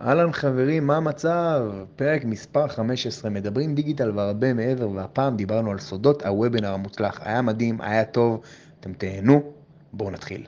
אהלן 0.00 0.32
חברים, 0.32 0.86
מה 0.86 0.96
המצב? 0.96 1.60
פרק 1.96 2.24
מספר 2.24 2.68
15, 2.68 3.30
מדברים 3.30 3.74
דיגיטל 3.74 4.10
והרבה 4.10 4.52
מעבר, 4.54 4.90
והפעם 4.90 5.36
דיברנו 5.36 5.70
על 5.70 5.78
סודות 5.78 6.26
הוובינר 6.26 6.72
המוצלח. 6.72 7.20
היה 7.20 7.42
מדהים, 7.42 7.80
היה 7.80 8.04
טוב, 8.04 8.42
אתם 8.80 8.92
תהנו, 8.92 9.52
בואו 9.92 10.10
נתחיל. 10.10 10.46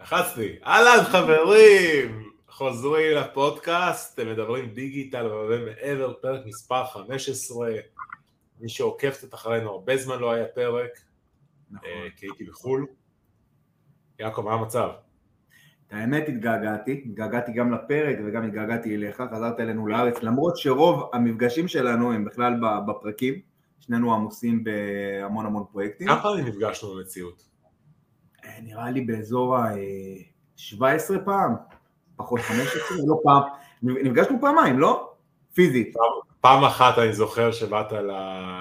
לחצתי. 0.00 0.56
אהלן 0.66 1.04
חברים, 1.04 2.30
חוזרים 2.48 3.16
לפודקאסט, 3.16 4.14
אתם 4.14 4.30
מדברים 4.32 4.68
דיגיטל 4.74 5.26
והרבה 5.26 5.64
מעבר, 5.64 6.12
פרק 6.20 6.46
מספר 6.46 6.84
15. 6.86 7.70
מי 8.60 8.68
שעוקב 8.68 9.10
קצת 9.10 9.34
אחרינו, 9.34 9.70
הרבה 9.70 9.96
זמן 9.96 10.18
לא 10.18 10.32
היה 10.32 10.46
פרק, 10.46 10.90
נכון. 11.70 11.88
כי 12.16 12.26
הייתי 12.26 12.44
בחו"ל. 12.44 12.86
יעקב, 14.18 14.42
מה 14.42 14.52
המצב? 14.52 14.90
האמת 15.90 16.28
התגעגעתי, 16.28 17.02
התגעגעתי 17.06 17.52
גם 17.52 17.72
לפרק 17.72 18.16
וגם 18.26 18.44
התגעגעתי 18.44 18.94
אליך, 18.94 19.22
חזרת 19.32 19.60
אלינו 19.60 19.86
לארץ, 19.86 20.22
למרות 20.22 20.56
שרוב 20.56 21.10
המפגשים 21.12 21.68
שלנו 21.68 22.12
הם 22.12 22.24
בכלל 22.24 22.60
בפרקים, 22.88 23.40
שנינו 23.80 24.14
עמוסים 24.14 24.64
בהמון 24.64 25.46
המון 25.46 25.64
פרויקטים. 25.72 26.08
כמה 26.08 26.22
פעמים 26.22 26.46
נפגשנו 26.46 26.94
במציאות? 26.94 27.42
אה, 28.44 28.60
נראה 28.62 28.90
לי 28.90 29.00
באזור 29.00 29.56
ה-17 29.56 31.18
פעם, 31.24 31.54
פחות 32.16 32.40
15, 32.40 32.96
לא 33.06 33.20
פעם, 33.24 33.42
נפגשנו 33.82 34.40
פעמיים, 34.40 34.78
לא? 34.78 35.12
פיזית. 35.54 35.94
פעם 36.40 36.64
אחת 36.64 36.98
אני 36.98 37.12
זוכר 37.12 37.52
שבאת 37.52 37.92
ל- 37.92 38.10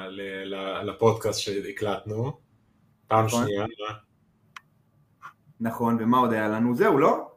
ל- 0.07 0.55
ל- 0.55 0.89
לפודקאסט 0.89 1.39
שהקלטנו, 1.39 2.37
פעם 3.07 3.25
נכון. 3.25 3.43
שנייה? 3.45 3.65
נכון, 5.59 5.97
ומה 5.99 6.17
עוד 6.17 6.33
היה 6.33 6.47
לנו? 6.47 6.75
זהו, 6.75 6.97
לא? 6.97 7.31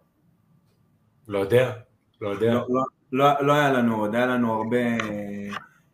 לא 1.28 1.38
יודע, 1.38 1.72
לא 2.20 2.28
יודע. 2.28 2.54
לא, 2.54 2.66
לא, 2.68 2.82
לא, 3.12 3.46
לא 3.46 3.52
היה 3.52 3.72
לנו 3.72 3.96
עוד, 4.00 4.14
היה 4.14 4.26
לנו 4.26 4.52
הרבה... 4.52 4.76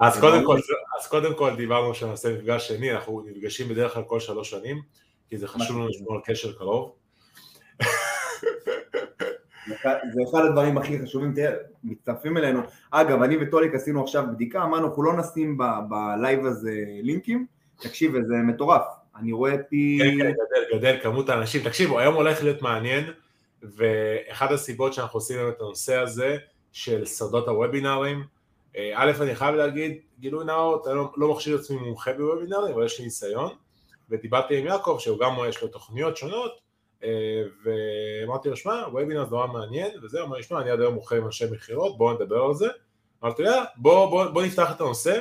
אז 0.01 0.15
זה 0.15 0.21
קודם, 0.21 0.43
ברור. 0.43 0.57
כל, 0.57 0.61
אז 1.01 1.07
קודם 1.09 1.35
כל 1.39 1.57
דיברנו 1.57 1.95
שנעשה 1.95 2.35
מפגש 2.35 2.69
שני, 2.69 2.93
אנחנו 2.93 3.23
נפגשים 3.27 3.69
בדרך 3.69 3.95
כלל 3.95 4.03
כל 4.03 4.21
שלוש 4.21 4.51
שנים, 4.51 4.83
כי 5.29 5.39
זה 5.39 5.49
חשוב 5.49 5.77
לנו 5.77 5.89
לשמור 5.89 6.15
על 6.15 6.21
קשר 6.25 6.53
קרוב. 6.53 6.93
זה 9.67 9.75
אחד- 10.31 10.45
הדברים 10.49 10.79
הכי 10.79 11.03
חשובים, 11.03 11.35
תראה, 11.35 11.55
מצטרפים 11.85 12.37
אלינו. 12.37 12.61
אגב, 12.91 13.23
אני 13.23 13.37
וטוליק 13.41 13.75
עשינו 13.75 14.03
עכשיו 14.03 14.25
בדיקה, 14.33 14.63
אמרנו, 14.63 14.87
אנחנו 14.89 15.03
לא 15.03 15.17
נשים 15.17 15.59
בלייב 15.89 16.47
הזה 16.47 16.73
לינקים, 17.03 17.47
תקשיב, 17.81 18.13
זה 18.13 18.35
מטורף. 18.47 18.83
אני 19.17 19.33
רואה 19.33 19.55
פי... 19.69 19.99
כן, 20.03 20.19
כן, 20.19 20.33
גדל, 20.33 20.79
גדל 20.79 20.99
כמות 21.03 21.29
האנשים. 21.29 21.63
תקשיבו, 21.63 21.99
היום 21.99 22.15
הולך 22.15 22.43
להיות 22.43 22.63
מעניין, 22.63 23.05
ואחת 23.63 24.51
הסיבות 24.51 24.95
שאנחנו 24.95 25.17
עושים 25.17 25.49
את 25.49 25.61
הנושא 25.61 25.97
הזה 25.97 26.37
של 26.73 27.07
סודות 27.07 27.49
הוובינרים, 27.49 28.25
אה, 28.77 28.93
א', 28.95 29.13
אני 29.21 29.35
חייב 29.35 29.55
להגיד, 29.55 29.99
גילוי 30.21 30.45
נאות, 30.45 30.87
אני 30.87 30.95
לא, 30.97 31.13
לא 31.17 31.33
מחשיב 31.33 31.55
את 31.55 31.61
עצמי 31.61 31.77
מומחה 31.77 32.13
בוובינרים, 32.13 32.75
אבל 32.75 32.85
יש 32.85 32.99
לי 32.99 33.05
ניסיון, 33.05 33.51
ודיברתי 34.11 34.59
עם 34.59 34.67
יעקב, 34.67 34.97
שהוא 35.01 35.19
גם 35.19 35.33
יש 35.49 35.63
לו 35.63 35.69
תוכניות 35.69 36.17
שונות, 36.17 36.53
אה, 37.05 37.43
ואמרתי 37.65 38.49
לו, 38.49 38.57
שמע, 38.57 38.85
וובינר 38.93 39.25
זה 39.25 39.31
נורא 39.31 39.47
מעניין, 39.47 39.91
וזה, 40.03 40.23
אמר 40.23 40.37
לי, 40.37 40.43
שמע, 40.43 40.61
אני 40.61 40.71
עד 40.71 40.81
היום 40.81 40.95
מוכר 40.95 41.17
עם 41.17 41.27
אנשי 41.27 41.45
מכירות, 41.51 41.99
בואו 41.99 42.15
נדבר 42.15 42.43
על 42.43 42.55
זה. 42.55 42.67
אמרתי 43.25 43.43
לו, 43.43 43.49
יאללה, 43.49 43.65
בוא, 43.77 44.31
בוא, 44.31 44.43
נפתח 44.43 44.71
את 44.77 44.81
הנושא, 44.81 45.19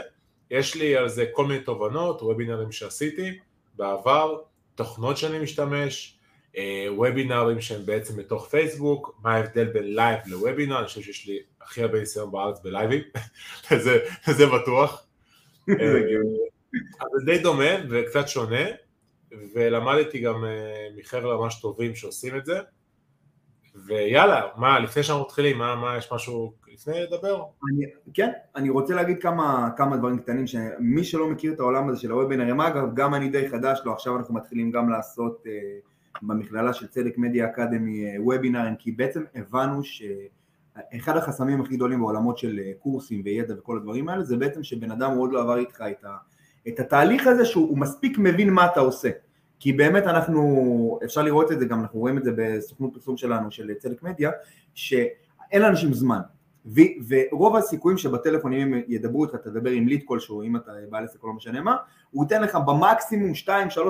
יש 0.52 0.76
לי 0.76 0.96
על 0.96 1.10
זה 1.10 1.26
כל 1.32 1.46
מיני 1.46 1.60
תובנות, 1.60 2.22
וובינרים 2.22 2.72
שעשיתי 2.72 3.40
בעבר, 3.76 4.38
תוכנות 4.76 5.18
שאני 5.18 5.40
משתמש, 5.40 6.20
אה, 6.58 6.86
וובינרים 6.90 7.62
שהם 7.62 7.86
בעצם 7.86 8.18
בתוך 8.18 8.48
פייסבוק, 8.50 9.20
מה 9.24 9.36
ההבדל 9.36 9.66
בין 9.66 9.96
לייב 9.96 10.20
לוובינר, 10.26 10.80
אני 10.80 10.88
חושב 10.88 11.02
שיש 11.02 11.28
לי 11.28 11.40
הכי 11.62 11.82
הרבה 11.82 12.00
ניסיון 12.00 12.32
בארץ 12.32 12.60
בלייבים, 12.64 13.02
זה, 13.84 14.00
זה 14.26 14.46
בטוח. 14.46 15.06
אה. 15.70 15.76
אבל 17.02 17.10
זה 17.20 17.26
די 17.26 17.38
דומה 17.38 17.72
וקצת 17.90 18.28
שונה, 18.28 18.66
ולמדתי 19.56 20.20
גם 20.20 20.46
אה, 20.46 20.88
מחבר'ה 20.98 21.38
ממש 21.38 21.62
טובים 21.62 21.96
שעושים 21.96 22.38
את 22.38 22.46
זה, 22.46 22.60
ויאללה, 23.86 24.48
מה, 24.56 24.80
לפני 24.80 25.04
שאנחנו 25.04 25.24
מתחילים, 25.24 25.58
מה, 25.58 25.76
מה, 25.76 25.98
יש 25.98 26.12
משהו 26.12 26.54
לפני 26.74 27.02
לדבר? 27.02 27.44
אני, 27.70 27.86
כן, 28.14 28.32
אני 28.56 28.70
רוצה 28.70 28.96
להגיד 28.96 29.22
כמה, 29.22 29.70
כמה 29.78 29.98
דברים 29.98 30.20
קטנים, 30.20 30.48
שמי 30.48 31.04
שלא 31.04 31.30
מכיר 31.30 31.54
את 31.54 31.60
העולם 31.60 31.90
הזה 31.90 32.02
של 32.02 32.12
הוובינרים, 32.12 32.62
אגב, 32.62 32.94
גם 32.94 33.16
אני 33.16 33.30
די 33.30 33.50
חדש 33.50 33.82
לו, 33.86 33.94
עכשיו 33.94 34.18
אנחנו 34.18 34.34
מתחילים 34.34 34.72
גם 34.72 34.90
לעשות 34.90 35.44
אה, 35.48 35.52
במכללה 36.22 36.74
של 36.74 36.88
צדק 36.88 37.18
מדיה 37.18 37.46
אקדמי 37.46 38.06
אה, 38.06 38.22
וובינרים, 38.22 38.76
כי 38.76 38.92
בעצם 38.92 39.24
הבנו 39.36 39.82
שאחד 39.84 41.18
החסמים 41.18 41.62
הכי 41.62 41.76
גדולים 41.76 42.00
בעולמות 42.00 42.38
של 42.38 42.60
אה, 42.60 42.72
קורסים 42.80 43.22
וידע 43.26 43.54
וכל 43.58 43.78
הדברים 43.78 44.10
האלה, 44.10 44.24
זה 44.24 44.38
בעצם 44.38 44.64
שבן 44.64 44.92
אדם 44.92 45.12
הוא 45.12 45.22
עוד 45.22 45.32
לא 45.32 45.42
עבר 45.42 45.58
איתך 45.58 45.84
את, 45.92 46.06
ה, 46.06 46.18
את 46.68 46.80
התהליך 46.80 47.28
הזה 47.28 47.46
שהוא 47.46 47.70
הוא 47.70 47.78
מספיק 47.78 48.18
מבין 48.18 48.50
מה 48.50 48.66
אתה 48.66 48.80
עושה. 48.80 49.10
כי 49.60 49.74
באמת 49.74 50.04
אנחנו, 50.04 51.00
אפשר 51.06 51.22
לראות 51.22 51.52
את 51.52 51.60
זה 51.60 51.66
גם, 51.66 51.82
אנחנו 51.82 52.00
רואים 52.00 52.18
את 52.18 52.24
זה 52.24 52.32
בסוכנות 52.36 52.94
פרסום 52.94 53.18
שלנו, 53.18 53.52
של 53.52 53.74
צדק 53.74 54.04
מדיה, 54.04 54.32
שאין 54.74 55.62
לאנשים 55.62 55.94
זמן. 55.94 56.20
ו- 56.66 57.06
ורוב 57.08 57.56
הסיכויים 57.56 57.98
שבטלפון 57.98 58.54
אם 58.54 58.74
הם 58.74 58.82
ידברו 58.88 59.24
איתך, 59.26 59.36
תדבר 59.36 59.70
עם 59.70 59.88
ליד 59.88 60.02
כלשהו, 60.06 60.44
אם 60.44 60.56
אתה 60.56 60.72
בעל 60.90 61.04
עסק 61.04 61.24
או 61.24 61.28
לא 61.28 61.34
משנה 61.34 61.62
מה, 61.62 61.76
הוא 62.12 62.24
ייתן 62.24 62.42
לך 62.42 62.56
במקסימום 62.56 63.32
2-3 63.46 63.50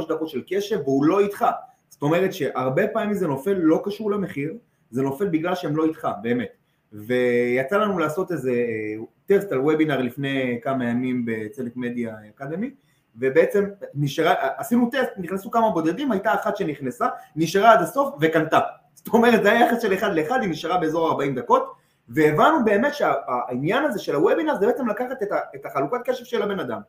דקות 0.09 0.29
של 0.29 0.41
קשב 0.47 0.79
והוא 0.83 1.05
לא 1.05 1.19
איתך. 1.19 1.45
זאת 1.89 2.01
אומרת 2.01 2.33
שהרבה 2.33 2.87
פעמים 2.87 3.13
זה 3.13 3.27
נופל 3.27 3.53
לא 3.53 3.81
קשור 3.85 4.11
למחיר, 4.11 4.53
זה 4.91 5.01
נופל 5.01 5.27
בגלל 5.27 5.55
שהם 5.55 5.75
לא 5.75 5.85
איתך, 5.85 6.07
באמת. 6.21 6.49
ויצא 6.93 7.77
לנו 7.77 7.99
לעשות 7.99 8.31
איזה 8.31 8.51
אה, 8.51 9.03
טסט 9.25 9.51
על 9.51 9.59
וובינר 9.59 10.01
לפני 10.01 10.59
כמה 10.63 10.89
ימים 10.89 11.25
בצדק 11.25 11.75
מדיה 11.75 12.15
אקדמי, 12.29 12.69
ובעצם 13.15 13.65
נשארה, 13.95 14.33
עשינו 14.57 14.89
טסט, 14.89 15.11
נכנסו 15.17 15.51
כמה 15.51 15.71
בודדים, 15.71 16.11
הייתה 16.11 16.33
אחת 16.33 16.57
שנכנסה, 16.57 17.07
נשארה 17.35 17.73
עד 17.73 17.81
הסוף 17.81 18.15
וקנתה. 18.21 18.59
זאת 18.93 19.07
אומרת, 19.07 19.43
זה 19.43 19.51
היה 19.51 19.67
יחס 19.67 19.81
של 19.81 19.93
אחד 19.93 20.15
לאחד, 20.15 20.41
היא 20.41 20.49
נשארה 20.49 20.77
באזור 20.77 21.07
40 21.07 21.35
דקות, 21.35 21.73
והבנו 22.09 22.65
באמת 22.65 22.93
שהעניין 22.93 23.85
הזה 23.85 23.99
של 23.99 24.15
הוובינר 24.15 24.55
זה 24.55 24.67
בעצם 24.67 24.87
לקחת 24.87 25.23
את, 25.55 25.65
החלוקת 25.65 25.97
קשב 26.05 26.25
של 26.25 26.41
הבן 26.41 26.59
אדם. 26.59 26.81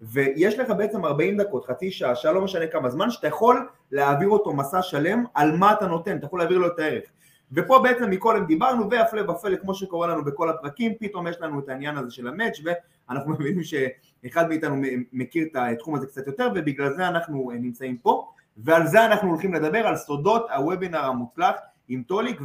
ויש 0.00 0.58
לך 0.58 0.70
בעצם 0.70 1.04
40 1.04 1.36
דקות, 1.36 1.66
חצי 1.66 1.90
שעה, 1.90 2.16
שעה, 2.16 2.32
לא 2.32 2.40
משנה 2.40 2.66
כמה 2.66 2.90
זמן, 2.90 3.10
שאתה 3.10 3.26
יכול 3.26 3.68
להעביר 3.92 4.28
אותו 4.28 4.52
מסע 4.52 4.82
שלם 4.82 5.24
על 5.34 5.56
מה 5.56 5.72
אתה 5.72 5.86
נותן, 5.86 6.16
אתה 6.16 6.26
יכול 6.26 6.38
להעביר 6.38 6.58
לו 6.58 6.66
את 6.66 6.78
הערך. 6.78 7.04
ופה 7.52 7.80
בעצם 7.82 8.10
מקודם 8.10 8.46
דיברנו, 8.46 8.90
והפלא 8.90 9.30
ופלא, 9.30 9.56
כמו 9.56 9.74
שקורה 9.74 10.06
לנו 10.06 10.24
בכל 10.24 10.50
הפרקים, 10.50 10.92
פתאום 11.00 11.26
יש 11.26 11.36
לנו 11.40 11.60
את 11.60 11.68
העניין 11.68 11.96
הזה 11.96 12.10
של 12.10 12.28
המאץ' 12.28 12.60
ואנחנו 12.64 13.32
מבינים 13.34 13.62
שאחד 13.64 14.48
מאיתנו 14.48 14.76
מכיר 15.12 15.46
את 15.50 15.56
התחום 15.56 15.94
הזה 15.94 16.06
קצת 16.06 16.26
יותר, 16.26 16.48
ובגלל 16.54 16.92
זה 16.92 17.08
אנחנו 17.08 17.50
נמצאים 17.54 17.96
פה, 17.96 18.28
ועל 18.56 18.86
זה 18.86 19.04
אנחנו 19.04 19.28
הולכים 19.28 19.54
לדבר, 19.54 19.86
על 19.86 19.96
סודות 19.96 20.50
הוובינר 20.50 21.04
המוצלח 21.04 21.56
עם 21.88 22.02
טוליק, 22.02 22.40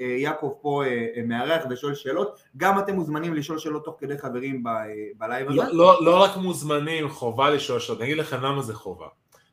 ויעקב 0.00 0.52
פה 0.60 0.84
אה, 0.84 1.22
מארח 1.24 1.64
ושואל 1.70 1.94
שאלות, 1.94 2.40
גם 2.56 2.78
אתם 2.78 2.94
מוזמנים 2.94 3.34
לשאול 3.34 3.58
שאלות 3.58 3.84
תוך 3.84 3.96
כדי 3.98 4.18
חברים 4.18 4.64
בלייב 5.18 5.48
הזה. 5.48 5.56
לא, 5.56 5.64
לא, 5.72 6.04
לא 6.04 6.22
רק 6.22 6.36
מוזמנים, 6.36 7.08
חובה 7.08 7.50
לשאול 7.50 7.80
שאלות, 7.80 8.00
אני 8.00 8.06
אגיד 8.06 8.18
לכם 8.18 8.40
למה 8.40 8.62
זה 8.62 8.74
חובה. 8.74 9.06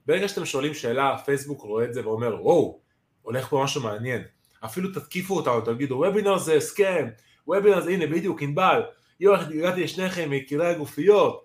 ברגע 0.05 0.27
שאתם 0.27 0.45
שואלים 0.45 0.73
שאלה, 0.73 1.17
פייסבוק 1.17 1.61
רואה 1.61 1.85
את 1.85 1.93
זה 1.93 2.07
ואומר, 2.07 2.37
וואו, 2.41 2.79
הולך 3.21 3.47
פה 3.47 3.61
משהו 3.63 3.81
מעניין. 3.83 4.21
אפילו 4.65 4.89
תתקיפו 4.93 5.35
אותנו, 5.35 5.61
תגידו, 5.61 5.95
וובינר 5.95 6.37
זה 6.37 6.53
scam, 6.53 7.07
וובינר 7.47 7.81
זה, 7.81 7.89
הנה 7.89 8.07
בדיוק, 8.07 8.41
ענבל, 8.41 8.81
יואו, 9.19 9.35
הגעתי 9.41 9.83
לשניכם 9.83 10.29
מיקירי 10.29 10.67
הגופיות. 10.67 11.43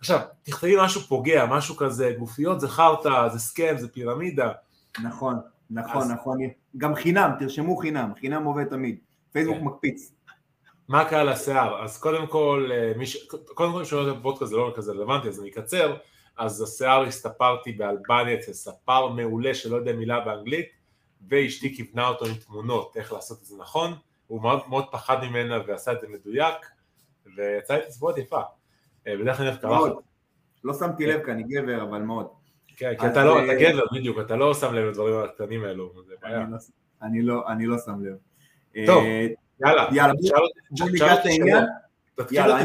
עכשיו, 0.00 0.20
תכתבי 0.42 0.76
משהו 0.78 1.00
פוגע, 1.00 1.46
משהו 1.46 1.76
כזה, 1.76 2.14
גופיות 2.18 2.60
זה 2.60 2.68
חרטא, 2.68 3.28
זה 3.28 3.36
הסכם, 3.36 3.74
זה 3.78 3.88
פירמידה. 3.88 4.52
נכון, 5.02 5.34
נכון, 5.70 6.02
אז- 6.02 6.10
נכון, 6.10 6.38
גם 6.76 6.94
חינם, 6.94 7.30
תרשמו 7.38 7.76
חינם, 7.76 8.12
חינם 8.20 8.44
עובד 8.44 8.64
תמיד, 8.64 8.98
פייסבוק 9.32 9.56
כן. 9.56 9.64
מקפיץ. 9.64 10.12
מה 10.88 11.04
קרה 11.04 11.24
לשיער? 11.24 11.84
אז 11.84 11.98
קודם 11.98 12.26
כל, 12.26 12.70
אה, 12.72 12.92
מי 12.96 13.06
ש... 13.06 13.26
קודם 13.54 13.72
כל, 13.72 13.84
שואל 13.84 14.10
את 14.10 14.16
הפודקאסט 14.16 14.50
זה 14.50 14.56
לא 14.56 14.72
כזה 14.76 14.92
רלוונטי, 14.92 15.28
אז 15.28 15.40
אני 15.40 15.50
אקצר. 15.50 15.96
אז 16.38 16.62
השיער 16.62 17.02
הסתפרתי 17.02 17.72
באלבניה 17.72 18.34
אצל 18.34 18.52
ספר 18.52 19.08
מעולה 19.08 19.54
שלא 19.54 19.76
יודע 19.76 19.92
מילה 19.92 20.20
באנגלית, 20.20 20.66
ואשתי 21.28 21.76
כיוונה 21.76 22.08
אותו 22.08 22.26
עם 22.26 22.34
תמונות, 22.34 22.96
איך 22.96 23.12
לעשות 23.12 23.38
את 23.38 23.44
זה 23.44 23.56
נכון. 23.58 23.92
הוא 24.26 24.42
מאוד, 24.42 24.60
מאוד 24.68 24.84
פחד 24.90 25.24
ממנה 25.24 25.58
ועשה 25.66 25.92
את 25.92 26.00
זה 26.00 26.08
מדויק, 26.08 26.56
ויצא 27.36 27.74
לי 27.74 27.80
תצפורת 27.86 28.18
יפה. 28.18 28.40
אה, 29.06 29.16
בדרך 29.16 29.36
כלל 29.36 29.46
אני 29.46 29.56
אוהב. 29.64 29.92
קרחת. 29.92 30.02
לא 30.64 30.74
שמתי 30.74 31.06
לב 31.06 31.24
כי 31.24 31.30
אני 31.30 31.42
גבר, 31.42 31.82
אבל 31.82 32.02
מאוד. 32.02 32.26
כן, 32.80 32.92
כי 33.00 33.06
אתה 33.06 33.24
לא, 33.24 33.44
אתה 33.44 33.54
גבר 33.54 33.84
בדיוק, 33.94 34.18
אתה 34.20 34.36
לא 34.36 34.54
שם 34.54 34.74
לב 34.74 34.84
לדברים 34.84 35.14
הקטנים 35.24 35.64
האלו, 35.64 35.92
זה 36.06 36.14
בעיה. 36.22 36.42
אני 36.42 36.50
לא- 36.52 36.58
אני 37.02 37.22
לא- 37.22 37.48
אני 37.48 37.66
לא 37.66 37.76
שם 37.78 38.04
לב. 38.04 38.16
טוב, 38.86 39.04
אה, 39.04 39.26
יאללה, 39.60 40.12
בוא 40.78 40.88
ניגש 40.90 41.18
לעניין. 41.24 41.64
יאללה, 42.30 42.60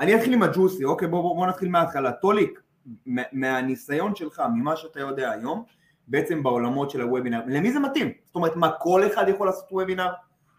אני. 0.00 0.16
אתחיל 0.16 0.32
עם 0.32 0.42
הג'וסי, 0.42 0.84
אוקיי, 0.84 1.08
בוא 1.08 1.22
בוא- 1.22 1.36
בוא 1.36 1.46
נתחיל 1.46 1.68
מההתחלה. 1.68 2.12
טוליק, 2.12 2.60
מה- 3.06 3.22
מהניסיון 3.32 4.14
שלך, 4.14 4.42
ממה 4.54 4.76
שאתה 4.76 5.00
יודע 5.00 5.30
היום, 5.30 5.64
בעצם 6.08 6.42
בעולמות 6.42 6.90
של 6.90 7.00
הוובינר, 7.00 7.40
למי 7.46 7.72
זה 7.72 7.78
מתאים? 7.78 8.12
זאת 8.26 8.34
אומרת, 8.34 8.56
מה, 8.56 8.70
כל 8.78 9.06
אחד 9.06 9.28
יכול 9.28 9.46
לעשות 9.46 9.64
וובינר? 9.72 10.08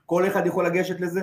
כל 0.05 0.27
אחד 0.27 0.45
יכול 0.47 0.65
לגשת 0.65 0.99
לזה? 0.99 1.21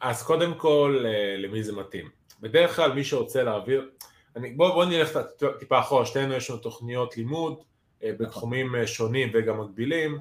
אז 0.00 0.22
קודם 0.22 0.54
כל, 0.54 1.04
אה, 1.06 1.36
למי 1.38 1.62
זה 1.62 1.72
מתאים? 1.76 2.08
בדרך 2.40 2.76
כלל 2.76 2.92
מי 2.92 3.04
שרוצה 3.04 3.42
להעביר, 3.42 3.90
אני, 4.36 4.50
בוא, 4.50 4.70
בוא 4.70 4.84
נלך 4.84 5.18
טיפה 5.58 5.80
אחורה, 5.80 6.06
שתינו 6.06 6.34
יש 6.34 6.50
לנו 6.50 6.58
תוכניות 6.58 7.16
לימוד 7.16 7.62
אה, 8.02 8.10
בתחומים 8.18 8.74
אה, 8.76 8.86
שונים 8.86 9.30
וגם 9.34 9.60
מקבילים, 9.60 10.18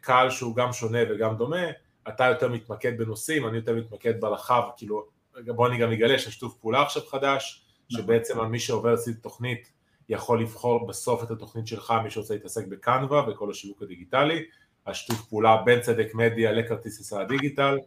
קהל 0.00 0.30
שהוא 0.30 0.56
גם 0.56 0.72
שונה 0.72 0.98
וגם 1.10 1.36
דומה, 1.36 1.66
אתה 2.08 2.24
יותר 2.24 2.48
מתמקד 2.48 2.98
בנושאים, 2.98 3.48
אני 3.48 3.56
יותר 3.56 3.74
מתמקד 3.74 4.20
ברחב, 4.20 4.62
כאילו, 4.76 5.06
בוא 5.46 5.68
אני 5.68 5.78
גם 5.78 5.92
אגלה 5.92 6.18
ששיתוף 6.18 6.54
פעולה 6.54 6.82
עכשיו 6.82 7.02
חדש, 7.06 7.64
נכון. 7.90 8.04
שבעצם 8.04 8.44
מי 8.44 8.58
שעובר 8.58 8.94
אצלי 8.94 9.14
תוכנית 9.14 9.72
יכול 10.08 10.42
לבחור 10.42 10.86
בסוף 10.86 11.22
את 11.22 11.30
התוכנית 11.30 11.66
שלך, 11.66 11.94
מי 12.04 12.10
שרוצה 12.10 12.34
להתעסק 12.34 12.66
בקנווה 12.66 13.28
וכל 13.28 13.50
השיווק 13.50 13.82
הדיגיטלי, 13.82 14.44
השיתוף 14.86 15.26
פעולה 15.26 15.56
בין 15.64 15.80
צדק 15.80 16.14
מדיה 16.14 16.52
לכרטיס 16.52 17.00
ישראל 17.00 17.22
הדיגיטל, 17.22 17.78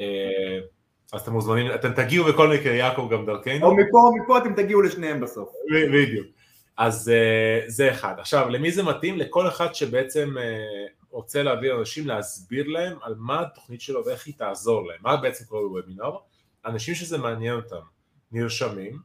אה, 0.00 0.58
אז 1.12 1.20
אתם 1.20 1.32
מוזמנים, 1.32 1.66
אתם 1.74 1.92
תגיעו 1.92 2.24
בכל 2.24 2.48
מקרה, 2.48 2.72
יעקב 2.72 3.08
גם 3.12 3.26
דרכנו. 3.26 3.66
או 3.66 3.76
מפה 3.76 3.98
או 3.98 4.22
מפה 4.24 4.38
אתם 4.38 4.54
תגיעו 4.54 4.82
לשניהם 4.82 5.20
בסוף. 5.20 5.48
בדיוק. 5.92 6.26
אז 6.76 7.08
אה, 7.08 7.60
זה 7.66 7.90
אחד. 7.90 8.14
עכשיו, 8.18 8.48
למי 8.48 8.72
זה 8.72 8.82
מתאים? 8.82 9.18
לכל 9.18 9.48
אחד 9.48 9.74
שבעצם 9.74 10.38
אה, 10.38 10.86
רוצה 11.10 11.42
להביא 11.42 11.72
אנשים 11.72 12.06
להסביר 12.06 12.68
להם 12.68 12.98
על 13.02 13.14
מה 13.18 13.40
התוכנית 13.40 13.80
שלו 13.80 14.04
ואיך 14.06 14.26
היא 14.26 14.34
תעזור 14.38 14.86
להם, 14.86 14.98
מה 15.02 15.16
בעצם 15.16 15.44
קורה 15.44 15.68
בוובינר, 15.68 16.16
אנשים 16.66 16.94
שזה 16.94 17.18
מעניין 17.18 17.54
אותם 17.54 17.80
נרשמים, 18.32 18.98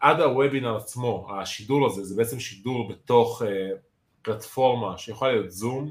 עד 0.00 0.20
הוובינר 0.20 0.76
עצמו, 0.76 1.28
השידור 1.30 1.86
הזה, 1.86 2.04
זה 2.04 2.14
בעצם 2.16 2.40
שידור 2.40 2.88
בתוך 2.88 3.42
פלטפורמה 4.22 4.98
שיכולה 4.98 5.32
להיות 5.32 5.50
זום, 5.50 5.90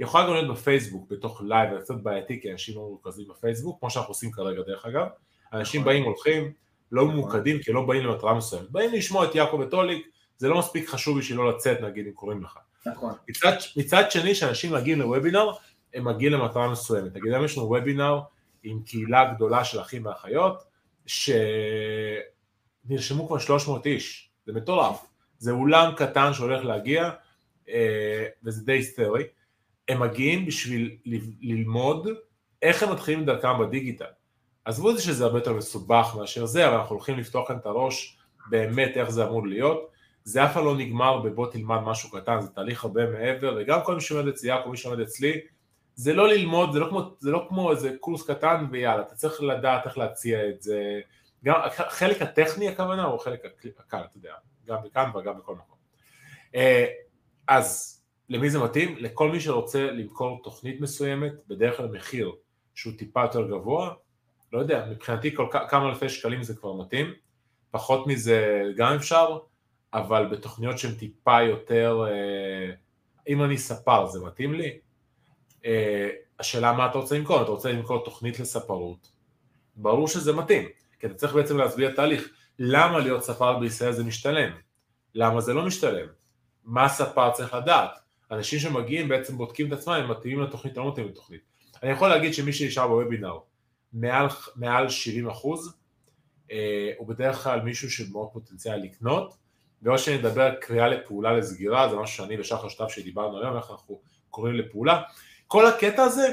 יכולה 0.00 0.26
גם 0.26 0.32
להיות 0.32 0.48
בפייסבוק, 0.56 1.10
בתוך 1.10 1.42
לייב, 1.44 1.74
זה 1.74 1.80
קצת 1.80 1.94
בעייתי 1.94 2.40
כי 2.42 2.52
אנשים 2.52 2.74
לא 2.74 2.80
מרוכזים 2.80 3.28
בפייסבוק, 3.28 3.80
כמו 3.80 3.90
שאנחנו 3.90 4.10
עושים 4.10 4.30
כרגע 4.32 4.62
דרך 4.62 4.86
אגב, 4.86 5.06
אנשים 5.52 5.80
נכון. 5.80 5.92
באים 5.92 6.04
הולכים, 6.04 6.52
לא 6.92 7.02
נכון. 7.02 7.14
ממוקדים 7.14 7.58
כי 7.58 7.72
לא 7.72 7.86
באים 7.86 8.04
למטרה 8.06 8.34
מסוימת, 8.34 8.70
באים 8.70 8.92
לשמוע 8.92 9.24
את 9.24 9.34
יעקב 9.34 9.60
וטוליק, 9.60 10.08
זה 10.38 10.48
לא 10.48 10.58
מספיק 10.58 10.88
חשוב 10.88 11.18
בשביל 11.18 11.38
לא 11.38 11.50
לצאת 11.50 11.80
נגיד 11.80 12.06
אם 12.06 12.12
קוראים 12.12 12.42
לך. 12.42 12.58
נכון. 12.86 13.12
מצד, 13.28 13.52
מצד 13.76 14.10
שני 14.10 14.32
כשאנשים 14.32 14.72
מגיעים 14.72 14.98
לוובינר, 14.98 15.50
הם 15.94 16.04
מגיעים 16.04 16.32
למטרה 16.32 16.68
מסוימת, 16.68 17.16
נגיד 17.16 17.32
היום 17.32 17.44
יש 17.44 17.58
לנו 17.58 17.66
וובינר 17.66 18.20
עם 18.62 18.82
קהילה 18.86 19.34
גדולה 19.34 19.64
של 19.64 19.80
אחים 19.80 20.06
ואחיות, 20.06 20.64
שנרשמו 22.86 23.26
כבר 23.26 23.38
300 23.38 23.86
איש, 23.86 24.30
זה 24.46 24.52
מטורף, 24.52 25.06
זה 25.38 25.52
אולם 25.52 25.92
קטן 25.96 26.32
שהולך 26.32 26.64
להגיע, 26.64 27.10
אה, 27.68 28.26
וזה 28.44 28.64
די 28.64 28.72
היסטרי, 28.72 29.24
הם 29.88 30.00
מגיעים 30.00 30.46
בשביל 30.46 30.96
ללמוד 31.40 32.08
איך 32.62 32.82
הם 32.82 32.92
מתחילים 32.92 33.24
דרכם 33.24 33.58
בדיגיטל. 33.60 34.04
עזבו 34.64 34.90
את 34.90 34.96
זה 34.96 35.02
שזה 35.02 35.24
הרבה 35.24 35.38
יותר 35.38 35.52
מסובך 35.52 36.14
מאשר 36.18 36.46
זה, 36.46 36.68
אבל 36.68 36.76
אנחנו 36.76 36.94
הולכים 36.94 37.18
לפתוח 37.18 37.48
כאן 37.48 37.56
את 37.56 37.66
הראש 37.66 38.18
באמת 38.50 38.96
איך 38.96 39.10
זה 39.10 39.24
אמור 39.24 39.46
להיות. 39.46 39.90
זה 40.24 40.44
אף 40.44 40.54
פעם 40.54 40.64
לא 40.64 40.76
נגמר 40.76 41.18
בבוא 41.18 41.50
תלמד 41.52 41.80
משהו 41.80 42.10
קטן, 42.10 42.40
זה 42.40 42.48
תהליך 42.48 42.84
הרבה 42.84 43.10
מעבר, 43.10 43.56
וגם 43.60 43.80
כל 43.84 43.94
מי 43.94 44.00
שעומד 44.00 44.28
אצלי, 44.28 44.50
כל 44.64 44.70
מי 44.70 44.76
שעומד 44.76 45.00
אצלי, 45.00 45.40
זה 45.94 46.14
לא 46.14 46.28
ללמוד, 46.28 46.72
זה 46.72 46.80
לא 46.80 46.86
כמו, 46.90 47.10
זה 47.18 47.30
לא 47.30 47.46
כמו 47.48 47.70
איזה 47.70 47.96
קורס 48.00 48.30
קטן 48.30 48.66
ויאללה, 48.70 49.02
אתה 49.02 49.14
צריך 49.14 49.42
לדעת 49.42 49.86
איך 49.86 49.98
להציע 49.98 50.48
את 50.48 50.62
זה, 50.62 51.00
גם 51.44 51.60
החלק 51.64 52.22
הטכני 52.22 52.68
הכוונה 52.68 53.04
הוא 53.04 53.16
החלק 53.16 53.44
הקל, 53.78 53.98
אתה 53.98 54.16
יודע, 54.16 54.32
גם 54.66 54.76
בכאן 54.84 55.10
וגם 55.16 55.38
בכל 55.38 55.54
מקום. 55.54 55.76
אה, 56.54 56.86
אז 57.48 57.97
למי 58.28 58.50
זה 58.50 58.58
מתאים? 58.58 58.96
לכל 58.98 59.30
מי 59.30 59.40
שרוצה 59.40 59.90
למכור 59.90 60.40
תוכנית 60.42 60.80
מסוימת, 60.80 61.32
בדרך 61.48 61.76
כלל 61.76 61.88
מחיר 61.88 62.32
שהוא 62.74 62.92
טיפה 62.98 63.22
יותר 63.22 63.48
גבוה, 63.48 63.94
לא 64.52 64.58
יודע, 64.58 64.86
מבחינתי 64.90 65.34
כל 65.34 65.46
כמה 65.68 65.88
אלפי 65.88 66.08
שקלים 66.08 66.42
זה 66.42 66.54
כבר 66.54 66.72
מתאים, 66.72 67.12
פחות 67.70 68.06
מזה 68.06 68.62
גם 68.76 68.94
אפשר, 68.94 69.38
אבל 69.94 70.26
בתוכניות 70.26 70.78
שהן 70.78 70.94
טיפה 70.94 71.42
יותר, 71.42 72.04
אה, 72.08 72.74
אם 73.28 73.42
אני 73.42 73.58
ספר 73.58 74.06
זה 74.06 74.20
מתאים 74.24 74.54
לי? 74.54 74.78
אה, 75.64 76.08
השאלה 76.38 76.72
מה 76.72 76.86
אתה 76.86 76.98
רוצה 76.98 77.18
למכור, 77.18 77.42
אתה 77.42 77.50
רוצה 77.50 77.72
למכור 77.72 78.04
תוכנית 78.04 78.40
לספרות, 78.40 79.10
ברור 79.76 80.08
שזה 80.08 80.32
מתאים, 80.32 80.68
כי 81.00 81.06
אתה 81.06 81.14
צריך 81.14 81.34
בעצם 81.34 81.58
להסביר 81.58 81.94
תהליך, 81.94 82.28
למה 82.58 82.98
להיות 82.98 83.22
ספר 83.22 83.58
בישראל 83.58 83.92
זה 83.92 84.04
משתלם, 84.04 84.52
למה 85.14 85.40
זה 85.40 85.54
לא 85.54 85.66
משתלם, 85.66 86.06
מה 86.64 86.88
ספר 86.88 87.30
צריך 87.30 87.54
לדעת, 87.54 87.90
אנשים 88.30 88.58
שמגיעים 88.58 89.08
בעצם 89.08 89.36
בודקים 89.36 89.66
את 89.66 89.72
עצמם, 89.72 89.92
הם 89.92 90.10
מתאימים 90.10 90.40
לתוכנית 90.40 90.78
או 90.78 90.84
לא 90.84 90.90
מתאימים 90.90 91.12
לתוכנית. 91.12 91.40
אני 91.82 91.90
יכול 91.90 92.08
להגיד 92.08 92.34
שמי 92.34 92.52
שנשאר 92.52 92.88
בוובינר 92.88 93.38
מעל, 93.92 94.26
מעל 94.56 94.88
70 94.88 95.28
אחוז, 95.28 95.74
אה, 96.52 96.92
הוא 96.98 97.08
בדרך 97.08 97.36
כלל 97.44 97.60
מישהו 97.60 97.90
שמאוד 97.90 98.28
פוטנציאל 98.32 98.76
לקנות, 98.76 99.36
ועוד 99.82 99.98
שאני 99.98 100.16
אדבר 100.16 100.54
קריאה 100.60 100.88
לפעולה 100.88 101.32
לסגירה, 101.32 101.88
זה 101.88 101.96
משהו 101.96 102.16
שאני 102.16 102.40
ושחר 102.40 102.68
שטף 102.68 102.88
שדיברנו 102.88 103.40
היום, 103.40 103.56
איך 103.56 103.70
אנחנו 103.70 104.00
קוראים 104.30 104.54
לפעולה. 104.54 105.02
כל 105.46 105.66
הקטע 105.66 106.02
הזה, 106.02 106.28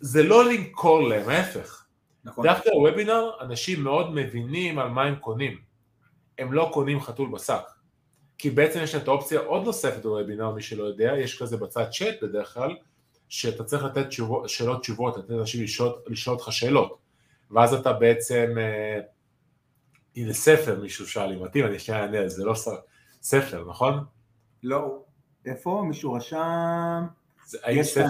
זה 0.00 0.22
לא 0.22 0.44
למכור 0.44 1.08
להם, 1.08 1.28
ההפך. 1.28 1.84
נכון. 2.24 2.46
דווקא 2.46 2.70
בוובינר, 2.70 3.30
אנשים 3.40 3.84
מאוד 3.84 4.14
מבינים 4.14 4.78
על 4.78 4.88
מה 4.88 5.02
הם 5.02 5.16
קונים. 5.16 5.58
הם 6.38 6.52
לא 6.52 6.70
קונים 6.72 7.00
חתול 7.00 7.28
בשק. 7.32 7.62
כי 8.42 8.50
בעצם 8.50 8.80
יש 8.82 8.94
את 8.94 9.08
האופציה 9.08 9.40
עוד 9.40 9.64
נוספת 9.64 10.02
בוובינר, 10.02 10.50
מי 10.50 10.62
שלא 10.62 10.84
יודע, 10.84 11.12
יש 11.18 11.42
כזה 11.42 11.56
בצד 11.56 11.84
צ'אט 11.90 12.14
בדרך 12.22 12.54
כלל, 12.54 12.76
שאתה 13.28 13.64
צריך 13.64 13.84
לתת 13.84 14.06
תשובות, 14.06 14.48
שאלות 14.48 14.80
תשובות, 14.80 15.16
לתת 15.16 15.30
אנשים 15.30 15.62
לשאול, 15.62 15.92
לשאול 16.06 16.36
אותך 16.36 16.52
שאלות, 16.52 16.98
ואז 17.50 17.74
אתה 17.74 17.92
בעצם, 17.92 18.54
אה, 18.58 19.00
הנה 20.16 20.32
ספר 20.32 20.80
מישהו 20.80 21.08
שאל 21.08 21.26
לי, 21.26 21.36
מתאים, 21.36 21.66
אני 21.66 21.78
שנייה 21.78 22.02
אענה, 22.02 22.28
זה 22.28 22.44
לא 22.44 22.54
ספר, 23.22 23.64
נכון? 23.68 24.04
לא, 24.62 25.02
איפה? 25.46 25.84
מישהו 25.88 26.12
רשם? 26.12 27.02
זה, 27.46 27.58
האם 27.62 27.82
ספר? 27.82 28.06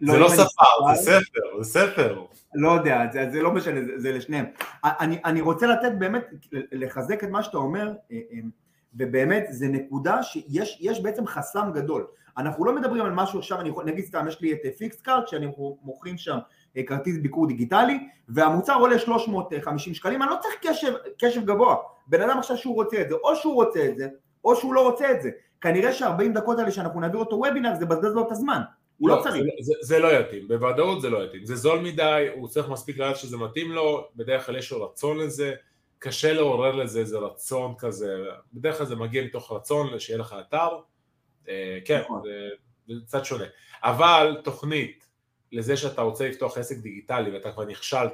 לא, 0.00 0.12
זה 0.12 0.18
לא 0.18 0.28
ספר, 0.28 0.94
זה 0.94 1.02
ספר, 1.02 1.62
זה 1.62 1.70
ספר. 1.70 2.24
לא 2.54 2.72
יודע, 2.72 3.00
זה, 3.12 3.30
זה 3.32 3.42
לא 3.42 3.52
משנה, 3.52 3.84
זה, 3.84 3.92
זה 3.96 4.12
לשניהם. 4.12 4.44
אני, 4.84 5.18
אני 5.24 5.40
רוצה 5.40 5.66
לתת 5.66 5.92
באמת, 5.98 6.24
לחזק 6.52 7.24
את 7.24 7.28
מה 7.28 7.42
שאתה 7.42 7.56
אומר, 7.56 7.86
אה, 8.12 8.16
אה, 8.32 8.38
ובאמת 8.94 9.44
זה 9.50 9.68
נקודה 9.68 10.22
שיש 10.22 11.00
בעצם 11.02 11.26
חסם 11.26 11.70
גדול. 11.74 12.06
אנחנו 12.38 12.64
לא 12.64 12.74
מדברים 12.74 13.04
על 13.04 13.12
משהו 13.12 13.38
עכשיו, 13.38 13.60
אני 13.60 13.68
יכול, 13.68 13.84
נגיד 13.84 14.04
סתם, 14.04 14.28
יש 14.28 14.40
לי 14.40 14.52
את 14.52 14.58
פיקס 14.78 15.00
קארט, 15.00 15.28
שאני 15.28 15.46
מוכרים 15.82 16.18
שם 16.18 16.38
אה, 16.76 16.82
כרטיס 16.82 17.18
ביקור 17.18 17.46
דיגיטלי, 17.46 17.98
והמוצר 18.28 18.74
עולה 18.74 18.98
350 18.98 19.94
שקלים, 19.94 20.22
אני 20.22 20.30
לא 20.30 20.36
צריך 20.42 20.54
קשב, 20.62 20.92
קשב 21.18 21.44
גבוה. 21.44 21.76
בן 22.06 22.20
אדם 22.20 22.38
עכשיו 22.38 22.56
שהוא 22.56 22.74
רוצה 22.74 23.00
את 23.00 23.08
זה, 23.08 23.14
או 23.14 23.36
שהוא 23.36 23.54
רוצה 23.54 23.86
את 23.86 23.96
זה, 23.96 24.08
או 24.44 24.56
שהוא 24.56 24.74
לא 24.74 24.90
רוצה 24.90 25.10
את 25.10 25.22
זה. 25.22 25.30
כנראה 25.60 25.92
ש-40 25.92 26.28
דקות 26.34 26.58
האלה 26.58 26.70
שאנחנו 26.70 27.00
נעביר 27.00 27.20
אותו 27.20 27.36
וובינר, 27.36 27.74
זה 27.78 27.86
בזבז 27.86 28.14
לו 28.14 28.26
את 28.26 28.32
הזמן. 28.32 28.60
הוא 28.98 29.08
לא, 29.08 29.16
לא 29.16 29.22
צריך. 29.22 29.34
זה, 29.34 29.50
זה, 29.60 29.72
זה 29.80 29.98
לא 29.98 30.08
יתאים, 30.08 30.48
בוודאות 30.48 31.00
זה 31.00 31.10
לא 31.10 31.24
יתאים. 31.24 31.44
זה 31.44 31.56
זול 31.56 31.80
מדי, 31.80 32.26
הוא 32.34 32.48
צריך 32.48 32.68
מספיק 32.68 32.98
לדעת 32.98 33.16
שזה 33.16 33.36
מתאים 33.36 33.72
לו, 33.72 34.08
בדרך 34.16 34.46
כלל 34.46 34.56
יש 34.56 34.72
לו 34.72 34.84
רצון 34.84 35.18
לזה. 35.18 35.54
קשה 36.02 36.32
לעורר 36.32 36.76
לזה 36.76 37.00
איזה 37.00 37.18
רצון 37.18 37.74
כזה, 37.78 38.24
בדרך 38.52 38.78
כלל 38.78 38.86
זה 38.86 38.96
מגיע 38.96 39.24
מתוך 39.24 39.52
רצון 39.52 39.98
שיהיה 39.98 40.18
לך 40.18 40.36
אתר, 40.40 40.68
אה, 41.48 41.78
כן, 41.84 42.00
נכון. 42.00 42.22
זה, 42.86 42.98
קצת 43.06 43.24
שונה, 43.24 43.44
אבל 43.82 44.36
תוכנית 44.44 45.08
לזה 45.52 45.76
שאתה 45.76 46.02
רוצה 46.02 46.28
לפתוח 46.28 46.58
עסק 46.58 46.76
דיגיטלי 46.76 47.30
ואתה 47.30 47.52
כבר 47.52 47.64
נכשלת 47.64 48.12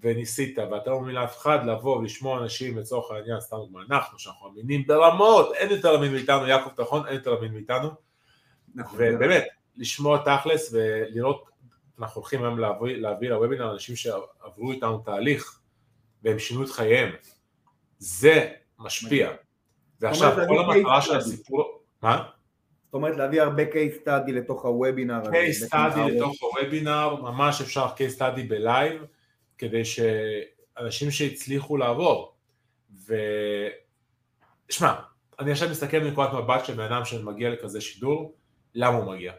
וניסית 0.00 0.58
ואתה 0.58 0.90
לא 0.90 1.00
מאמין 1.00 1.14
לאף 1.14 1.38
אחד 1.38 1.66
לבוא 1.66 1.96
ולשמוע 1.96 2.42
אנשים 2.42 2.78
לצורך 2.78 3.10
העניין, 3.10 3.40
סתם 3.40 3.56
דוגמא, 3.56 3.80
אנחנו 3.90 4.18
שאנחנו 4.18 4.48
מאמינים 4.48 4.86
ברמות, 4.86 5.52
אין 5.54 5.70
יותר 5.70 5.92
להאמין 5.92 6.12
מאיתנו, 6.12 6.46
יעקב 6.46 6.70
תחון, 6.76 7.06
אין 7.06 7.14
יותר 7.14 7.30
להאמין 7.30 7.52
מאיתנו, 7.52 7.90
נכון. 8.74 8.98
ובאמת, 8.98 9.44
לשמוע 9.76 10.18
תכלס 10.24 10.72
ולראות, 10.72 11.44
אנחנו 11.98 12.20
הולכים 12.20 12.42
היום 12.42 12.58
להביא, 12.58 12.96
להביא 12.96 13.28
לוובינר 13.28 13.72
אנשים 13.72 13.96
שעברו 13.96 14.72
איתנו 14.72 14.98
תהליך 14.98 15.57
והם 16.22 16.38
שינו 16.38 16.64
את 16.64 16.70
חייהם. 16.70 17.12
זה 17.98 18.52
משפיע. 18.78 19.30
ועכשיו 20.00 20.36
כל 20.48 20.58
המטרה 20.58 21.02
של 21.02 21.16
הסיפור... 21.16 21.82
מה? 22.02 22.28
זאת 22.84 22.94
אומרת 22.94 23.16
להביא 23.16 23.42
הרבה 23.42 23.62
case 23.62 24.06
study 24.06 24.32
לתוך 24.32 24.64
הוובינר. 24.64 25.22
case 25.22 25.68
study 25.68 25.98
לתוך 25.98 26.42
הוובינר, 26.42 27.14
ממש 27.22 27.60
אפשר 27.60 27.86
case 27.86 28.18
study 28.18 28.40
בלייב, 28.48 29.02
כדי 29.58 29.82
שאנשים 29.84 31.10
שהצליחו 31.10 31.76
לעבור. 31.76 32.34
ו... 33.06 33.14
שמע, 34.70 34.94
אני 35.38 35.52
עכשיו 35.52 35.68
מסתכל 35.70 35.98
מנקודת 35.98 36.32
מבט 36.32 36.64
של 36.64 36.74
בן 36.74 36.92
אדם 36.92 37.04
שמגיע 37.04 37.50
לכזה 37.50 37.80
שידור, 37.80 38.34
למה 38.74 38.96
הוא 38.96 39.12
מגיע? 39.12 39.32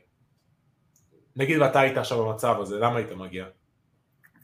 נגיד 1.35 1.61
ואתה 1.61 1.79
היית 1.79 1.97
עכשיו 1.97 2.25
במצב 2.25 2.55
הזה, 2.59 2.79
למה 2.79 2.97
היית 2.97 3.11
מגיע? 3.11 3.45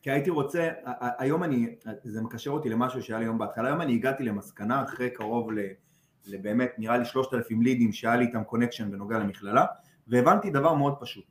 כי 0.05 0.12
הייתי 0.12 0.29
רוצה, 0.29 0.69
היום 1.17 1.43
אני, 1.43 1.75
זה 2.03 2.21
מקשר 2.21 2.51
אותי 2.51 2.69
למשהו 2.69 3.03
שהיה 3.03 3.19
לי 3.19 3.25
היום 3.25 3.38
בהתחלה, 3.38 3.67
היום 3.67 3.81
אני 3.81 3.93
הגעתי 3.93 4.24
למסקנה 4.24 4.83
אחרי 4.83 5.09
קרוב 5.09 5.50
לבאמת, 6.25 6.69
נראה 6.77 6.97
לי 6.97 7.05
3,000 7.05 7.62
לידים 7.62 7.91
שהיה 7.91 8.15
לי 8.15 8.25
איתם 8.25 8.43
connection 8.43 8.91
בנוגע 8.91 9.19
למכללה, 9.19 9.65
והבנתי 10.07 10.50
דבר 10.50 10.74
מאוד 10.74 10.95
פשוט. 11.00 11.25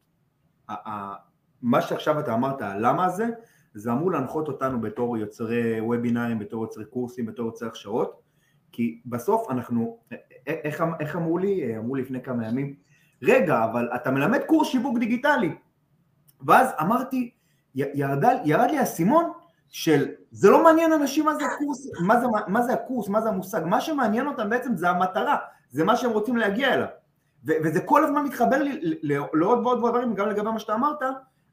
מה 1.63 1.83
שעכשיו 1.83 2.21
אתה 2.21 2.35
אמרת, 2.35 2.63
הלמה 2.63 3.05
הזה, 3.05 3.27
זה 3.75 3.93
אמור 3.93 4.13
להנחות 4.13 4.49
אותנו 4.49 4.81
בתור 4.81 5.17
יוצרי 5.17 5.81
וובינארים, 5.81 6.39
בתור 6.39 6.63
יוצרי 6.63 6.85
קורסים, 6.85 7.27
בתור 7.27 7.47
יוצרי 7.47 7.69
הכשרות, 7.69 8.21
כי 8.73 9.01
בסוף 9.07 9.51
אנחנו, 9.51 9.99
איך, 10.47 10.85
איך 11.01 11.17
אמרו 11.17 11.39
לי, 11.39 11.79
אמרו 11.79 11.95
לי 11.95 12.03
לפני 12.03 12.23
כמה 12.23 12.47
ימים, 12.47 12.75
רגע, 13.23 13.65
אבל 13.65 13.89
אתה 13.95 14.11
מלמד 14.11 14.41
קורס 14.47 14.69
שיווק 14.69 14.99
דיגיטלי. 14.99 15.55
ואז 16.47 16.69
אמרתי, 16.81 17.35
ירד, 17.75 18.25
ירד 18.45 18.71
לי 18.71 18.79
האסימון 18.79 19.33
של 19.69 20.09
זה 20.31 20.51
לא 20.51 20.65
מעניין 20.65 20.93
אנשים 20.93 21.25
מה 21.25 21.35
זה 21.35 21.45
הקורס, 21.45 21.87
מה 22.01 22.21
זה, 22.21 22.27
מה 22.47 22.63
זה 22.63 22.73
הקורס, 22.73 23.09
מה 23.09 23.21
זה 23.21 23.29
המושג, 23.29 23.61
מה 23.65 23.81
שמעניין 23.81 24.27
אותם 24.27 24.51
בעצם 24.51 24.77
זה 24.77 24.91
המטרה, 24.91 25.37
זה 25.71 25.85
מה 25.85 25.97
שהם 25.97 26.11
רוצים 26.11 26.37
להגיע 26.37 26.75
אליו. 26.75 26.87
ו- 27.47 27.53
וזה 27.65 27.81
כל 27.81 28.05
הזמן 28.05 28.25
מתחבר 28.25 28.63
לי 28.63 28.99
לעוד 29.33 29.59
ועוד 29.67 29.79
דברים, 29.79 30.15
גם 30.15 30.29
לגבי 30.29 30.51
מה 30.51 30.59
שאתה 30.59 30.75
אמרת, 30.75 31.03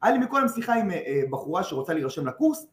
היה 0.02 0.12
לי 0.12 0.18
מקודם 0.18 0.48
שיחה 0.48 0.74
עם 0.74 0.90
אה, 0.90 1.20
בחורה 1.30 1.62
שרוצה 1.62 1.94
להירשם 1.94 2.26
לקורס, 2.26 2.66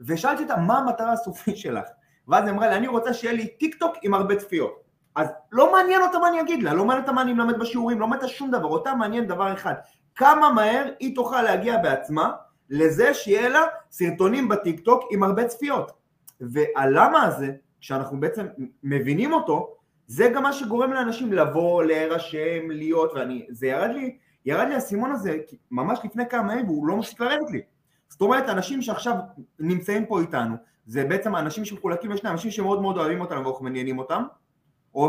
ושאלתי 0.00 0.42
אותה 0.42 0.56
מה 0.56 0.78
המטרה 0.78 1.12
הסופית 1.12 1.56
שלך, 1.56 1.84
ואז 2.28 2.44
היא 2.44 2.52
אמרה 2.52 2.68
לי, 2.68 2.76
אני 2.76 2.86
רוצה 2.86 3.14
שיהיה 3.14 3.34
לי 3.34 3.46
טיק 3.46 3.74
טוק 3.74 3.96
עם 4.02 4.14
הרבה 4.14 4.36
צפיות. 4.36 4.80
אז 5.14 5.28
לא 5.52 5.72
מעניין 5.72 6.02
אותה 6.02 6.18
מה 6.18 6.28
אני 6.28 6.40
אגיד 6.40 6.62
לה, 6.62 6.74
לא 6.74 6.84
מעניין 6.84 7.02
אותה 7.02 7.12
מה 7.12 7.22
אני 7.22 7.32
מלמד 7.32 7.58
בשיעורים, 7.58 8.00
לא 8.00 8.06
מעניין 8.06 8.24
אותה 8.24 8.34
שום 8.34 8.50
דבר, 8.50 8.68
אותה 8.68 8.94
מעניין 8.94 9.26
דבר 9.26 9.52
אחד, 9.52 9.74
כמה 10.14 10.52
מהר 10.52 10.84
היא 11.00 11.14
תוכל 11.14 11.42
להגיע 11.42 11.76
בעצמה 11.76 12.32
לזה 12.70 13.14
שיהיה 13.14 13.48
לה 13.48 13.62
סרטונים 13.90 14.48
בטיק 14.48 14.80
טוק 14.80 15.04
עם 15.10 15.22
הרבה 15.22 15.44
צפיות. 15.44 15.92
והלמה 16.40 17.22
הזה, 17.22 17.50
כשאנחנו 17.80 18.20
בעצם 18.20 18.46
מבינים 18.82 19.32
אותו, 19.32 19.74
זה 20.06 20.30
גם 20.34 20.42
מה 20.42 20.52
שגורם 20.52 20.92
לאנשים 20.92 21.32
לבוא, 21.32 21.84
להירשם, 21.84 22.70
להיות, 22.70 23.12
ואני, 23.14 23.46
זה 23.50 23.66
ירד 23.66 23.90
לי, 23.90 24.16
ירד 24.44 24.68
לי 24.68 24.74
האסימון 24.74 25.12
הזה 25.12 25.36
ממש 25.70 25.98
לפני 26.04 26.28
כמה 26.30 26.52
ימים 26.52 26.66
והוא 26.66 26.86
לא 26.86 26.96
מפסיק 26.96 27.20
לרדת 27.20 27.50
לי. 27.50 27.60
זאת 28.08 28.20
אומרת, 28.20 28.48
אנשים 28.48 28.82
שעכשיו 28.82 29.14
נמצאים 29.58 30.06
פה 30.06 30.20
איתנו, 30.20 30.56
זה 30.86 31.04
בעצם 31.04 31.36
אנשים 31.36 31.64
שמחולקים 31.64 32.10
לשני 32.10 32.30
אנשים 32.30 32.50
שמאוד 32.50 32.82
מאוד 32.82 32.98
אוהבים 32.98 33.20
אותנו 33.20 33.44
ואנחנו 33.44 33.64
מעניינים 33.64 33.98
אותם. 33.98 34.22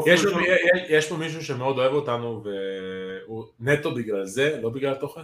יש, 0.05 0.21
שם... 0.21 0.39
יש 0.89 1.09
פה 1.09 1.17
מישהו 1.17 1.43
שמאוד 1.43 1.77
אוהב 1.77 1.93
אותנו 1.93 2.43
והוא 2.43 3.43
נטו 3.59 3.95
בגלל 3.95 4.25
זה, 4.25 4.59
לא 4.61 4.69
בגלל 4.69 4.91
התוכן? 4.91 5.21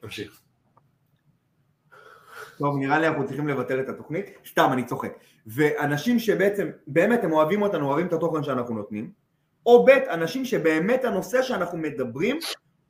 תמשיך. 0.00 0.40
טוב, 2.58 2.76
נראה 2.78 2.98
לי 2.98 3.08
אנחנו 3.08 3.26
צריכים 3.26 3.48
לבטל 3.48 3.80
את 3.80 3.88
התוכנית, 3.88 4.30
סתם, 4.46 4.68
אני 4.72 4.84
צוחק. 4.84 5.12
ואנשים 5.46 6.18
שבעצם, 6.18 6.70
באמת 6.86 7.24
הם 7.24 7.32
אוהבים 7.32 7.62
אותנו, 7.62 7.86
אוהבים 7.86 8.06
את 8.06 8.12
התוכן 8.12 8.42
שאנחנו 8.42 8.74
נותנים, 8.74 9.10
או 9.66 9.84
ב', 9.84 9.90
אנשים 9.90 10.44
שבאמת 10.44 11.04
הנושא 11.04 11.42
שאנחנו 11.42 11.78
מדברים, 11.78 12.38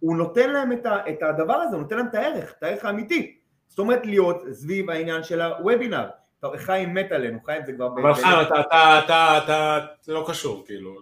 הוא 0.00 0.16
נותן 0.16 0.50
להם 0.50 0.72
את, 0.72 0.86
ה, 0.86 0.96
את 1.10 1.22
הדבר 1.22 1.54
הזה, 1.54 1.76
הוא 1.76 1.82
נותן 1.82 1.96
להם 1.96 2.06
את 2.06 2.14
הערך, 2.14 2.54
את 2.58 2.62
הערך 2.62 2.84
האמיתי. 2.84 3.36
זאת 3.68 3.78
אומרת 3.78 4.06
להיות 4.06 4.42
סביב 4.52 4.90
העניין 4.90 5.22
של 5.22 5.40
הוובינר. 5.40 6.08
חיים 6.56 6.94
מת 6.94 7.12
עלינו, 7.12 7.38
חיים 7.44 7.62
זה 7.66 7.72
כבר... 7.72 7.86
אבל 7.86 8.14
חיים, 8.14 8.36
אתה, 8.42 8.60
אתה, 8.60 9.00
אתה, 9.04 9.38
אתה, 9.44 9.78
זה 10.02 10.12
לא 10.12 10.24
קשור, 10.28 10.64
כאילו. 10.66 10.94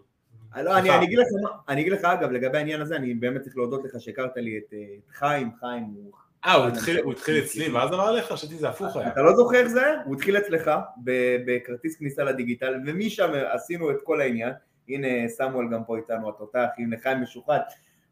לא, 0.57 0.78
אני, 0.78 0.90
אני, 0.90 1.04
אגיד 1.04 1.19
לך, 1.19 1.26
אני 1.69 1.81
אגיד 1.81 1.92
לך 1.92 2.04
אגב, 2.04 2.31
לגבי 2.31 2.59
העניין 2.59 2.81
הזה, 2.81 2.97
אני 2.97 3.14
באמת 3.14 3.40
צריך 3.40 3.57
להודות 3.57 3.85
לך 3.85 4.00
שהכרת 4.00 4.37
לי 4.37 4.59
את, 4.59 4.75
את 4.75 5.11
חיים, 5.11 5.50
חיים 5.61 5.85
הוא 5.85 6.12
אה, 6.44 6.54
הוא 7.02 7.12
התחיל 7.12 7.38
אצלי 7.44 7.68
ואז 7.68 7.92
אמר 7.92 8.12
לך? 8.12 8.32
חשבתי 8.32 8.56
זה 8.56 8.68
הפוך 8.68 8.96
היה. 8.96 9.08
אתה 9.08 9.22
לא 9.22 9.37
זוכר 9.37 9.56
איך 9.56 9.68
זה 9.68 9.87
היה? 9.87 9.94
הוא 10.04 10.14
התחיל 10.14 10.38
אצלך 10.38 10.70
בכרטיס 11.46 11.96
כניסה 11.96 12.25
לדיגיטל, 12.25 12.75
ומשם 12.87 13.30
עשינו 13.52 13.90
את 13.90 13.96
כל 14.04 14.20
העניין. 14.20 14.52
הנה 14.88 15.28
סמואל 15.28 15.68
גם 15.72 15.84
פה 15.84 15.96
איתנו, 15.96 16.28
התותח, 16.28 16.68
הנה 16.78 16.96
חיים 17.02 17.22
משוחד. 17.22 17.58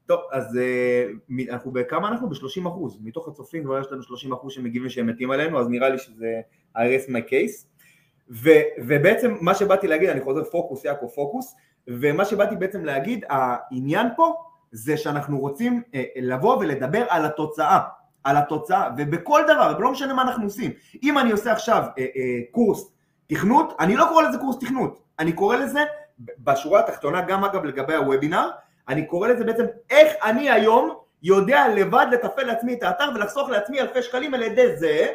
טוב, 0.06 0.20
אז 0.32 0.58
uh, 0.58 1.50
אנחנו 1.50 1.70
בכמה 1.70 2.08
אנחנו? 2.08 2.28
ב-30 2.28 2.68
אחוז. 2.68 2.98
מתוך 3.02 3.28
הצופים 3.28 3.64
כבר 3.64 3.80
יש 3.80 3.86
לנו 3.90 4.02
30 4.02 4.32
אחוז 4.32 4.52
שמגיבים 4.52 4.88
שהם 4.88 5.06
מתים 5.06 5.30
עלינו, 5.30 5.60
אז 5.60 5.68
נראה 5.68 5.88
לי 5.88 5.98
שזה 5.98 6.40
I 6.76 6.80
rest 6.80 7.08
my 7.08 7.30
case. 7.30 7.66
ו- 8.30 8.84
ובעצם 8.86 9.34
מה 9.40 9.54
שבאתי 9.54 9.86
להגיד, 9.86 10.08
אני 10.08 10.20
חוזר 10.20 10.44
פוקוס, 10.44 10.84
יעקב 10.84 11.06
פוקוס, 11.14 11.54
ומה 11.88 12.24
שבאתי 12.24 12.56
בעצם 12.56 12.84
להגיד, 12.84 13.24
העניין 13.28 14.06
פה 14.16 14.34
זה 14.72 14.96
שאנחנו 14.96 15.38
רוצים 15.38 15.82
uh, 15.86 15.96
לבוא 16.16 16.56
ולדבר 16.56 17.04
על 17.08 17.26
התוצאה. 17.26 17.80
על 18.24 18.36
התוצאה, 18.36 18.88
ובכל 18.96 19.42
דבר, 19.44 19.74
ולא 19.78 19.92
משנה 19.92 20.14
מה 20.14 20.22
אנחנו 20.22 20.44
עושים. 20.44 20.70
אם 21.02 21.18
אני 21.18 21.30
עושה 21.32 21.52
עכשיו 21.52 21.82
אה, 21.98 22.02
אה, 22.16 22.40
קורס 22.50 22.92
תכנות, 23.26 23.76
אני 23.80 23.96
לא 23.96 24.04
קורא 24.08 24.22
לזה 24.22 24.38
קורס 24.38 24.58
תכנות, 24.58 25.02
אני 25.18 25.32
קורא 25.32 25.56
לזה, 25.56 25.80
בשורה 26.38 26.80
התחתונה, 26.80 27.20
גם 27.20 27.44
אגב 27.44 27.64
לגבי 27.64 27.94
הוובינר, 27.94 28.50
אני 28.88 29.06
קורא 29.06 29.28
לזה 29.28 29.44
בעצם 29.44 29.64
איך 29.90 30.12
אני 30.24 30.50
היום 30.50 30.94
יודע 31.22 31.68
לבד 31.68 32.06
לתפעל 32.12 32.46
לעצמי 32.46 32.74
את 32.74 32.82
האתר 32.82 33.10
ולחסוך 33.14 33.48
לעצמי 33.48 33.80
אלפי 33.80 34.02
שקלים 34.02 34.34
על 34.34 34.42
ידי 34.42 34.76
זה 34.76 35.06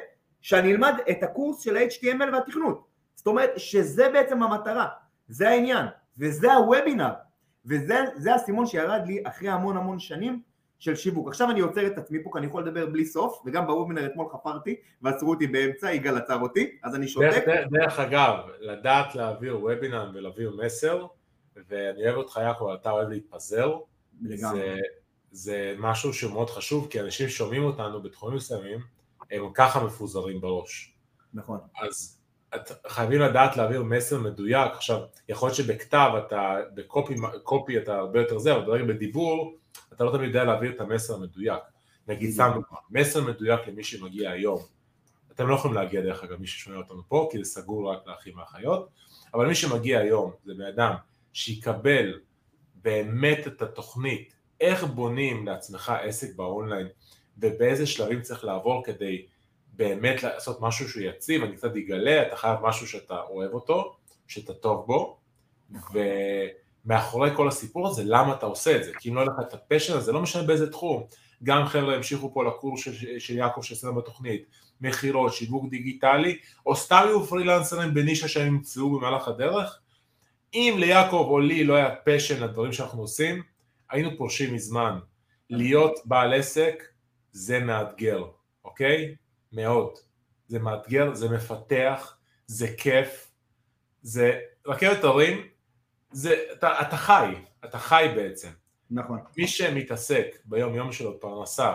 שאני 0.42 0.72
אלמד 0.72 0.96
את 1.10 1.24
הקורס 1.24 1.62
של 1.62 1.78
ה-HTML 1.78 2.34
והתכנות. 2.34 2.88
זאת 3.16 3.28
אומרת 3.28 3.52
שזה 3.58 4.10
בעצם 4.10 4.44
המטרה, 4.44 4.88
זה 5.28 5.50
העניין, 5.50 5.86
וזה 6.18 6.54
הוובינר, 6.54 7.12
וזה 7.66 8.36
הסימון 8.36 8.66
שירד 8.66 9.02
לי 9.06 9.24
אחרי 9.24 9.50
המון 9.50 9.78
המון 9.78 10.00
שנים 10.00 10.42
של 10.80 10.96
שיווק. 10.96 11.28
עכשיו 11.28 11.52
אני 11.52 11.60
עוצר 11.60 11.88
את 11.88 11.98
עצמי 11.98 12.24
פה 12.24 12.30
כי 12.34 12.40
אני 12.40 12.48
יכול 12.48 12.64
לדבר 12.68 12.86
בלי 12.86 13.06
סוף, 13.06 13.42
וגם 13.46 13.68
בוובינר 13.68 14.06
אתמול 14.06 14.28
חפרתי 14.30 14.76
ועצרו 15.02 15.30
אותי 15.30 15.48
באמצע, 15.48 15.94
יגאל 15.94 16.18
עצר 16.18 16.40
אותי, 16.40 16.78
אז 16.84 16.96
אני 16.96 17.08
שותק. 17.08 17.44
דרך, 17.46 17.68
דרך 17.72 18.00
אגב, 18.00 18.36
לדעת 18.60 19.16
להעביר 19.16 19.60
וובינר 19.60 20.12
ולהעביר 20.14 20.58
מסר, 20.64 21.06
ואני 21.70 22.06
אוהב 22.06 22.16
אותך 22.16 22.40
יעקב, 22.44 22.68
אתה 22.82 22.92
אוהב 22.92 23.10
להתפזר, 23.10 23.78
זה, 24.22 24.78
זה 25.32 25.76
משהו 25.78 26.14
שמאוד 26.14 26.50
חשוב, 26.50 26.88
כי 26.90 27.02
אנשים 27.02 27.30
שומעים 27.30 27.64
אותנו 27.64 28.02
בתחומים 28.02 28.36
מסוימים, 28.36 28.80
הם 29.32 29.44
ככה 29.54 29.84
מפוזרים 29.84 30.42
בראש. 30.42 30.96
נכון. 31.34 31.60
אז 31.82 32.20
את, 32.56 32.72
חייבים 32.88 33.22
לדעת 33.22 33.58
להעביר 33.58 33.84
מסר 33.84 34.20
מדויק, 34.20 34.72
עכשיו, 34.72 35.00
יכול 35.30 35.48
להיות 35.48 35.56
שבכתב 35.56 36.12
אתה, 36.28 36.56
בקופי 36.76 37.78
אתה 37.78 37.96
הרבה 37.96 38.20
יותר 38.20 38.38
זה, 38.38 38.56
אבל 38.56 38.66
ברגע 38.66 38.84
בדיבור, 38.84 39.58
אתה 39.94 40.04
לא 40.04 40.12
תמיד 40.12 40.28
יודע 40.28 40.44
להעביר 40.44 40.72
את 40.72 40.82
המסר 40.82 41.14
המדויק. 41.14 41.64
נגיד 42.08 42.32
סתם 42.32 42.60
מסר 42.90 43.24
מדויק 43.24 43.68
למי 43.68 43.84
שמגיע 43.84 44.32
היום. 44.32 44.60
אתם 45.32 45.48
לא 45.48 45.56
יכולים 45.56 45.76
להגיע 45.76 46.02
דרך 46.02 46.24
אגב 46.24 46.40
מי 46.40 46.48
ששומע 46.48 46.78
אותנו 46.78 47.02
פה, 47.08 47.30
כי 47.32 47.38
זה 47.38 47.44
סגור 47.44 47.92
רק 47.92 48.00
לאחים 48.06 48.38
ואחיות, 48.38 48.90
אבל 49.34 49.48
מי 49.48 49.56
שמגיע 49.56 50.00
היום 50.00 50.32
זה 50.46 50.54
בן 50.54 50.66
אדם 50.66 50.94
שיקבל 51.34 52.20
באמת 52.76 53.48
את 53.48 53.62
התוכנית, 53.62 54.34
איך 54.62 54.84
בונים 54.84 55.46
לעצמך 55.46 55.94
עסק 56.02 56.36
באונליין 56.36 56.88
ובאיזה 57.38 57.88
שלבים 57.88 58.22
צריך 58.22 58.44
לעבור 58.44 58.84
כדי 58.86 59.26
באמת 59.74 60.24
לעשות 60.24 60.62
משהו 60.62 60.90
שהוא 60.90 61.04
יציב, 61.04 61.44
אני 61.44 61.56
קצת 61.56 61.72
אגלה, 61.76 62.28
אתה 62.28 62.36
חייב 62.36 62.60
משהו 62.62 62.88
שאתה 62.88 63.22
אוהב 63.22 63.52
אותו, 63.52 63.96
שאתה 64.28 64.54
טוב 64.54 64.86
בו, 64.86 65.18
ו... 65.94 66.00
מאחורי 66.86 67.30
כל 67.36 67.48
הסיפור 67.48 67.88
הזה, 67.88 68.04
למה 68.06 68.34
אתה 68.34 68.46
עושה 68.46 68.78
את 68.78 68.84
זה, 68.84 68.92
כי 69.00 69.10
אם 69.10 69.16
לא 69.16 69.22
יהיה 69.22 69.30
לך 69.30 69.48
את 69.48 69.54
ה 69.54 69.59
passion 69.59 69.94
הזה, 69.98 70.12
לא 70.12 70.22
משנה 70.22 70.44
באיזה 70.44 70.72
תחום, 70.72 71.04
גם 71.44 71.66
חבר'ה 71.66 71.96
המשיכו 71.96 72.34
פה 72.34 72.44
לקורס 72.44 72.82
של, 72.82 73.20
של 73.20 73.38
יעקב 73.38 73.62
שעשינו 73.62 73.96
בתוכנית, 73.96 74.46
מכירות, 74.82 75.34
שיווק 75.34 75.70
דיגיטלי, 75.70 76.38
או 76.66 76.76
סתם 76.76 77.02
יהיו 77.06 77.26
פרילנסרים 77.26 77.94
בנישה 77.94 78.28
שהם 78.28 78.48
ימצאו 78.48 78.90
במהלך 78.90 79.28
הדרך, 79.28 79.80
אם 80.54 80.76
ליעקב 80.80 81.28
או 81.30 81.40
לי 81.40 81.64
לא 81.64 81.74
היה 81.76 81.96
פשן 82.06 82.44
לדברים 82.44 82.74
שאנחנו 82.74 83.02
עושים, 83.02 83.44
היינו 83.90 84.18
פורשים 84.18 84.54
מזמן. 84.54 85.00
להיות 85.50 86.00
בעל 86.06 86.34
עסק 86.34 86.84
זה 87.32 87.60
מאתגר, 87.60 88.24
אוקיי? 88.66 89.16
מאוד. 89.54 89.94
זה 90.48 90.60
מאתגר, 90.60 91.14
זה 91.14 91.30
מפתח, 91.30 92.18
זה 92.48 92.68
כיף, 92.78 93.32
זה 94.02 94.40
רכבת 94.68 95.04
הרים, 95.04 95.48
זה, 96.12 96.36
אתה, 96.52 96.82
אתה 96.82 96.98
חי, 96.98 97.36
אתה 97.66 97.80
חי 97.80 98.08
בעצם. 98.16 98.50
נכון. 98.92 99.20
מי 99.38 99.48
שמתעסק 99.48 100.26
ביום 100.46 100.76
יום 100.76 100.92
שלו 100.92 101.20
פרנסה, 101.20 101.74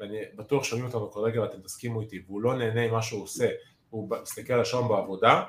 ואני 0.00 0.18
בטוח 0.36 0.64
שומעים 0.64 0.86
אותנו 0.86 1.10
כרגע 1.10 1.42
ואתם 1.42 1.60
תסכימו 1.60 2.00
איתי, 2.00 2.22
והוא 2.26 2.42
לא 2.42 2.58
נהנה 2.58 2.88
ממה 2.88 3.02
שהוא 3.02 3.22
עושה, 3.22 3.48
הוא 3.90 4.10
מסתכל 4.22 4.52
על 4.52 4.60
השעון 4.60 4.88
בעבודה, 4.88 5.42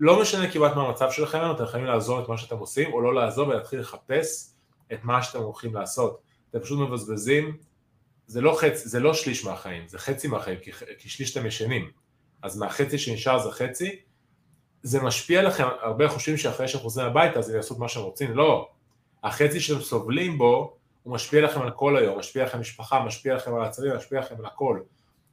לא 0.00 0.20
משנה 0.20 0.50
כמעט 0.50 0.76
מה 0.76 0.82
המצב 0.82 1.10
שלכם, 1.10 1.38
אתם 1.56 1.64
יכולים 1.64 1.86
לעזוב 1.86 2.22
את 2.22 2.28
מה 2.28 2.38
שאתם 2.38 2.58
עושים, 2.58 2.92
או 2.92 3.00
לא 3.00 3.14
לעזוב 3.14 3.48
ולהתחיל 3.48 3.80
לחפש 3.80 4.54
את 4.92 5.04
מה 5.04 5.22
שאתם 5.22 5.38
הולכים 5.38 5.74
לעשות. 5.74 6.22
אתם 6.50 6.60
פשוט 6.60 6.88
מבזבזים, 6.88 7.56
זה 8.26 8.40
לא, 8.40 8.56
חצ, 8.60 8.82
זה 8.84 9.00
לא 9.00 9.14
שליש 9.14 9.44
מהחיים, 9.44 9.88
זה 9.88 9.98
חצי 9.98 10.28
מהחיים, 10.28 10.58
כי, 10.58 10.72
כי 10.98 11.08
שליש 11.08 11.36
אתם 11.36 11.46
ישנים. 11.46 11.90
אז 12.42 12.58
מהחצי 12.58 12.98
שנשאר 12.98 13.38
זה 13.38 13.50
חצי, 13.50 14.00
זה 14.82 15.02
משפיע 15.02 15.40
עליכם, 15.40 15.64
הרבה 15.80 16.08
חושבים 16.08 16.36
שאחרי 16.36 16.68
שהם 16.68 16.80
חוזרים 16.80 17.06
הביתה 17.06 17.38
אז 17.38 17.48
הם 17.50 17.56
יעשו 17.56 17.74
את 17.74 17.78
מה 17.78 17.88
שהם 17.88 18.02
רוצים, 18.02 18.36
לא. 18.36 18.68
החצי 19.24 19.60
שאתם 19.60 19.80
סובלים 19.80 20.38
בו, 20.38 20.76
הוא 21.02 21.14
משפיע 21.14 21.38
עליכם 21.38 21.62
על 21.62 21.70
כל 21.70 21.96
היום, 21.96 22.18
משפיע 22.18 22.42
עליכם 22.42 22.60
משפחה, 22.60 23.04
משפיע 23.04 23.32
עליכם 23.32 23.54
על 23.54 23.62
הצווים, 23.64 23.96
משפיע 23.96 24.18
עליכם 24.18 24.34
על 24.38 24.46
הכל. 24.46 24.80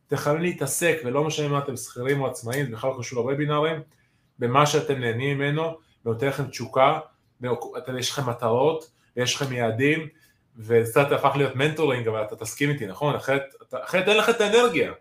אתם 0.08 0.18
חייבים 0.18 0.41
להתעסק, 0.41 0.98
ולא 1.06 1.24
משנה 1.24 1.48
מה 1.48 1.60
אתם 1.60 1.77
שכירים 1.77 2.22
או 2.22 2.27
עצמאים, 2.27 2.65
זה 2.65 2.72
בכלל 2.72 2.91
קשור 3.00 3.20
לוובינארים, 3.24 3.82
במה 4.39 4.65
שאתם 4.65 5.00
נהנים 5.00 5.38
ממנו, 5.38 5.77
ונותן 6.06 6.27
לכם 6.27 6.48
תשוקה, 6.48 7.00
אתה- 7.77 8.00
יש 8.00 8.12
לכם 8.12 8.29
מטרות, 8.29 8.91
יש 9.15 9.36
לכם 9.36 9.53
יעדים, 9.53 10.08
וקצת 10.58 11.12
הפך 11.12 11.32
להיות 11.36 11.56
מנטורינג, 11.56 12.08
אבל 12.08 12.24
אתה 12.24 12.36
תסכים 12.36 12.70
איתי, 12.70 12.88
נכון? 12.88 13.15
אחרת 13.15 14.08
אין 14.08 14.18
לך 14.18 14.29
את 14.29 14.41
האנרגיה. 14.41 14.91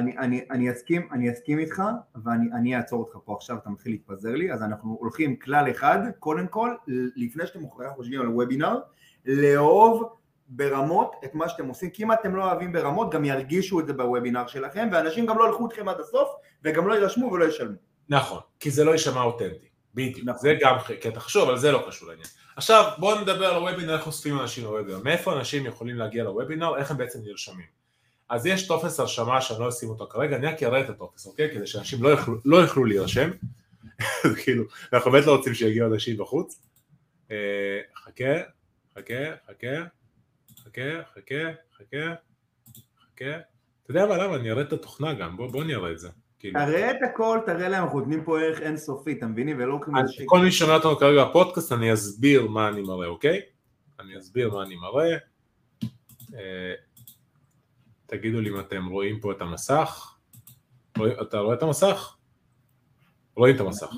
אני, 0.00 0.18
אני, 0.18 0.44
אני, 0.50 0.72
אסכים, 0.72 1.08
אני 1.12 1.32
אסכים 1.32 1.58
איתך, 1.58 1.82
ואני 2.24 2.44
אני 2.52 2.76
אעצור 2.76 3.00
אותך 3.00 3.16
פה 3.24 3.34
עכשיו, 3.36 3.56
אתה 3.56 3.70
מתחיל 3.70 3.92
להתפזר 3.92 4.34
לי, 4.34 4.52
אז 4.52 4.62
אנחנו 4.62 4.96
הולכים 5.00 5.36
כלל 5.36 5.70
אחד, 5.70 5.98
קודם 6.18 6.46
כל, 6.46 6.74
לפני 7.16 7.46
שאתם 7.46 7.60
חושבים 7.96 8.20
על 8.20 8.28
וובינר, 8.28 8.76
לאהוב 9.26 10.16
ברמות 10.48 11.12
את 11.24 11.34
מה 11.34 11.48
שאתם 11.48 11.68
עושים, 11.68 11.90
כי 11.90 12.02
אם 12.02 12.12
אתם 12.12 12.36
לא 12.36 12.44
אוהבים 12.44 12.72
ברמות, 12.72 13.12
גם 13.12 13.24
ירגישו 13.24 13.80
את 13.80 13.86
זה 13.86 13.92
בוובינר 13.92 14.46
שלכם, 14.46 14.88
ואנשים 14.92 15.26
גם 15.26 15.38
לא 15.38 15.44
ילכו 15.48 15.66
איתכם 15.66 15.88
עד 15.88 16.00
הסוף, 16.00 16.28
וגם 16.64 16.88
לא 16.88 16.94
יירשמו 16.94 17.32
ולא 17.32 17.44
ישלמו. 17.44 17.76
נכון, 18.08 18.40
כי 18.60 18.70
זה 18.70 18.84
לא 18.84 18.90
יישמע 18.90 19.22
אותנטי, 19.22 19.68
בדיוק, 19.94 20.18
נכון. 20.24 20.40
זה 20.40 20.54
גם 20.60 20.76
קטע 21.00 21.20
חשוב, 21.20 21.48
אבל 21.48 21.58
זה 21.58 21.72
לא 21.72 21.84
קשור 21.88 22.08
לעניין. 22.08 22.28
עכשיו 22.56 22.90
בואו 22.98 23.20
נדבר 23.20 23.46
על 23.46 23.62
הוובינר, 23.62 23.94
איך 23.94 24.06
אוספים 24.06 24.40
אנשים 24.40 24.64
לוובינר, 24.64 24.98
מאיפה 25.04 25.38
אנשים 25.38 25.66
יכולים 25.66 25.96
להגיע 25.96 26.24
לוובינר, 26.24 26.76
איך 26.76 26.90
הם 26.90 26.96
בעצם 26.96 27.18
נרשמים. 27.24 27.78
אז 28.28 28.46
יש 28.46 28.66
טופס 28.66 29.00
הרשמה 29.00 29.40
שאני 29.40 29.60
לא 29.60 29.68
אשים 29.68 29.88
אותו 29.88 30.06
כרגע, 30.06 30.36
אני 30.36 30.46
רק 30.46 30.62
אראה 30.62 30.80
את 30.80 30.90
הטופס, 30.90 31.26
אוקיי? 31.26 31.50
כדי 31.54 31.66
שאנשים 31.66 32.02
לא 32.02 32.08
יוכלו, 32.08 32.34
לא 32.44 32.56
יוכלו 32.56 32.84
להירשם, 32.84 33.30
כאילו, 34.44 34.64
אנחנו 34.92 35.10
באמת 35.10 35.26
לא 35.26 35.36
רוצים 35.36 35.54
שיגיעו 35.54 35.86
אנשים 35.94 36.16
בחוץ. 36.16 36.62
אה, 37.30 37.80
חכה, 38.04 38.34
חכה, 38.98 39.14
חכה, 39.46 39.84
חכה, 40.64 41.02
חכה, 41.14 41.52
חכה, 41.78 42.14
חכה. 43.04 43.36
אתה 43.82 43.90
יודע 43.90 44.06
מה, 44.06 44.16
למה? 44.16 44.36
אני 44.36 44.50
אראה 44.50 44.62
את 44.62 44.72
התוכנה 44.72 45.14
גם, 45.14 45.36
בוא, 45.36 45.50
בוא 45.50 45.64
נראה 45.64 45.92
את 45.92 45.98
זה. 45.98 46.08
כאילו. 46.38 46.60
תראה 46.60 46.90
את 46.90 46.96
הכל, 47.10 47.38
תראה 47.46 47.68
להם, 47.68 47.84
אנחנו 47.84 47.98
נותנים 47.98 48.24
פה 48.24 48.40
ערך 48.40 48.60
אינסופי, 48.60 49.12
אתה 49.12 49.26
מבינים? 49.26 49.56
ולא 49.58 49.78
שקל. 50.06 50.24
כל 50.26 50.40
מי 50.40 50.52
ששומע 50.52 50.74
אותנו 50.74 50.96
כרגע 50.96 51.24
בפודקאסט, 51.24 51.72
אני 51.72 51.92
אסביר 51.92 52.48
מה 52.48 52.68
אני 52.68 52.82
מראה, 52.82 53.06
אוקיי? 53.06 53.40
אני 54.00 54.18
אסביר 54.18 54.50
מה 54.50 54.62
אני 54.62 54.76
מראה. 54.76 55.16
תגידו 58.08 58.40
לי 58.40 58.50
אם 58.50 58.60
אתם 58.60 58.86
רואים 58.86 59.20
פה 59.20 59.32
את 59.32 59.40
המסך. 59.40 60.14
אתה 61.22 61.38
רואה 61.38 61.54
את 61.54 61.62
המסך? 61.62 62.16
רואים 63.36 63.54
את 63.54 63.60
המסך. 63.60 63.90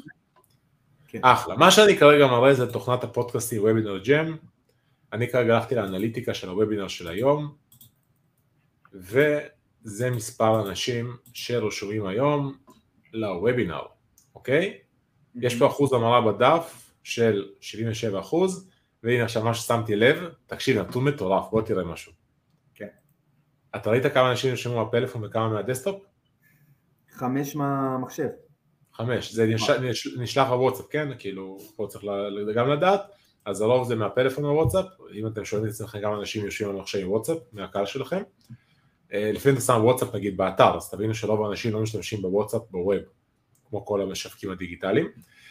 כן. 1.09 1.21
אחלה. 1.23 1.57
מה 1.57 1.71
שאני 1.71 1.97
כרגע 1.97 2.26
מראה 2.26 2.55
זה 2.55 2.73
תוכנת 2.73 3.05
הפודקאסטים 3.05 3.62
וובינר 3.62 3.99
ג'ם. 3.99 4.37
אני 5.12 5.29
כרגע 5.29 5.57
הלכתי 5.57 5.75
לאנליטיקה 5.75 6.35
של 6.35 6.49
הוובינר 6.49 6.88
של 6.88 7.09
היום, 7.09 7.55
וזה 8.93 10.11
מספר 10.11 10.69
אנשים 10.69 11.17
שרשומים 11.33 12.07
היום 12.07 12.57
לוובינר, 13.12 13.83
אוקיי? 14.35 14.79
יש 15.35 15.59
פה 15.59 15.67
אחוז 15.67 15.93
המרה 15.93 16.33
בדף 16.33 16.93
של 17.02 17.49
77 17.61 18.21
אחוז, 18.21 18.71
והנה 19.02 19.25
עכשיו 19.25 19.45
מה 19.45 19.55
ששמתי 19.55 19.97
לב, 19.97 20.25
תקשיב, 20.47 20.79
נתון 20.79 21.05
מטורף, 21.05 21.50
בוא 21.50 21.62
תראה 21.62 21.85
משהו. 21.85 22.20
אתה 23.77 23.91
ראית 23.91 24.07
כמה 24.15 24.31
אנשים 24.31 24.50
נרשמו 24.50 24.85
מהפלאפון 24.85 25.25
וכמה 25.25 25.49
מהדסקטופ? 25.49 26.03
חמש 27.11 27.57
מהמחשב. 27.57 28.29
חמש, 28.95 29.33
זה 29.33 29.47
נש- 29.47 29.71
נש- 29.71 30.17
נשלח 30.19 30.49
בוואטסאפ, 30.49 30.87
כן? 30.91 31.09
כאילו, 31.19 31.59
פה 31.77 31.87
צריך 31.91 32.05
גם 32.55 32.69
לדעת, 32.69 33.00
אז 33.45 33.61
הרוב 33.61 33.89
זה 33.89 33.97
מהפלאפון 33.97 34.45
בוואטסאפ, 34.45 34.85
אם 35.15 35.27
אתם 35.27 35.45
שואלים 35.45 35.69
את 35.69 35.73
עצמכם 35.75 36.00
כמה 36.00 36.17
אנשים 36.17 36.45
יושבים 36.45 36.71
על 36.71 36.77
מחשב 36.77 37.09
וואטסאפ, 37.09 37.37
מהקהל 37.53 37.87
שלכם, 37.87 38.23
אה, 39.12 39.31
לפעמים 39.35 39.57
אתה 39.57 39.65
שם 39.65 39.81
וואטסאפ 39.85 40.15
נגיד 40.15 40.37
באתר, 40.37 40.77
אז 40.77 40.91
תבינו 40.91 41.15
שרוב 41.15 41.43
האנשים 41.43 41.73
לא 41.73 41.81
משתמשים 41.83 42.23
בוואטסאפ 42.23 42.62
בווב, 42.71 42.95
כמו 43.69 43.87
כל 43.87 44.03
המשווקים 44.03 44.50
הדיגיטליים. 44.50 45.07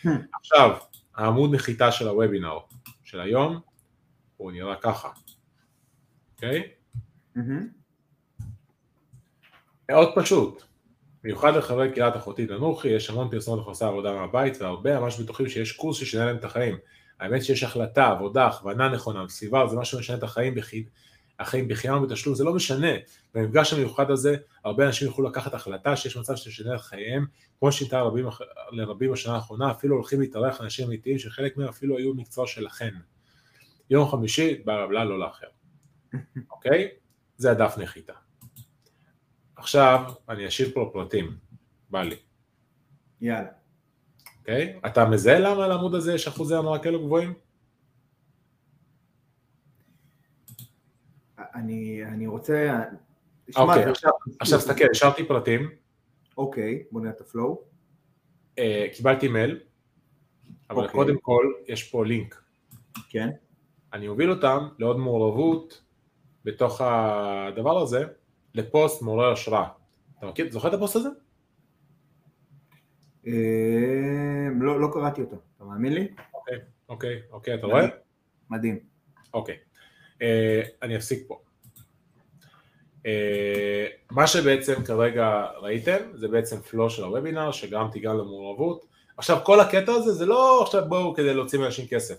Hmm. 0.06 0.10
עכשיו, 0.40 0.78
העמוד 1.16 1.54
נחיתה 1.54 1.92
של 1.92 2.08
הוובינר 2.08 2.58
של 3.04 3.20
היום, 3.22 3.60
הוא 4.38 4.52
נראה 4.52 4.76
ככה, 4.76 5.10
אוקיי? 6.36 6.64
מהמם. 7.36 7.79
מאוד 9.90 10.10
פשוט, 10.16 10.64
במיוחד 11.24 11.56
לחברי 11.56 11.92
קהילת 11.92 12.18
אחותית 12.18 12.52
אנוכי, 12.52 12.88
יש 12.88 13.10
המון 13.10 13.30
פרסומות 13.30 13.60
לחוסי 13.60 13.86
עבודה 13.86 14.14
מהבית, 14.14 14.62
והרבה 14.62 15.00
ממש 15.00 15.20
בטוחים 15.20 15.50
שיש 15.50 15.72
קורס 15.72 15.98
ששינה 15.98 16.26
להם 16.26 16.36
את 16.36 16.44
החיים. 16.44 16.78
האמת 17.20 17.44
שיש 17.44 17.64
החלטה, 17.64 18.08
עבודה, 18.08 18.48
הכוונה 18.48 18.90
נכונה, 18.90 19.28
סביבה, 19.30 19.68
זה 19.68 19.76
מה 19.76 19.86
שמשנה 19.86 20.18
את 20.18 20.24
החיים 20.24 20.56
בחי... 20.56 20.84
החיים 21.40 21.68
בחינם 21.68 22.04
ובתשלום, 22.04 22.36
זה 22.36 22.44
לא 22.44 22.54
משנה. 22.54 22.92
במפגש 23.34 23.74
המיוחד 23.74 24.12
הזה, 24.12 24.36
הרבה 24.66 24.88
אנשים 24.88 25.08
יוכלו 25.08 25.30
לקחת 25.30 25.54
החלטה 25.54 25.96
שיש 25.96 26.18
מצב 26.18 26.36
שתשנה 26.36 26.76
את 26.76 26.82
חייהם, 26.82 27.26
כמו 27.60 27.72
ששינתה 27.72 27.98
לרבים, 27.98 28.26
לרבים 28.72 29.12
בשנה 29.12 29.36
האחרונה, 29.36 29.72
אפילו 29.72 29.96
הולכים 29.96 30.22
להתארח 30.22 30.62
אנשים 30.62 30.88
אמיתיים 30.88 31.20
שחלק 31.20 31.58
מהם 31.58 31.68
אפילו 31.68 31.98
היו 31.98 32.14
מקצוע 32.14 32.48
שלכם. 32.48 32.92
יום 33.90 34.08
חמישי, 34.08 34.62
בלה 34.66 34.88
בלה 34.88 35.06
לא 35.06 35.20
לאחר. 35.20 35.48
אוקיי? 36.52 36.90
זה 37.38 37.52
הדף 37.52 37.78
נחיתה. 37.78 38.14
עכשיו 39.60 40.12
אני 40.30 40.48
אשאיר 40.48 40.70
פה 40.74 40.90
פרטים, 40.94 41.38
בא 41.90 42.02
לי, 42.04 42.16
יאללה. 43.22 43.48
אוקיי? 44.40 44.80
אתה 44.86 45.06
מזהה 45.06 45.40
למה 45.40 45.66
על 45.66 45.72
העמוד 45.72 45.96
הזה 45.96 46.14
יש 46.14 46.28
אחוזי 46.28 46.56
המרה 46.56 46.80
כאלו 46.80 47.06
גבוהים? 47.06 47.34
אני, 51.56 52.06
אני 52.06 52.28
רוצה... 52.28 52.84
אוקיי, 53.56 53.84
זה- 53.84 53.90
עכשיו, 53.92 54.12
עכשיו 54.40 54.60
תסתכל, 54.60 54.86
השארתי 54.92 55.28
פרטים, 55.28 55.70
אוקיי, 56.38 56.84
בוא 56.92 57.02
נראה 57.02 57.12
את 57.14 57.22
הפלואו. 57.22 57.62
אה, 58.60 58.88
קיבלתי 58.94 59.28
מייל, 59.28 59.60
אבל 60.70 60.78
אוקיי. 60.78 60.92
קודם 60.92 61.18
כל 61.22 61.46
יש 61.68 61.84
פה 61.84 62.06
לינק. 62.06 62.42
כן. 63.10 63.30
אני 63.94 64.08
מוביל 64.08 64.32
אותם 64.32 64.68
לעוד 64.80 64.98
מעורבות 64.98 65.82
בתוך 66.46 66.82
הדבר 66.84 67.82
הזה, 67.82 68.06
לפוסט 68.54 69.02
מעורר 69.02 69.32
השראה. 69.32 69.68
אתה 70.18 70.28
מכיר, 70.28 70.52
זוכר 70.52 70.68
את 70.68 70.74
הפוסט 70.74 70.96
הזה? 70.96 71.10
אה, 73.28 73.34
לא, 74.60 74.82
לא 74.82 74.88
קראתי 74.94 75.22
אותו, 75.22 75.36
אתה 75.56 75.64
מאמין 75.64 75.94
לי? 75.94 76.08
אוקיי, 76.34 76.58
אוקיי, 76.90 77.22
אוקיי, 77.32 77.54
אתה 77.54 77.68
רואה? 77.68 77.88
מדהים. 78.50 78.80
אוקיי, 79.34 79.58
אה, 80.22 80.62
אני 80.82 80.96
אפסיק 80.96 81.24
פה. 81.28 81.40
אה, 83.06 83.88
מה 84.12 84.28
שבעצם 84.28 84.84
כרגע 84.84 85.48
ראיתם 85.62 85.98
זה 86.14 86.28
בעצם 86.28 86.62
פלו 86.62 86.90
של 86.90 87.04
הוובינר 87.04 87.52
שגרמתי 87.52 88.00
גם 88.00 88.18
למעורבות. 88.18 88.86
עכשיו 89.18 89.38
כל 89.44 89.60
הקטע 89.60 89.92
הזה 89.92 90.12
זה 90.12 90.26
לא 90.26 90.64
עכשיו 90.64 90.84
בואו 90.90 91.16
כדי 91.16 91.34
להוציא 91.34 91.60
מאנשים 91.60 91.88
כסף. 91.88 92.16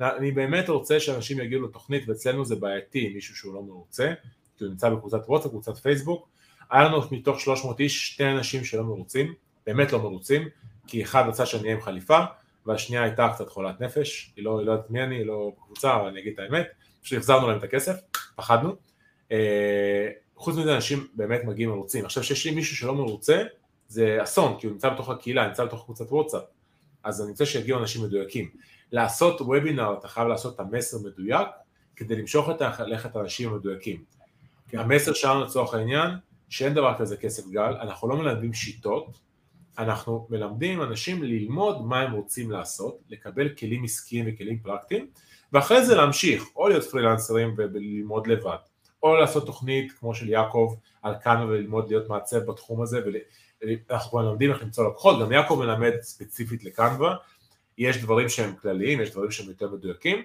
אני 0.00 0.32
באמת 0.32 0.68
רוצה 0.68 1.00
שאנשים 1.00 1.40
יגיעו 1.40 1.62
לתוכנית 1.62 2.08
ואצלנו 2.08 2.44
זה 2.44 2.56
בעייתי 2.56 3.12
מישהו 3.14 3.36
שהוא 3.36 3.54
לא 3.54 3.62
מרוצה, 3.62 4.12
כי 4.60 4.64
הוא 4.64 4.70
נמצא 4.70 4.90
בקבוצת 4.90 5.20
וואטסאפ, 5.26 5.50
קבוצת 5.50 5.76
פייסבוק. 5.76 6.28
היה 6.70 6.84
לנו 6.84 7.00
מתוך 7.10 7.40
300 7.40 7.80
איש 7.80 8.08
שתי 8.08 8.24
אנשים 8.24 8.64
שלא 8.64 8.84
מרוצים, 8.84 9.34
באמת 9.66 9.92
לא 9.92 9.98
מרוצים, 9.98 10.48
כי 10.86 11.02
אחד 11.02 11.24
רצה 11.28 11.46
שאני 11.46 11.62
אהיה 11.62 11.74
עם 11.74 11.80
חליפה 11.80 12.18
והשנייה 12.66 13.02
הייתה 13.02 13.28
קצת 13.34 13.48
חולת 13.48 13.80
נפש, 13.80 14.32
היא 14.36 14.44
לא, 14.44 14.58
היא 14.58 14.66
לא 14.66 14.72
יודעת 14.72 14.90
מי 14.90 15.02
אני, 15.02 15.16
היא 15.16 15.26
לא 15.26 15.52
בקבוצה, 15.56 15.96
אבל 15.96 16.06
אני 16.06 16.20
אגיד 16.20 16.32
את 16.32 16.38
האמת, 16.38 16.66
פשוט 17.02 17.18
החזרנו 17.18 17.48
להם 17.48 17.58
את 17.58 17.62
הכסף, 17.62 17.94
פחדנו. 18.36 18.74
אה, 19.32 20.08
חוץ 20.36 20.56
מזה 20.56 20.74
אנשים 20.74 21.06
באמת 21.14 21.44
מגיעים 21.44 21.70
מרוצים. 21.70 22.04
עכשיו 22.04 22.24
שיש 22.24 22.46
לי 22.46 22.54
מישהו 22.54 22.76
שלא 22.76 22.94
מרוצה, 22.94 23.42
זה 23.88 24.18
אסון, 24.22 24.56
כי 24.60 24.66
הוא 24.66 24.72
נמצא 24.72 24.88
בתוך 24.88 25.08
הקהילה, 25.08 25.48
נמצא 25.48 25.64
בתוך 25.64 25.84
קבוצת 25.84 26.12
וואטסאפ, 26.12 26.42
אז 27.04 27.22
אני 27.22 27.30
רוצה 27.30 27.46
שיגיעו 27.46 27.80
אנשים 27.80 28.02
מדויקים. 28.02 28.50
לעשות 28.92 29.40
וובינר 29.40 29.94
אתה 29.98 30.08
חייב 30.08 30.28
לעשות 30.28 30.54
את 30.54 30.60
המסר 30.60 30.98
מדויק, 30.98 31.48
כדי 31.96 32.16
למשוך 32.16 32.50
את 32.50 32.80
ללכת 32.80 33.16
האנשים 33.16 33.52
המדויקים. 33.52 34.19
כן. 34.70 34.78
המסר 34.78 35.12
שלנו 35.12 35.44
לצורך 35.44 35.74
העניין, 35.74 36.10
שאין 36.48 36.74
דבר 36.74 36.94
כזה 36.98 37.16
כסף 37.16 37.48
גל, 37.48 37.74
אנחנו 37.80 38.08
לא 38.08 38.16
מלמדים 38.16 38.54
שיטות, 38.54 39.18
אנחנו 39.78 40.26
מלמדים 40.30 40.82
אנשים 40.82 41.22
ללמוד 41.22 41.86
מה 41.86 42.00
הם 42.00 42.12
רוצים 42.12 42.50
לעשות, 42.50 42.98
לקבל 43.08 43.48
כלים 43.48 43.84
עסקיים 43.84 44.24
וכלים 44.28 44.58
פרקטיים, 44.58 45.06
ואחרי 45.52 45.86
זה 45.86 45.94
להמשיך, 45.94 46.44
או 46.56 46.68
להיות 46.68 46.84
פרילנסרים 46.84 47.54
וללמוד 47.56 48.26
לבד, 48.26 48.56
או 49.02 49.16
לעשות 49.16 49.46
תוכנית 49.46 49.92
כמו 49.92 50.14
של 50.14 50.28
יעקב 50.28 50.74
על 51.02 51.14
קאנה 51.14 51.44
וללמוד 51.44 51.88
להיות 51.88 52.08
מעצב 52.08 52.38
בתחום 52.38 52.82
הזה, 52.82 53.00
ואנחנו 53.62 54.10
כבר 54.10 54.22
מלמדים 54.22 54.50
איך 54.50 54.62
למצוא 54.62 54.88
לקוחות, 54.88 55.20
גם 55.20 55.32
יעקב 55.32 55.56
מלמד 55.58 55.92
ספציפית 56.00 56.64
לקנווה, 56.64 57.16
יש 57.78 58.02
דברים 58.02 58.28
שהם 58.28 58.54
כלליים, 58.62 59.00
יש 59.00 59.10
דברים 59.10 59.30
שהם 59.30 59.48
יותר 59.48 59.70
מדויקים, 59.70 60.22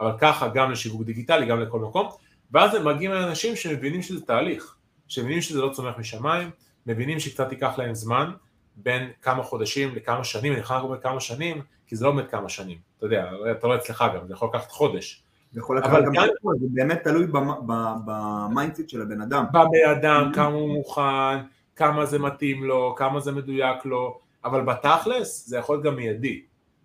אבל 0.00 0.12
ככה 0.18 0.48
גם 0.48 0.70
לשיווק 0.70 1.02
דיגיטלי, 1.02 1.46
גם 1.46 1.60
לכל 1.60 1.80
מקום, 1.80 2.08
ואז 2.52 2.74
הם 2.74 2.84
מגיעים 2.88 3.12
לאנשים 3.12 3.56
שמבינים 3.56 4.02
שזה 4.02 4.20
תהליך, 4.26 4.74
שמבינים 5.08 5.40
שזה 5.40 5.60
לא 5.60 5.68
צומח 5.72 5.98
משמיים, 5.98 6.50
מבינים 6.86 7.20
שקצת 7.20 7.52
ייקח 7.52 7.78
להם 7.78 7.94
זמן, 7.94 8.30
בין 8.76 9.10
כמה 9.22 9.42
חודשים 9.42 9.94
לכמה 9.94 10.24
שנים, 10.24 10.52
אני 10.52 10.60
יכול 10.60 10.76
לקחת 10.76 11.02
כמה 11.02 11.20
שנים, 11.20 11.62
כי 11.86 11.96
זה 11.96 12.04
לא 12.04 12.10
באמת 12.12 12.30
כמה 12.30 12.48
שנים, 12.48 12.78
אתה 12.98 13.06
יודע, 13.06 13.30
אתה 13.50 13.66
רואה 13.66 13.78
אצלך 13.78 14.04
גם, 14.14 14.26
זה 14.26 14.32
יכול 14.34 14.48
לקחת 14.48 14.70
חודש. 14.70 15.22
זה 15.52 15.60
יכול 15.60 15.78
לקחת 15.78 15.90
אבל 15.90 16.04
גם 16.06 16.12
גם- 16.14 16.28
זה 16.60 16.66
באמת 16.70 17.04
תלוי 17.04 17.26
במ- 17.26 17.66
ב- 17.66 17.94
ב 18.06 18.16
mindset 18.16 18.88
של 18.88 19.02
הבן 19.02 19.20
אדם. 19.20 19.44
בא 19.52 19.64
בן 19.64 19.90
אדם, 19.98 20.30
כמה 20.34 20.46
הוא 20.54 20.68
מוכן, 20.74 21.38
כמה 21.76 22.06
זה 22.06 22.18
מתאים 22.18 22.64
לו, 22.64 22.94
כמה 22.98 23.20
זה 23.20 23.32
מדויק 23.32 23.84
לו, 23.84 24.18
אבל 24.44 24.60
בתכלס 24.64 25.46
זה 25.48 25.58
יכול 25.58 25.74
להיות 25.76 25.84
גם 25.84 25.96
מיידי. 25.96 26.42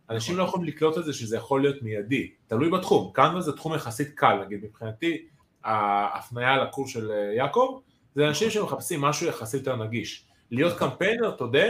אנשים 0.10 0.38
לא 0.38 0.44
יכולים 0.44 0.68
לקלוט 0.68 0.98
את 0.98 1.06
זה 1.06 1.14
שזה 1.14 1.38
יכול 1.38 1.62
להיות 1.62 1.82
מיידי, 1.82 2.32
תלוי 2.48 2.70
בתחום, 2.70 3.12
Canva 3.14 3.42
זה 3.42 3.52
תחום 3.52 3.74
יחסית 3.76 4.12
קל, 4.16 4.40
נגיד 4.46 4.60
מבחינתי 4.64 5.26
ההפניה 5.64 6.58
לקורס 6.58 6.90
של 6.90 7.12
אה, 7.12 7.34
יעקב, 7.34 7.80
זה 8.16 8.28
אנשים 8.28 8.50
שמחפשים 8.50 9.02
משהו 9.02 9.28
יחסית 9.28 9.60
יותר 9.60 9.76
נגיש. 9.76 10.28
להיות 10.52 10.78
קמפיינר, 10.78 11.32
תודה, 11.32 11.68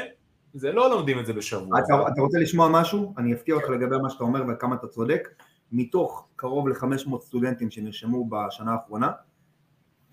זה 0.54 0.72
לא 0.72 0.90
לומדים 0.90 1.20
את 1.20 1.26
זה 1.26 1.34
בשבוע. 1.34 1.80
אתה, 1.80 1.94
אתה 2.14 2.22
רוצה 2.22 2.38
לשמוע 2.38 2.70
משהו? 2.72 3.14
אני 3.18 3.34
אפתיע 3.34 3.56
אותך 3.56 3.70
לגבי 3.70 3.98
מה 4.02 4.10
שאתה 4.10 4.24
אומר 4.24 4.44
וכמה 4.50 4.76
אתה 4.76 4.88
צודק. 4.88 5.30
מתוך 5.72 6.28
קרוב 6.36 6.68
ל-500 6.70 7.22
סטודנטים 7.22 7.72
שנרשמו 7.72 8.30
בשנה 8.30 8.72
האחרונה, 8.72 9.12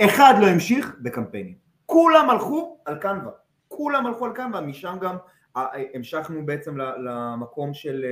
אחד 0.01 0.35
לא 0.41 0.47
המשיך 0.47 0.97
בקמפיינים. 1.03 1.55
כולם 1.87 2.31
הלכו 2.31 2.79
על 2.85 2.99
קנווה. 2.99 3.31
כולם 3.69 4.07
הלכו 4.07 4.25
על 4.27 4.33
קנווה, 4.33 4.61
משם 4.61 4.97
גם 5.01 5.17
אה, 5.57 5.67
אה, 5.75 5.83
המשכנו 5.95 6.47
בעצם 6.47 6.77
למקום 6.79 7.75
של, 7.75 8.05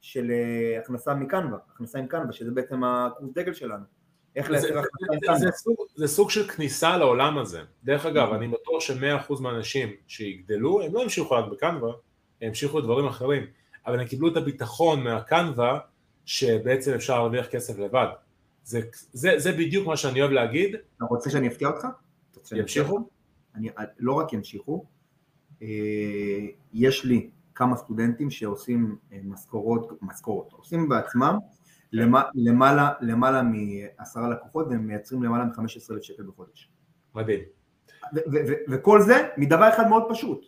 של 0.00 0.32
הכנסה 0.78 1.14
מקנווה, 1.14 1.58
הכנסה 1.74 1.98
עם 1.98 2.06
קנווה, 2.06 2.32
שזה 2.32 2.50
בעצם 2.50 2.84
הקורס 2.84 3.30
דגל 3.34 3.52
שלנו. 3.52 3.84
איך 4.36 4.50
לייצר 4.50 4.68
קנווה. 4.68 5.38
זה, 5.38 5.50
סוג, 5.52 5.76
זה 5.94 6.08
סוג 6.08 6.30
של 6.30 6.48
כניסה 6.48 6.96
לעולם 6.96 7.38
הזה. 7.38 7.62
דרך 7.84 8.06
אגב, 8.06 8.32
אני 8.32 8.48
בטוח 8.48 8.80
ש-100% 8.80 9.40
מהאנשים 9.40 9.88
שיגדלו, 10.06 10.82
הם 10.82 10.94
לא 10.94 11.02
המשיכו 11.02 11.34
רק 11.34 11.44
בקנווה, 11.52 11.92
הם 12.40 12.48
המשיכו 12.48 12.78
לדברים 12.78 13.06
אחרים, 13.06 13.46
אבל 13.86 14.00
הם 14.00 14.06
קיבלו 14.06 14.28
את 14.28 14.36
הביטחון 14.36 15.04
מהקנווה, 15.04 15.78
שבעצם 16.24 16.92
אפשר 16.94 17.14
להרוויח 17.14 17.46
כסף 17.46 17.78
לבד. 17.78 18.06
זה, 18.64 18.80
זה, 19.12 19.32
זה 19.36 19.52
בדיוק 19.52 19.86
מה 19.86 19.96
שאני 19.96 20.20
אוהב 20.20 20.32
להגיד. 20.32 20.74
אתה 20.96 21.04
רוצה 21.04 21.30
שאני 21.30 21.48
אפתיע 21.48 21.68
אותך? 21.68 21.86
ימשיכו? 22.52 23.08
אני, 23.54 23.68
לא 23.98 24.12
רק 24.12 24.32
ימשיכו, 24.32 24.84
אה, 25.62 25.68
יש 26.72 27.04
לי 27.04 27.30
כמה 27.54 27.76
סטודנטים 27.76 28.30
שעושים 28.30 28.96
אה, 29.12 29.18
משכורות, 29.24 29.92
משכורות, 30.02 30.52
עושים 30.52 30.88
בעצמם 30.88 31.38
למעלה, 31.92 32.92
למעלה 33.00 33.42
מעשרה 33.42 34.28
לקוחות 34.28 34.66
והם 34.66 34.86
מייצרים 34.86 35.22
למעלה 35.22 35.44
מ-15 35.44 35.60
אלף 35.90 36.02
שקל 36.02 36.22
בחודש. 36.22 36.70
מדהים. 37.14 37.40
וכל 38.68 39.00
זה 39.00 39.28
מדבר 39.36 39.68
אחד 39.68 39.88
מאוד 39.88 40.02
פשוט, 40.08 40.46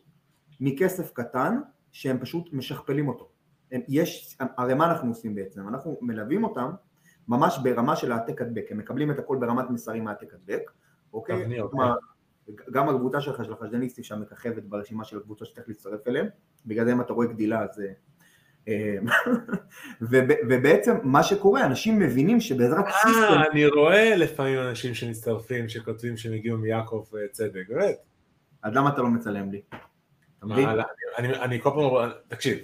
מכסף 0.60 1.12
קטן 1.12 1.60
שהם 1.92 2.18
פשוט 2.18 2.52
משכפלים 2.52 3.08
אותו. 3.08 3.28
יש, 3.88 4.38
הרי 4.40 4.74
מה 4.74 4.90
אנחנו 4.90 5.08
עושים 5.08 5.34
בעצם? 5.34 5.68
אנחנו 5.68 5.98
מלווים 6.00 6.44
אותם 6.44 6.70
ממש 7.28 7.58
ברמה 7.62 7.96
של 7.96 8.12
העתק 8.12 8.42
הדבק, 8.42 8.66
הם 8.70 8.78
מקבלים 8.78 9.10
את 9.10 9.18
הכל 9.18 9.36
ברמת 9.40 9.70
מסרים 9.70 10.08
העתק 10.08 10.34
הדבק, 10.34 10.70
אוקיי? 11.12 11.42
תבניות, 11.44 11.72
אוקיי? 11.72 11.86
גם 12.70 12.88
הקבוצה 12.88 13.20
שלך, 13.20 13.44
של 13.44 13.52
החשדניסטים 13.52 14.04
שם 14.04 14.20
מככבת 14.20 14.62
ברשימה 14.62 15.04
של 15.04 15.18
הקבוצות 15.18 15.48
שצריך 15.48 15.68
להצטרף 15.68 16.08
אליהם, 16.08 16.26
בגלל 16.66 16.84
זה 16.84 16.92
אם 16.92 17.00
אתה 17.00 17.12
רואה 17.12 17.26
גדילה 17.26 17.62
אז... 17.62 17.82
אה, 18.68 18.96
ובעצם 20.48 20.94
מה 21.02 21.22
שקורה, 21.22 21.66
אנשים 21.66 21.98
מבינים 21.98 22.40
שבעזרת 22.40 22.84
סיסטם... 23.02 23.22
אה, 23.22 23.50
אני 23.52 23.66
רואה 23.66 24.16
לפעמים 24.16 24.58
אנשים 24.58 24.94
שמצטרפים, 24.94 25.68
שכותבים 25.68 26.16
שהם 26.16 26.32
הגיעו 26.32 26.58
מיעקב 26.58 27.04
אה, 27.14 27.28
צדק, 27.32 27.62
באמת. 27.68 27.96
אז 28.62 28.74
למה 28.74 28.88
אתה 28.88 29.02
לא 29.02 29.08
מצלם 29.08 29.50
לי? 29.50 29.60
אני 31.18 31.60
כל 31.60 31.70
פעם, 31.70 32.10
תקשיב, 32.28 32.58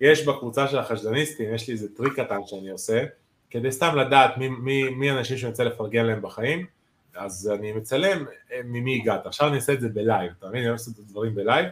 יש 0.00 0.26
בקבוצה 0.26 0.68
של 0.68 0.78
החשדניסטים, 0.78 1.54
יש 1.54 1.68
לי 1.68 1.74
איזה 1.74 1.94
טריק 1.96 2.20
קטן 2.20 2.38
שאני 2.46 2.70
עושה, 2.70 3.04
כדי 3.50 3.72
סתם 3.72 3.96
לדעת 3.96 4.30
מי 4.96 5.10
האנשים 5.10 5.36
שאני 5.36 5.50
רוצה 5.50 5.64
לפרגן 5.64 6.06
להם 6.06 6.22
בחיים, 6.22 6.66
אז 7.14 7.52
אני 7.54 7.72
מצלם 7.72 8.24
אה, 8.52 8.60
ממי 8.64 9.00
הגעת. 9.00 9.26
עכשיו 9.26 9.48
אני 9.48 9.56
אעשה 9.56 9.72
את 9.72 9.80
זה 9.80 9.88
בלייב, 9.88 10.32
אתה 10.38 10.48
מבין? 10.48 10.62
אני 10.62 10.70
עושה 10.70 10.90
את 10.94 10.98
הדברים 10.98 11.34
בלייב. 11.34 11.66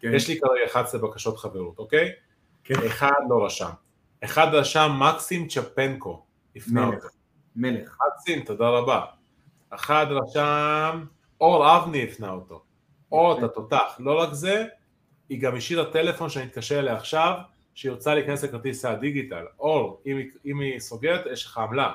כן. 0.00 0.14
יש 0.14 0.28
לי 0.28 0.40
כרגע 0.40 0.66
11 0.66 1.00
בקשות 1.00 1.38
חברות, 1.38 1.78
אוקיי? 1.78 2.12
כן. 2.64 2.74
אחד 2.86 3.20
לא 3.28 3.44
רשם. 3.44 3.70
אחד 4.24 4.46
רשם 4.52 4.92
מקסים 4.98 5.48
צ'פנקו, 5.48 6.22
אותו. 6.56 7.08
מלך. 7.56 7.98
מקסים, 8.06 8.44
תודה 8.44 8.68
רבה. 8.68 9.04
אחד 9.70 10.06
רשם 10.10 11.04
אור 11.40 11.76
אבני 11.76 12.04
הפנה 12.04 12.30
אותו. 12.30 12.62
אור, 13.12 13.38
אתה 13.38 13.48
תותח. 13.48 13.96
לא 13.98 14.20
רק 14.20 14.32
זה, 14.32 14.64
היא 15.28 15.40
גם 15.40 15.56
השאירה 15.56 15.92
טלפון 15.92 16.30
שאני 16.30 16.44
אתקשר 16.46 16.78
אליה 16.78 16.96
עכשיו, 16.96 17.38
שהיא 17.74 17.92
רוצה 17.92 18.14
להיכנס 18.14 18.44
לכרטיס 18.44 18.84
הדיגיטל. 18.84 19.44
אור, 19.58 20.02
אם, 20.06 20.20
אם 20.44 20.60
היא 20.60 20.80
סוגרת, 20.80 21.26
יש 21.32 21.46
לך 21.46 21.58
עמלה. 21.58 21.92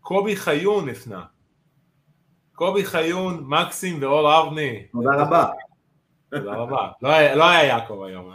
קובי 0.00 0.36
חיון 0.36 0.88
הפנה. 0.88 1.24
קובי 2.54 2.84
חיון, 2.84 3.44
מקסים 3.46 4.02
ואור 4.02 4.42
אבני. 4.42 4.86
תודה 4.92 5.10
רבה. 5.16 5.46
תודה 6.30 6.54
רבה. 6.54 6.88
לא 7.02 7.08
היה, 7.08 7.34
לא 7.34 7.50
היה 7.50 7.64
יעקב 7.64 8.02
היום. 8.02 8.30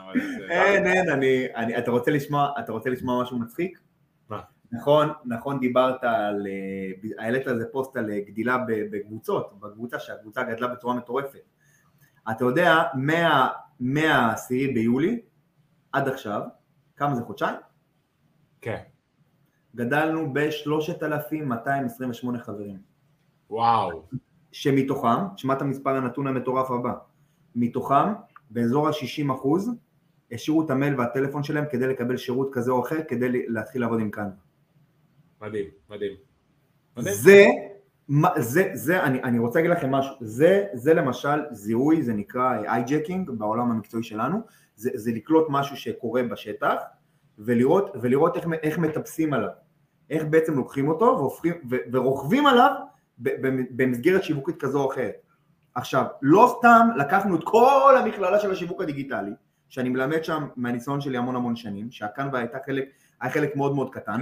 אין, 0.50 0.88
אין, 0.88 1.10
אני, 1.10 1.46
אני, 1.56 1.78
אתה 1.78 1.92
רוצה 1.92 2.12
לשמוע, 2.12 2.52
אתה 2.60 2.72
רוצה 2.72 2.90
לשמוע 2.90 3.24
משהו 3.24 3.40
מצחיק? 3.40 3.80
מה? 4.30 4.42
נכון, 4.72 5.10
נכון 5.26 5.60
דיברת 5.60 6.04
על, 6.04 6.48
אה, 6.48 7.24
העלית 7.24 7.48
איזה 7.48 7.66
פוסט 7.72 7.98
על 7.98 8.10
אה, 8.10 8.20
גדילה 8.20 8.58
בקבוצות, 8.68 9.60
בקבוצה 9.60 10.00
שהקבוצה 10.00 10.44
גדלה 10.44 10.68
בצורה 10.68 10.96
מטורפת. 10.96 11.40
אתה 12.32 12.46
יודע, 12.46 12.84
מה-10 12.94 14.50
ביולי 14.50 15.22
עד 15.92 16.08
עכשיו, 16.08 16.42
כמה 16.96 17.16
זה 17.16 17.24
חודשיים? 17.24 17.56
כן. 18.62 18.82
גדלנו 19.76 20.34
ב-3,228 20.34 22.38
חברים. 22.38 22.78
וואו. 23.50 24.04
שמתוכם, 24.52 25.38
שמע 25.38 25.54
את 25.54 25.62
המספר 25.62 25.90
הנתון 25.90 26.28
המטורף 26.28 26.72
הבא, 26.72 26.94
מתוכם 27.56 28.14
באזור 28.50 28.88
ה-60 28.88 29.34
אחוז 29.34 29.72
השאירו 30.32 30.66
את 30.66 30.70
המייל 30.70 31.00
והטלפון 31.00 31.44
שלהם 31.44 31.66
כדי 31.72 31.88
לקבל 31.88 32.18
שירות 32.18 32.50
כזה 32.52 32.72
או 32.72 32.82
אחר 32.82 33.00
כדי 33.08 33.28
להתחיל 33.48 33.82
לעבוד 33.82 34.00
עם 34.00 34.12
כאן. 34.12 34.30
מדהים, 35.42 35.66
מדהים. 35.90 36.16
מדהים. 36.98 37.14
זה, 37.14 37.46
זה, 38.38 38.70
זה, 38.74 39.04
אני, 39.04 39.24
אני 39.24 39.40
רוצה 39.40 39.60
להגיד 39.60 39.72
לכם 39.72 39.92
משהו, 39.92 40.14
זה, 40.22 40.66
זה 40.74 40.94
למשל 40.94 41.40
זיהוי, 41.52 42.04
זה 42.04 42.14
נקרא 42.14 42.64
hijacking 42.68 43.30
בעולם 43.30 43.72
המקצועי 43.72 44.04
שלנו, 44.04 44.40
זה, 44.76 44.90
זה 44.94 45.12
לקלוט 45.12 45.48
משהו 45.50 45.78
שקורה 45.78 46.24
בשטח 46.24 46.76
ולראות, 47.40 47.96
ולראות 48.02 48.36
איך, 48.38 48.46
איך 48.64 48.78
מטפסים 48.78 49.34
עליו, 49.34 49.50
איך 50.10 50.24
בעצם 50.30 50.54
לוקחים 50.54 50.88
אותו 50.88 51.06
והופכים, 51.06 51.54
ורוכבים 51.92 52.48
עליו 52.48 52.72
במסגרת 53.76 54.24
שיווקית 54.24 54.56
כזו 54.60 54.84
או 54.84 54.92
אחרת. 54.92 55.16
עכשיו, 55.76 56.06
לא 56.22 56.56
סתם 56.58 56.90
לקחנו 56.98 57.36
את 57.36 57.44
כל 57.44 57.96
המכללה 57.98 58.40
של 58.40 58.52
השיווק 58.52 58.82
הדיגיטלי, 58.82 59.32
שאני 59.70 59.90
מלמד 59.90 60.24
שם 60.24 60.48
מהניסיון 60.56 61.02
שלי 61.02 61.18
המון 61.18 61.36
המון 61.36 61.56
שנים, 61.56 61.92
שהקנבה 61.92 62.40
הייתה 62.40 62.58
חלק, 62.66 62.86
היה 63.22 63.32
חלק 63.32 63.56
מאוד 63.56 63.76
מאוד 63.76 63.90
קטן, 63.90 64.20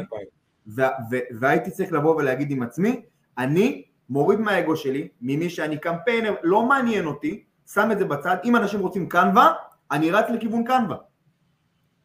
והייתי 1.39 1.71
צריך 1.71 1.93
לבוא 1.93 2.15
ולהגיד 2.15 2.51
עם 2.51 2.63
עצמי, 2.63 3.01
אני 3.37 3.83
מוריד 4.09 4.39
מהאגו 4.39 4.75
שלי, 4.75 5.07
ממי 5.21 5.49
שאני 5.49 5.77
קמפיינר, 5.77 6.35
לא 6.43 6.65
מעניין 6.65 7.05
אותי, 7.05 7.43
שם 7.73 7.89
את 7.91 7.99
זה 7.99 8.05
בצד, 8.05 8.37
אם 8.43 8.55
אנשים 8.55 8.79
רוצים 8.79 9.09
קנבה, 9.09 9.51
אני 9.91 10.11
רץ 10.11 10.29
לכיוון 10.29 10.63
קנבה. 10.63 10.95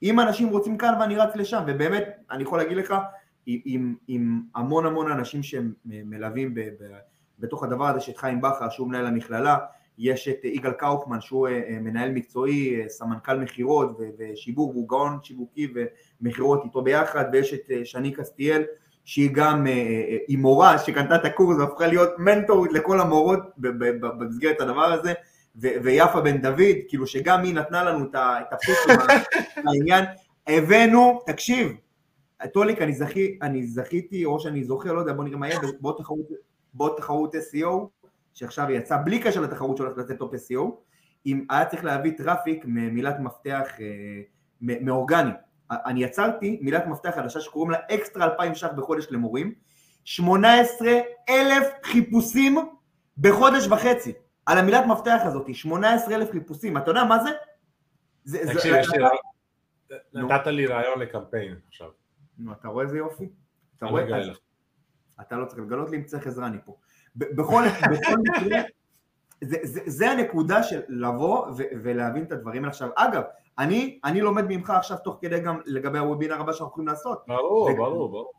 אם 0.02 0.20
אנשים 0.20 0.48
רוצים 0.48 0.78
קנבה, 0.78 1.04
אני 1.04 1.16
רץ 1.16 1.36
לשם, 1.36 1.62
ובאמת, 1.66 2.08
אני 2.30 2.42
יכול 2.42 2.58
להגיד 2.58 2.76
לך, 2.76 2.94
עם, 3.46 3.94
עם 4.08 4.42
המון 4.54 4.86
המון 4.86 5.12
אנשים 5.12 5.42
שמלווים 5.42 6.54
ב, 6.54 6.60
ב, 6.60 6.96
בתוך 7.38 7.62
הדבר 7.62 7.86
הזה, 7.86 8.00
שאת 8.00 8.16
חיים 8.16 8.40
בכר 8.40 8.70
שהוא 8.70 8.88
מנהל 8.88 9.06
המכללה, 9.06 9.56
יש 9.98 10.28
את 10.28 10.44
יגאל 10.44 10.72
קאופמן 10.72 11.20
שהוא 11.20 11.48
אה, 11.48 11.52
אה, 11.52 11.78
מנהל 11.80 12.10
מקצועי, 12.10 12.80
אה, 12.80 12.88
סמנכ"ל 12.88 13.38
מכירות 13.38 13.98
ושיווק, 14.18 14.74
הוא 14.74 14.88
גאון 14.88 15.18
שיווקי 15.22 15.72
ומכירות 16.20 16.64
איתו 16.64 16.82
ביחד, 16.82 17.24
ויש 17.32 17.54
את 17.54 17.70
שני 17.84 18.12
קסטיאל 18.12 18.62
שהיא 19.04 19.30
גם, 19.32 19.66
היא 20.28 20.38
מורה 20.38 20.78
שקנתה 20.78 21.16
את 21.16 21.24
הקורס 21.24 21.56
והפכה 21.58 21.86
להיות 21.86 22.10
מנטורית 22.18 22.72
לכל 22.72 23.00
המורות 23.00 23.40
במסגרת 23.58 24.60
הדבר 24.60 24.84
הזה, 24.84 25.12
ויפה 25.56 26.20
בן 26.20 26.42
דוד, 26.42 26.76
כאילו 26.88 27.06
שגם 27.06 27.42
היא 27.42 27.54
נתנה 27.54 27.84
לנו 27.84 28.04
את 28.14 28.52
הפוש 28.52 28.76
העניין, 29.56 30.04
הבאנו, 30.46 31.20
תקשיב, 31.26 31.72
טוליק, 32.52 32.82
אני, 32.82 32.92
זכי, 32.92 33.38
אני 33.42 33.66
זכיתי, 33.66 34.24
או 34.24 34.40
שאני 34.40 34.64
זוכר, 34.64 34.92
לא 34.92 35.00
יודע, 35.00 35.12
בוא 35.12 35.24
נראה 35.24 35.38
מה 35.38 35.48
יהיה, 35.48 35.60
בעוד 35.80 35.96
תחרות, 35.98 36.26
בעוד 36.76 36.94
תחרות 36.96 37.34
SEO, 37.34 38.06
שעכשיו 38.34 38.70
יצא 38.70 38.96
בלי 39.04 39.18
קשר 39.22 39.40
לתחרות 39.40 39.76
שהולכת 39.76 39.98
לצאת 39.98 40.18
Top 40.18 40.34
SEO, 40.34 40.62
אם 41.26 41.46
היה 41.50 41.64
צריך 41.64 41.84
להביא 41.84 42.12
traffic 42.16 42.64
ממילת 42.66 43.20
מפתח 43.20 43.68
אה, 43.80 44.20
מאורגני. 44.60 45.30
אני 45.70 46.04
יצרתי 46.04 46.58
מילת 46.62 46.86
מפתח 46.86 47.10
חדשה 47.14 47.40
שקוראים 47.40 47.70
לה 47.70 47.78
אקסטרה 47.90 48.24
2,000 48.24 48.54
ש"ח 48.54 48.72
בחודש 48.76 49.06
למורים, 49.10 49.54
18 50.04 50.88
אלף 51.28 51.66
חיפושים 51.82 52.56
בחודש 53.18 53.66
וחצי 53.66 54.12
על 54.46 54.58
המילת 54.58 54.86
מפתח 54.86 55.20
הזאת, 55.24 55.54
18 55.54 56.14
אלף 56.14 56.30
חיפושים, 56.30 56.76
אתה 56.76 56.90
יודע 56.90 57.04
מה 57.04 57.18
זה? 57.18 57.30
תקשיב, 58.52 58.74
יש 58.74 58.88
לי... 58.90 59.04
נתת 60.14 60.46
לי 60.46 60.66
רעיון 60.66 60.98
לקמפיין 60.98 61.54
עכשיו. 61.68 61.90
נו, 62.38 62.52
אתה 62.52 62.68
רואה 62.68 62.84
איזה 62.84 62.98
יופי? 62.98 63.28
אתה 63.76 63.86
רואה? 63.86 64.04
אתה 65.20 65.36
לא 65.36 65.44
צריך 65.44 65.60
לגלות 65.60 65.90
לי 65.90 65.96
אם 65.96 66.04
צריך 66.04 66.26
עזרה, 66.26 66.46
אני 66.46 66.58
פה. 66.64 66.76
בכל 67.16 67.62
מקרה, 68.18 68.62
זה, 69.44 69.56
זה, 69.62 69.80
זה 69.86 70.10
הנקודה 70.10 70.62
של 70.62 70.80
לבוא 70.88 71.46
ו, 71.46 71.62
ולהבין 71.82 72.24
את 72.24 72.32
הדברים 72.32 72.62
האלה 72.62 72.70
עכשיו. 72.70 72.88
אגב, 72.94 73.22
אני, 73.58 73.98
אני 74.04 74.20
לומד 74.20 74.44
ממך 74.48 74.70
עכשיו 74.70 74.96
תוך 75.04 75.18
כדי 75.20 75.40
גם 75.40 75.60
לגבי 75.66 75.98
הוובינר 75.98 76.40
הבא 76.40 76.52
שאנחנו 76.52 76.70
יכולים 76.70 76.88
לעשות. 76.88 77.24
ברור, 77.26 77.76
ברור, 77.76 78.08
ברור. 78.08 78.32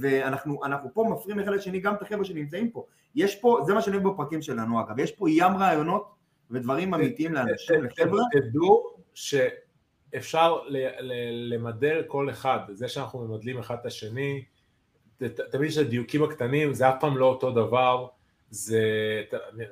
ואנחנו 0.00 0.64
אנחנו 0.64 0.90
פה 0.94 1.04
מפריעים 1.10 1.40
אחד 1.40 1.50
לשני 1.52 1.80
גם 1.80 1.94
את 1.94 2.02
החבר'ה 2.02 2.24
שנמצאים 2.24 2.70
פה. 2.70 2.86
יש 3.14 3.40
פה, 3.40 3.60
זה 3.66 3.74
מה 3.74 3.82
שאני 3.82 3.96
אוהב 3.96 4.08
בפרקים 4.08 4.42
שלנו 4.42 4.80
אגב, 4.80 4.98
יש 4.98 5.12
פה 5.12 5.30
ים 5.30 5.56
רעיונות 5.56 6.14
ודברים 6.50 6.94
אמיתיים 6.94 7.34
לאנשים, 7.34 7.84
לחבר'ה. 7.84 8.22
תדעו 8.32 8.96
שאפשר 9.14 10.58
למדל 11.50 12.02
כל 12.06 12.30
אחד, 12.30 12.58
זה 12.72 12.88
שאנחנו 12.88 13.18
ממדלים 13.18 13.58
אחד 13.58 13.76
את 13.80 13.86
השני, 13.86 14.44
תמיד 15.50 15.70
יש 15.70 15.78
את 15.78 15.86
הדיוקים 15.86 16.22
הקטנים, 16.22 16.74
זה 16.74 16.88
אף 16.88 16.94
פעם 17.00 17.16
לא 17.16 17.26
אותו 17.26 17.50
דבר, 17.50 18.06
זה, 18.50 18.82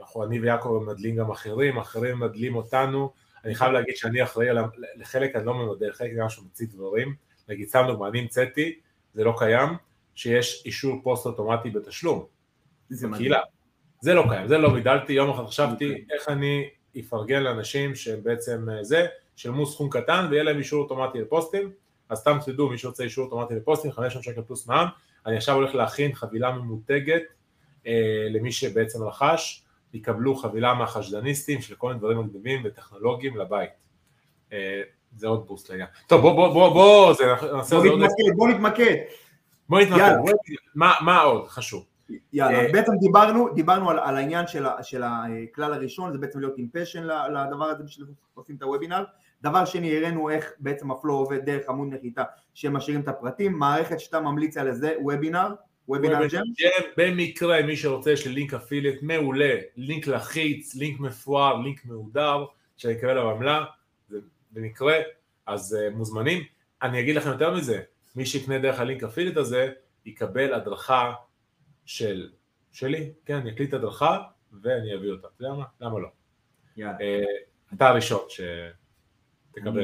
אנחנו, 0.00 0.24
אני 0.24 0.40
ויעקב 0.40 0.78
ממדלים 0.82 1.16
גם 1.16 1.30
אחרים, 1.30 1.78
אחרים 1.78 2.18
ממדלים 2.18 2.56
אותנו, 2.56 3.12
אני 3.44 3.54
חייב 3.54 3.72
להגיד 3.72 3.96
שאני 3.96 4.22
אחראי 4.22 4.48
על, 4.48 4.58
לחלק 4.96 5.36
אני 5.36 5.46
לא 5.46 5.54
ממדל, 5.54 5.92
חלק 5.92 6.10
גם 6.16 6.28
שמוציא 6.28 6.66
דברים, 6.72 7.14
נגיד 7.48 7.68
סתם 7.68 7.84
דוגמא, 7.88 8.06
אני 8.06 8.18
המצאתי, 8.20 8.78
זה 9.14 9.24
לא 9.24 9.34
קיים, 9.38 9.68
שיש 10.14 10.62
אישור 10.66 11.00
פוסט 11.02 11.26
אוטומטי 11.26 11.70
בתשלום, 11.70 12.26
זה 12.88 13.06
מדהים. 13.06 13.20
בקהילה. 13.20 13.40
זה 14.00 14.14
לא 14.14 14.24
קיים, 14.28 14.48
זה 14.48 14.58
לא 14.58 14.72
בידלתי, 14.72 15.12
יום 15.12 15.30
אחד 15.30 15.38
אוקיי. 15.38 15.50
חשבתי 15.50 16.04
איך 16.12 16.28
אני 16.28 16.68
אפרגן 17.00 17.42
לאנשים 17.42 17.94
שהם 17.94 18.22
בעצם 18.22 18.66
אה, 18.70 18.84
זה, 18.84 19.06
שלמו 19.36 19.66
סכום 19.66 19.90
קטן 19.90 20.26
ויהיה 20.30 20.42
להם 20.42 20.58
אישור 20.58 20.82
אוטומטי 20.82 21.20
לפוסטים, 21.20 21.70
אז 22.08 22.18
סתם 22.18 22.38
תדעו, 22.46 22.68
מי 22.68 22.78
שרוצה 22.78 23.04
אישור 23.04 23.24
אוטומטי 23.24 23.54
לפוסטים, 23.54 23.92
500 23.92 24.24
שקל 24.24 24.42
פלוס 24.42 24.66
מע"מ, 24.66 24.86
אני 25.26 25.36
עכשיו 25.36 25.54
הולך 25.54 25.74
להכין 25.74 26.14
חבילה 26.14 26.52
ממותגת 26.52 27.22
אה, 27.86 28.26
למי 28.30 28.52
שבעצם 28.52 29.02
רכש, 29.02 29.64
יקבלו 29.94 30.34
חבילה 30.34 30.74
מהחשדניסטים 30.74 31.60
של 31.60 31.74
כל 31.74 31.88
מיני 31.88 31.98
דברים 31.98 32.18
מגניבים 32.18 32.62
וטכנולוגיים 32.64 33.36
לבית. 33.36 33.70
אה, 34.52 34.82
זה 35.16 35.26
עוד 35.26 35.46
בוסט 35.46 35.70
לעניין. 35.70 35.88
טוב 36.06 36.20
בוא 36.20 36.32
בוא 36.32 36.48
בוא 36.54 36.68
בוא, 36.68 37.12
זה, 37.14 37.24
נעשה 37.26 37.76
בוא 37.76 37.82
זה 37.82 37.88
עוד 37.88 38.00
נתמקד, 38.00 38.36
בוא 38.36 38.48
נתמקד. 38.48 38.96
בוא 39.68 39.80
נתמקד. 39.80 40.14
מה, 40.74 40.92
מה 41.00 41.20
עוד 41.20 41.48
חשוב? 41.48 41.86
יאללה, 42.32 42.58
אה, 42.58 42.72
בעצם 42.72 42.92
דיברנו, 43.00 43.54
דיברנו 43.54 43.90
על, 43.90 43.98
על 43.98 44.16
העניין 44.16 44.46
של, 44.46 44.66
של 44.82 45.02
הכלל 45.04 45.72
הראשון, 45.74 46.12
זה 46.12 46.18
בעצם 46.18 46.40
להיות 46.40 46.54
עם 46.56 46.68
passion 46.72 47.02
לדבר 47.02 47.64
הזה 47.64 47.84
בשביל 47.84 48.06
עושים 48.34 48.56
את 48.56 48.62
הוובינר. 48.62 49.04
דבר 49.44 49.64
שני, 49.64 49.96
הראינו 49.96 50.30
איך 50.30 50.52
בעצם 50.58 50.90
ה 50.90 50.96
flow 50.96 51.18
עובד 51.18 51.44
דרך 51.44 51.68
עמוד 51.68 51.88
נחיתה 51.94 52.22
שמשאירים 52.54 53.00
את 53.02 53.08
הפרטים. 53.08 53.52
מערכת 53.52 54.00
שאתה 54.00 54.20
ממליץ 54.20 54.56
על 54.56 54.72
זה, 54.72 54.94
וובינר, 55.00 55.48
WebinarJam. 55.88 56.42
במקרה 56.96 57.62
מי 57.62 57.76
שרוצה 57.76 58.10
יש 58.10 58.26
לי 58.26 58.32
לינק 58.32 58.54
affiliate 58.54 59.02
מעולה, 59.02 59.54
לינק 59.76 60.06
לחיץ, 60.06 60.74
לינק 60.74 61.00
מפואר, 61.00 61.56
לינק 61.56 61.84
מהודר, 61.84 62.44
שאני 62.76 62.94
אקבל 62.94 63.10
עליו 63.10 63.30
עמלה, 63.30 63.64
במקרה, 64.52 64.96
אז 65.46 65.76
uh, 65.76 65.94
מוזמנים. 65.94 66.42
אני 66.82 67.00
אגיד 67.00 67.16
לכם 67.16 67.30
יותר 67.30 67.54
מזה, 67.54 67.80
מי 68.16 68.26
שיקנה 68.26 68.58
דרך 68.58 68.80
הלינק 68.80 69.02
affiliate 69.02 69.36
הזה, 69.36 69.72
יקבל 70.06 70.54
הדרכה 70.54 71.12
של, 71.84 72.30
שלי, 72.72 73.12
כן, 73.24 73.34
אני 73.34 73.50
אקליט 73.50 73.74
הדרכה 73.74 74.22
ואני 74.62 74.94
אביא 74.94 75.10
אותה, 75.10 75.28
אתה 75.36 75.44
יודע 75.44 75.54
מה? 75.54 75.64
למה 75.80 75.98
לא? 75.98 76.08
יאללה. 76.76 76.96
Uh, 76.98 77.74
אתה 77.74 77.88
הראשון 77.88 78.20
שתקבל 78.28 78.83
אותה. 79.66 79.80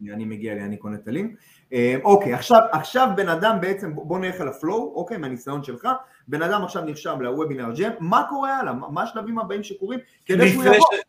אני, 0.00 0.12
אני 0.12 0.24
מגיע 0.24 0.54
לי, 0.54 0.60
אני 0.60 0.76
קונה 0.76 0.96
הלינק. 1.06 1.38
אה, 1.72 1.96
אוקיי, 2.04 2.34
עכשיו, 2.34 2.60
עכשיו 2.72 3.08
בן 3.16 3.28
אדם 3.28 3.58
בעצם, 3.60 3.94
בוא 3.94 4.18
נלך 4.18 4.40
על 4.40 4.48
ה 4.48 4.56
flow, 4.56 4.94
אוקיי, 4.94 5.16
מהניסיון 5.16 5.64
שלך, 5.64 5.88
בן 6.28 6.42
אדם 6.42 6.64
עכשיו 6.64 6.84
נרשם 6.84 7.20
ל 7.20 7.72
WebinarJam, 7.76 7.90
מה 8.00 8.26
קורה 8.28 8.58
הלאה? 8.58 8.72
מה 8.72 9.02
השלבים 9.02 9.38
הבאים 9.38 9.62
שקורים? 9.62 9.98
כדי 10.26 10.48
שהוא 10.48 10.64
יבוא. 10.64 10.76
ש... 10.76 11.00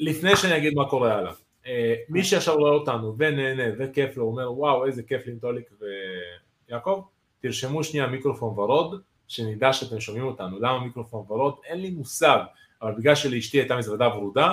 לפני 0.00 0.36
שאני 0.36 0.56
אגיד 0.56 0.74
מה 0.74 0.88
קורה 0.88 1.14
הלאה, 1.14 1.32
אה, 1.66 1.94
מי 2.08 2.24
שעכשיו 2.24 2.56
רואה 2.56 2.72
אותנו 2.72 3.14
ונהנה 3.18 3.62
וכיף 3.78 4.16
לו, 4.16 4.24
אומר 4.24 4.52
וואו 4.52 4.86
איזה 4.86 5.02
כיף 5.02 5.26
לי 5.26 5.32
עם 5.32 5.38
טוליק 5.38 5.70
ויעקב, 6.68 7.02
תרשמו 7.40 7.84
שנייה 7.84 8.06
מיקרופון 8.06 8.58
ורוד, 8.58 9.02
שנדע 9.28 9.72
שאתם 9.72 10.00
שומעים 10.00 10.24
אותנו, 10.24 10.58
למה 10.58 10.84
מיקרופון 10.84 11.24
ורוד? 11.28 11.54
אין 11.64 11.80
לי 11.80 11.90
מושג, 11.90 12.38
אבל 12.82 12.92
בגלל 12.98 13.14
שלאשתי 13.14 13.58
הייתה 13.58 13.76
מזוודה 13.76 14.08
ורודה 14.08 14.52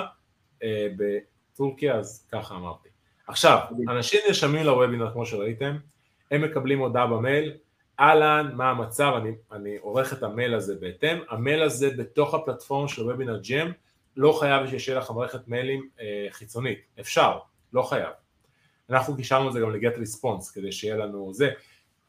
אה, 0.62 0.88
בטורקיה 0.96 1.94
אז 1.94 2.28
ככה 2.32 2.54
אמרתי. 2.54 2.88
עכשיו, 3.28 3.58
אנשים 3.88 4.20
נרשמים 4.26 4.66
לוובינר 4.66 5.12
כמו 5.12 5.26
שראיתם, 5.26 5.76
הם 6.30 6.42
מקבלים 6.42 6.78
הודעה 6.78 7.06
במייל, 7.06 7.52
אהלן, 8.00 8.50
מה 8.54 8.70
המצב, 8.70 9.12
אני, 9.16 9.30
אני 9.52 9.76
עורך 9.80 10.12
את 10.12 10.22
המייל 10.22 10.54
הזה 10.54 10.74
בהתאם, 10.80 11.18
המייל 11.30 11.62
הזה 11.62 11.90
בתוך 11.90 12.34
הפלטפורמה 12.34 12.88
של 12.88 13.02
וובינר 13.02 13.40
ג'ם, 13.48 13.72
לא 14.16 14.36
חייב 14.40 14.78
שיהיה 14.78 14.98
לך 14.98 15.10
מערכת 15.10 15.48
מיילים 15.48 15.88
אה, 16.00 16.26
חיצונית, 16.30 16.78
אפשר, 17.00 17.38
לא 17.72 17.82
חייב. 17.82 18.10
אנחנו 18.90 19.16
קישרנו 19.16 19.48
את 19.48 19.52
זה 19.52 19.60
גם 19.60 19.70
לגט 19.70 19.98
ריספונס 19.98 20.50
כדי 20.50 20.72
שיהיה 20.72 20.96
לנו 20.96 21.34
זה. 21.34 21.50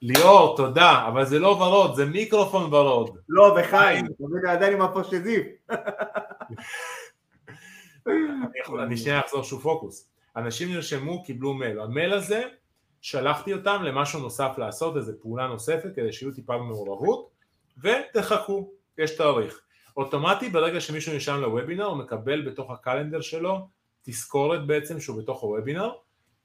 ליאור, 0.01 0.57
תודה, 0.57 1.07
אבל 1.07 1.25
זה 1.25 1.39
לא 1.39 1.47
ורוד, 1.47 1.95
זה 1.95 2.05
מיקרופון 2.05 2.73
ורוד. 2.73 3.17
לא, 3.29 3.57
וחיים, 3.59 4.05
מבין, 4.19 4.45
עדיין 4.45 4.73
עם 4.73 4.81
יכול, 8.61 8.79
אני 8.79 8.97
שנייה 8.97 9.19
אחזור 9.19 9.43
שוב 9.43 9.61
פוקוס. 9.61 10.12
אנשים 10.35 10.73
נרשמו, 10.73 11.23
קיבלו 11.23 11.53
מייל. 11.53 11.79
המייל 11.79 12.13
הזה, 12.13 12.43
שלחתי 13.01 13.53
אותם 13.53 13.83
למשהו 13.83 14.19
נוסף 14.19 14.57
לעשות, 14.57 14.97
איזו 14.97 15.11
פעולה 15.21 15.47
נוספת, 15.47 15.89
כדי 15.95 16.13
שיהיו 16.13 16.33
טיפה 16.33 16.57
במעורבות, 16.57 17.29
ותחכו, 17.83 18.71
יש 18.97 19.17
תאריך. 19.17 19.59
אוטומטי, 19.97 20.49
ברגע 20.49 20.81
שמישהו 20.81 21.13
נרשם 21.13 21.41
לוובינר, 21.41 21.85
הוא 21.85 21.97
מקבל 21.97 22.41
בתוך 22.41 22.71
הקלנדר 22.71 23.21
שלו 23.21 23.67
תזכורת 24.03 24.67
בעצם 24.67 24.99
שהוא 24.99 25.21
בתוך 25.21 25.41
הוובינר. 25.41 25.91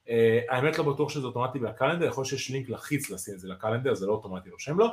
Uh, 0.06 0.10
האמת 0.48 0.78
לא 0.78 0.92
בטוח 0.92 1.10
שזה 1.10 1.26
אוטומטי 1.26 1.58
בקלנדר, 1.58 2.06
יכול 2.06 2.22
להיות 2.22 2.28
שיש 2.28 2.50
לינק 2.50 2.68
לחיץ 2.68 3.10
לשים 3.10 3.34
את 3.34 3.40
זה 3.40 3.48
לקלנדר, 3.48 3.94
זה 3.94 4.06
לא 4.06 4.12
אוטומטי 4.12 4.50
רושם 4.50 4.78
לו, 4.78 4.86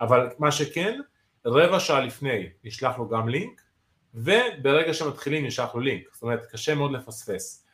אבל 0.00 0.28
מה 0.38 0.52
שכן, 0.52 1.00
רבע 1.46 1.80
שעה 1.80 2.00
לפני 2.00 2.48
נשלח 2.64 2.98
לו 2.98 3.08
גם 3.08 3.28
לינק, 3.28 3.60
וברגע 4.14 4.94
שמתחילים 4.94 5.46
נשלח 5.46 5.74
לו 5.74 5.80
לינק, 5.80 6.08
זאת 6.12 6.22
אומרת 6.22 6.46
קשה 6.46 6.74
מאוד 6.74 6.92
לפספס. 6.92 7.66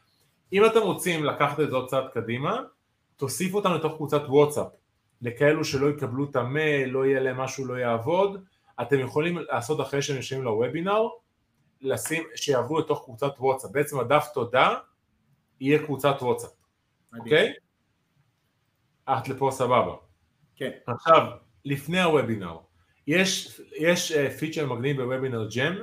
אם 0.52 0.66
אתם 0.66 0.80
רוצים 0.80 1.24
לקחת 1.24 1.60
את 1.60 1.70
זה 1.70 1.76
עוד 1.76 1.88
צעד 1.88 2.04
קדימה, 2.14 2.62
תוסיפו 3.16 3.56
אותם 3.56 3.74
לתוך 3.74 3.96
קבוצת 3.96 4.22
וואטסאפ, 4.28 4.66
לכאלו 5.22 5.64
שלא 5.64 5.90
יקבלו 5.90 6.30
את 6.30 6.36
המייל, 6.36 6.88
לא 6.88 7.06
יהיה 7.06 7.20
להם 7.20 7.36
משהו, 7.36 7.66
לא 7.66 7.74
יעבוד, 7.74 8.44
אתם 8.82 9.00
יכולים 9.00 9.38
לעשות 9.38 9.80
אחרי 9.80 10.02
שהם 10.02 10.16
יושבים 10.16 10.42
לוובינר, 10.42 11.08
לשים, 11.80 12.22
שיעברו 12.34 12.78
לתוך 12.78 13.04
קבוצת 13.04 13.32
וואטסאפ, 13.38 13.70
בעצם 13.70 14.00
הדף 14.00 14.26
תודה 14.34 14.74
יהיה 15.60 15.84
קבוצת 15.86 16.16
וואטסאפ, 16.20 16.50
אוקיי? 17.18 17.52
את 19.04 19.28
לפה 19.28 19.48
סבבה. 19.52 19.94
כן. 20.56 20.70
עכשיו, 20.86 21.26
לפני 21.64 22.02
הוובינר, 22.02 22.56
יש, 23.06 23.60
יש 23.76 24.12
פיצ'ר 24.12 24.66
מגניב 24.66 25.02
בוובינר 25.02 25.48
ג'ם, 25.54 25.74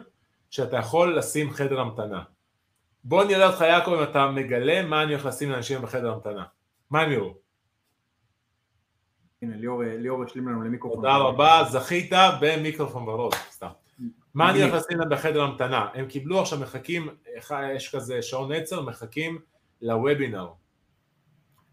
שאתה 0.49 0.77
יכול 0.77 1.17
לשים 1.17 1.51
חדר 1.51 1.79
המתנה. 1.79 2.23
בוא 3.03 3.23
נראה 3.23 3.47
אותך 3.47 3.61
יעקב 3.61 3.91
אם 3.93 4.03
אתה 4.03 4.31
מגלה 4.31 4.85
מה 4.85 5.03
אני 5.03 5.11
הולך 5.11 5.25
לשים 5.25 5.49
לאנשים 5.49 5.81
בחדר 5.81 6.13
המתנה. 6.13 6.43
מה 6.89 7.01
הם 7.01 7.11
יראו? 7.11 7.33
הנה, 9.41 9.55
ליאור, 9.55 9.83
ליאור 9.83 10.23
השלים 10.23 10.47
לנו 10.47 10.63
למיקרופון. 10.63 10.97
תודה 10.97 11.17
רבה, 11.17 11.63
זכית 11.71 12.11
במיקרופון 12.41 13.09
ורוד, 13.09 13.33
סתם. 13.51 13.67
מה 14.33 14.51
אני 14.51 14.61
הולך 14.61 14.73
לשים 14.73 14.99
להם 14.99 15.09
בחדר 15.09 15.41
המתנה? 15.41 15.87
הם 15.93 16.05
קיבלו 16.05 16.41
עכשיו 16.41 16.59
מחכים, 16.59 17.07
יש 17.75 17.95
כזה 17.95 18.21
שעון 18.21 18.51
עצר, 18.51 18.81
מחכים 18.81 19.39
לוובינר. 19.81 20.47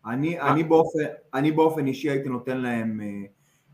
אני, 0.07 0.41
אני, 0.41 0.65
באופן, 0.65 0.99
אני 1.35 1.53
באופן 1.53 1.87
אישי 1.87 2.11
הייתי 2.11 2.29
נותן 2.29 2.59
להם 2.59 3.01
אה, 3.01 3.07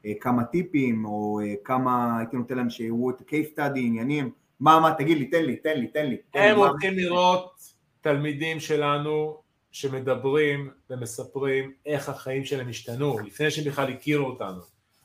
אה, 0.06 0.12
כמה 0.20 0.44
טיפים, 0.44 1.04
או 1.04 1.40
אה, 1.40 1.54
כמה, 1.64 2.18
הייתי 2.18 2.36
נותן 2.36 2.56
להם 2.56 2.70
שיראו 2.70 3.10
את 3.10 3.20
ה-case 3.20 3.58
study, 3.58 3.78
עניינים. 3.78 4.30
מה, 4.60 4.80
מה, 4.80 4.94
תגיד 4.98 5.18
לי, 5.18 5.26
תן 5.26 5.44
לי, 5.44 5.56
תן 5.56 5.76
לי, 5.80 5.86
תן 5.86 6.06
לי. 6.06 6.16
תן 6.30 6.38
הם 6.40 6.58
מה- 6.58 6.66
הולכים 6.68 6.94
לראות 6.94 7.54
תלמידים 8.00 8.60
שלנו 8.60 9.42
שמדברים 9.72 10.70
ומספרים 10.90 11.72
איך 11.86 12.08
החיים 12.08 12.44
שלהם 12.44 12.68
השתנו, 12.68 13.18
לפני 13.18 13.50
שהם 13.50 13.64
בכלל 13.64 13.92
הכירו 13.92 14.26
אותנו. 14.26 14.60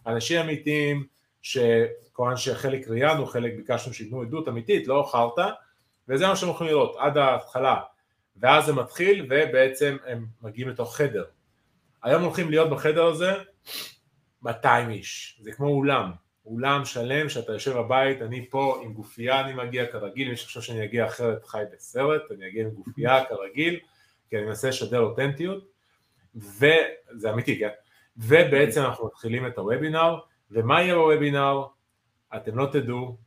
אנשים 0.07 0.39
אמיתיים, 0.41 1.05
שכמובן 1.41 2.37
שחלק 2.37 2.87
ראיינו, 2.87 3.25
חלק 3.25 3.53
ביקשנו 3.55 3.93
שייתנו 3.93 4.21
עדות 4.21 4.47
אמיתית, 4.47 4.87
לא 4.87 5.07
חרטא, 5.11 5.49
וזה 6.07 6.27
מה 6.27 6.35
שהם 6.35 6.49
הולכים 6.49 6.67
לראות 6.67 6.95
עד 6.99 7.17
ההתחלה. 7.17 7.75
ואז 8.37 8.65
זה 8.65 8.73
מתחיל, 8.73 9.25
ובעצם 9.29 9.97
הם 10.07 10.25
מגיעים 10.41 10.69
לתוך 10.69 10.95
חדר. 10.95 11.23
היום 12.03 12.23
הולכים 12.23 12.49
להיות 12.49 12.69
בחדר 12.69 13.05
הזה 13.05 13.31
200 14.41 14.89
איש, 14.89 15.39
זה 15.43 15.51
כמו 15.51 15.67
אולם, 15.67 16.11
אולם 16.45 16.85
שלם 16.85 17.29
שאתה 17.29 17.53
יושב 17.53 17.77
בבית, 17.77 18.21
אני 18.21 18.49
פה 18.49 18.81
עם 18.83 18.93
גופייה 18.93 19.41
אני 19.41 19.53
מגיע 19.53 19.85
כרגיל, 19.85 20.29
מי 20.29 20.37
שחושב 20.37 20.61
שאני 20.61 20.83
אגיע 20.83 21.05
אחרת 21.05 21.45
חי 21.45 21.63
בסרט, 21.73 22.21
אני 22.31 22.47
אגיע 22.47 22.63
עם 22.63 22.69
גופייה 22.69 23.23
כרגיל, 23.29 23.79
כי 24.29 24.37
אני 24.37 24.45
מנסה 24.45 24.69
לשדר 24.69 24.99
אותנטיות, 24.99 25.67
וזה 26.35 27.31
אמיתי, 27.33 27.59
כן? 27.59 27.69
ובעצם 28.17 28.81
אנחנו 28.81 29.07
מתחילים 29.07 29.47
את 29.47 29.57
הוובינר, 29.57 30.15
ומה 30.51 30.81
יהיה 30.81 30.95
בוובינר? 30.95 31.61
אתם 32.35 32.57
לא 32.57 32.67
תדעו, 32.71 33.17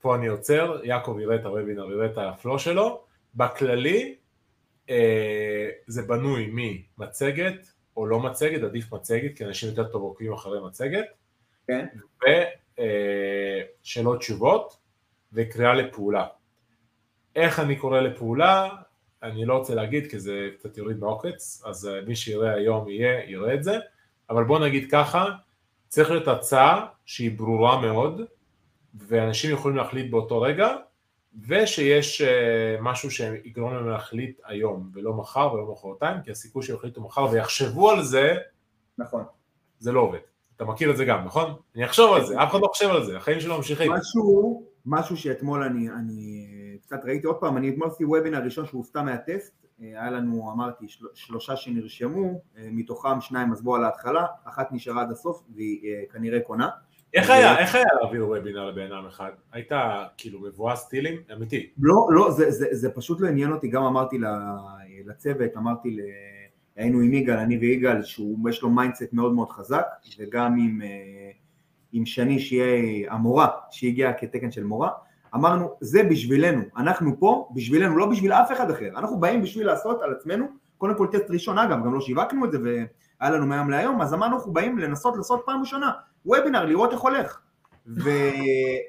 פה 0.00 0.16
אני 0.16 0.26
עוצר, 0.26 0.80
יעקב 0.84 1.16
יראה 1.20 1.36
את 1.36 1.44
הוובינר, 1.44 1.92
יראה 1.92 2.06
את 2.06 2.18
הפלו 2.18 2.58
שלו, 2.58 3.04
בכללי 3.34 4.16
אה, 4.90 5.68
זה 5.86 6.02
בנוי 6.02 6.50
ממצגת 6.52 7.68
או 7.96 8.06
לא 8.06 8.20
מצגת, 8.20 8.62
עדיף 8.62 8.92
מצגת, 8.92 9.36
כי 9.36 9.44
אנשים 9.44 9.68
יותר 9.68 9.84
טוב 9.84 10.02
עוקבים 10.02 10.32
אחרי 10.32 10.60
מצגת, 10.66 11.04
כן. 11.68 11.86
ושאלות 13.82 14.14
אה, 14.14 14.20
תשובות 14.20 14.78
וקריאה 15.32 15.74
לפעולה. 15.74 16.26
איך 17.36 17.60
אני 17.60 17.76
קורא 17.76 18.00
לפעולה, 18.00 18.68
אני 19.22 19.44
לא 19.44 19.58
רוצה 19.58 19.74
להגיד 19.74 20.10
כי 20.10 20.18
זה 20.18 20.48
קצת 20.58 20.78
יוריד 20.78 21.00
בעוקץ, 21.00 21.62
אז 21.66 21.88
אה, 21.88 22.00
מי 22.06 22.16
שיראה 22.16 22.54
היום 22.54 22.88
יהיה, 22.88 23.30
יראה 23.30 23.54
את 23.54 23.64
זה, 23.64 23.78
אבל 24.30 24.44
בוא 24.44 24.58
נגיד 24.58 24.90
ככה, 24.90 25.26
צריך 25.88 26.10
להיות 26.10 26.28
הצעה 26.28 26.86
שהיא 27.06 27.38
ברורה 27.38 27.80
מאוד, 27.80 28.20
ואנשים 28.94 29.50
יכולים 29.50 29.76
להחליט 29.76 30.10
באותו 30.10 30.40
רגע, 30.40 30.76
ושיש 31.48 32.22
uh, 32.22 32.24
משהו 32.80 33.10
שיגרום 33.10 33.74
להם 33.74 33.88
להחליט 33.88 34.40
היום, 34.44 34.90
ולא 34.94 35.12
מחר 35.12 35.52
ולא 35.52 35.72
מחרתיים, 35.72 36.22
כי 36.22 36.30
הסיכוי 36.30 36.62
שהם 36.62 36.76
יחליטו 36.76 37.00
מחר 37.00 37.26
ויחשבו 37.32 37.90
על 37.90 38.02
זה, 38.02 38.34
נכון. 38.98 39.24
זה 39.78 39.92
לא 39.92 40.00
עובד. 40.00 40.18
אתה 40.58 40.66
מכיר 40.66 40.90
את 40.90 40.96
זה 40.96 41.04
גם, 41.04 41.24
נכון? 41.24 41.54
אני 41.76 41.84
אחשוב 41.84 42.12
על 42.12 42.24
זה, 42.24 42.42
אף 42.42 42.50
אחד 42.50 42.60
לא 42.60 42.66
חושב 42.66 42.88
על 42.90 43.04
זה, 43.04 43.16
החיים 43.16 43.40
שלו 43.40 43.56
ממשיכים. 43.56 43.92
משהו, 43.92 44.62
משהו 44.86 45.16
שאתמול 45.16 45.62
אני, 45.62 45.90
אני 45.90 46.46
קצת 46.82 47.00
ראיתי 47.04 47.26
עוד 47.26 47.36
פעם, 47.36 47.56
אני 47.56 47.68
אתמול 47.68 47.88
עשיתי 47.88 48.04
וובינר 48.04 48.38
ראשון 48.44 48.66
שהוא 48.66 48.84
סתם 48.84 49.04
מהטסט, 49.04 49.66
אה, 49.82 49.86
היה 49.86 50.10
לנו, 50.10 50.50
אמרתי, 50.54 50.88
של, 50.88 51.06
שלושה 51.14 51.56
שנרשמו, 51.56 52.40
אה, 52.58 52.68
מתוכם 52.72 53.20
שניים 53.20 53.52
עזבו 53.52 53.76
על 53.76 53.84
ההתחלה, 53.84 54.26
אחת 54.44 54.72
נשארה 54.72 55.02
עד 55.02 55.10
הסוף 55.10 55.42
והיא 55.54 56.06
כנראה 56.12 56.40
קונה. 56.40 56.68
איך 57.14 57.30
היה, 57.30 57.58
איך 57.58 57.74
היה 57.74 57.84
להעביר 58.00 58.26
וובינר 58.26 58.66
לבן 58.66 58.92
אדם 58.92 59.06
אחד? 59.06 59.30
היית 59.52 59.72
כאילו 60.16 60.40
מבואס 60.40 60.88
טילים? 60.88 61.22
אמיתי. 61.32 61.70
לא, 61.78 62.06
לא, 62.10 62.30
זה, 62.30 62.50
זה, 62.50 62.66
זה 62.70 62.90
פשוט 62.90 63.20
לא 63.20 63.28
עניין 63.28 63.52
אותי, 63.52 63.68
גם 63.68 63.82
אמרתי 63.82 64.18
לצוות, 65.04 65.56
אמרתי, 65.56 65.90
ל... 65.90 66.00
היינו 66.78 67.00
עם 67.00 67.14
יגאל, 67.14 67.38
אני 67.38 67.58
ויגאל, 67.58 68.02
שיש 68.02 68.62
לו 68.62 68.70
mindset 68.70 69.12
מאוד 69.12 69.34
מאוד 69.34 69.50
חזק, 69.50 69.86
וגם 70.18 70.56
עם, 70.58 70.82
אה, 70.82 71.30
עם 71.92 72.06
שני 72.06 72.38
שיהיה 72.38 73.12
המורה, 73.12 73.48
שהגיעה 73.70 74.12
כתקן 74.12 74.50
של 74.50 74.64
מורה, 74.64 74.90
אמרנו, 75.34 75.70
זה 75.80 76.02
בשבילנו, 76.02 76.62
אנחנו 76.76 77.20
פה 77.20 77.48
בשבילנו, 77.54 77.96
לא 77.96 78.06
בשביל 78.06 78.32
אף 78.32 78.52
אחד 78.52 78.70
אחר, 78.70 78.88
אנחנו 78.96 79.20
באים 79.20 79.42
בשביל 79.42 79.66
לעשות 79.66 80.02
על 80.02 80.12
עצמנו, 80.12 80.46
קודם 80.78 80.96
כל 80.96 81.06
טסט 81.12 81.30
ראשון, 81.30 81.58
אגב, 81.58 81.84
גם 81.84 81.94
לא 81.94 82.00
שיווקנו 82.00 82.44
את 82.44 82.52
זה 82.52 82.58
והיה 82.62 83.32
לנו 83.34 83.46
מהיום 83.46 83.70
להיום, 83.70 84.00
אז 84.00 84.14
אמרנו, 84.14 84.36
אנחנו 84.36 84.52
באים 84.52 84.78
לנסות 84.78 85.16
לעשות 85.16 85.42
פעם 85.46 85.60
ראשונה, 85.60 85.92
וובינר, 86.26 86.64
לראות 86.64 86.92
איך 86.92 87.00
הולך. 87.00 87.40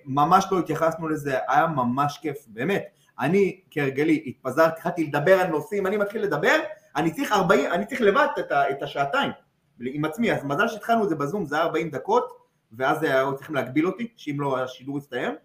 וממש 0.08 0.46
לא 0.52 0.60
התייחסנו 0.60 1.08
לזה, 1.08 1.38
היה 1.48 1.68
ממש 1.68 2.20
כיף, 2.22 2.38
באמת. 2.48 2.84
אני 3.20 3.60
כהרגלי 3.72 4.24
התפזרתי, 4.26 4.74
התחלתי 4.74 5.04
לדבר 5.04 5.34
על 5.34 5.48
נושאים, 5.48 5.88
אני 5.88 5.98
מתחיל 5.98 6.24
לדבר, 6.24 6.60
אני 6.96 7.12
צריך 7.12 7.32
40, 7.32 7.72
אני 7.72 7.86
צריך 7.86 8.02
לבד 8.02 8.28
את, 8.40 8.52
את 8.52 8.84
השעתיים. 8.84 9.32
עם 9.80 10.06
עצמי, 10.06 10.32
אז 10.32 10.44
מזל 10.44 10.68
שהתחלנו 10.68 11.04
את 11.04 11.10
זה 11.10 11.16
בזום, 11.16 11.46
זה 11.46 11.56
היה 11.56 11.66
40 11.66 11.90
דקות, 11.90 12.40
ואז 12.72 13.04
היו 13.04 13.36
צריכים 13.36 13.56
להגביל 13.56 13.88
אותי, 13.88 14.08
שאם 14.18 14.42
לא 14.42 14.60
השידור 14.60 14.98
יסתיים, 14.98 15.36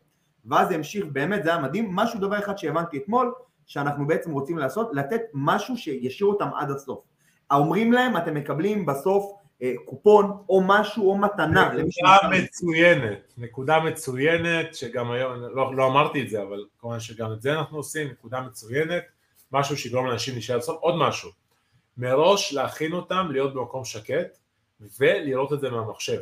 ואז 0.44 0.68
זה 0.68 0.74
המשיך, 0.74 1.04
באמת 1.12 1.44
זה 1.44 1.50
היה 1.50 1.62
מדהים, 1.62 1.96
משהו 1.96 2.20
דבר 2.20 2.38
אחד 2.38 2.58
שהבנתי 2.58 2.98
אתמול, 2.98 3.32
שאנחנו 3.66 4.06
בעצם 4.06 4.32
רוצים 4.32 4.58
לעשות, 4.58 4.90
לתת 4.92 5.20
משהו 5.34 5.76
שישאיר 5.76 6.28
אותם 6.28 6.48
עד 6.56 6.70
הסוף. 6.70 7.04
אומרים 7.50 7.92
להם, 7.92 8.16
אתם 8.16 8.34
מקבלים 8.34 8.86
בסוף 8.86 9.32
אה, 9.62 9.72
קופון 9.84 10.36
או 10.48 10.62
משהו 10.66 11.10
או 11.10 11.18
מתנה. 11.18 11.72
נקודה 11.72 12.18
מצוינת, 12.30 13.34
נקודה 13.38 13.80
מצוינת 13.80 14.74
שגם 14.74 15.10
היום, 15.10 15.32
לא, 15.54 15.76
לא 15.76 15.86
אמרתי 15.86 16.22
את 16.22 16.28
זה 16.28 16.42
אבל 16.42 16.64
כמובן 16.78 17.00
שגם 17.00 17.32
את 17.32 17.42
זה 17.42 17.52
אנחנו 17.52 17.76
עושים, 17.76 18.08
נקודה 18.08 18.40
מצוינת, 18.40 19.02
משהו 19.54 19.76
שיגרום 19.76 20.06
לאנשים 20.06 20.34
להישאר 20.34 20.56
לסוף, 20.56 20.76
עוד 20.80 20.94
משהו, 20.98 21.30
מראש 21.96 22.52
להכין 22.52 22.92
אותם 22.92 23.28
להיות 23.30 23.54
במקום 23.54 23.84
שקט 23.84 24.38
ולראות 24.98 25.52
את 25.52 25.60
זה 25.60 25.70
מהמחשב, 25.70 26.20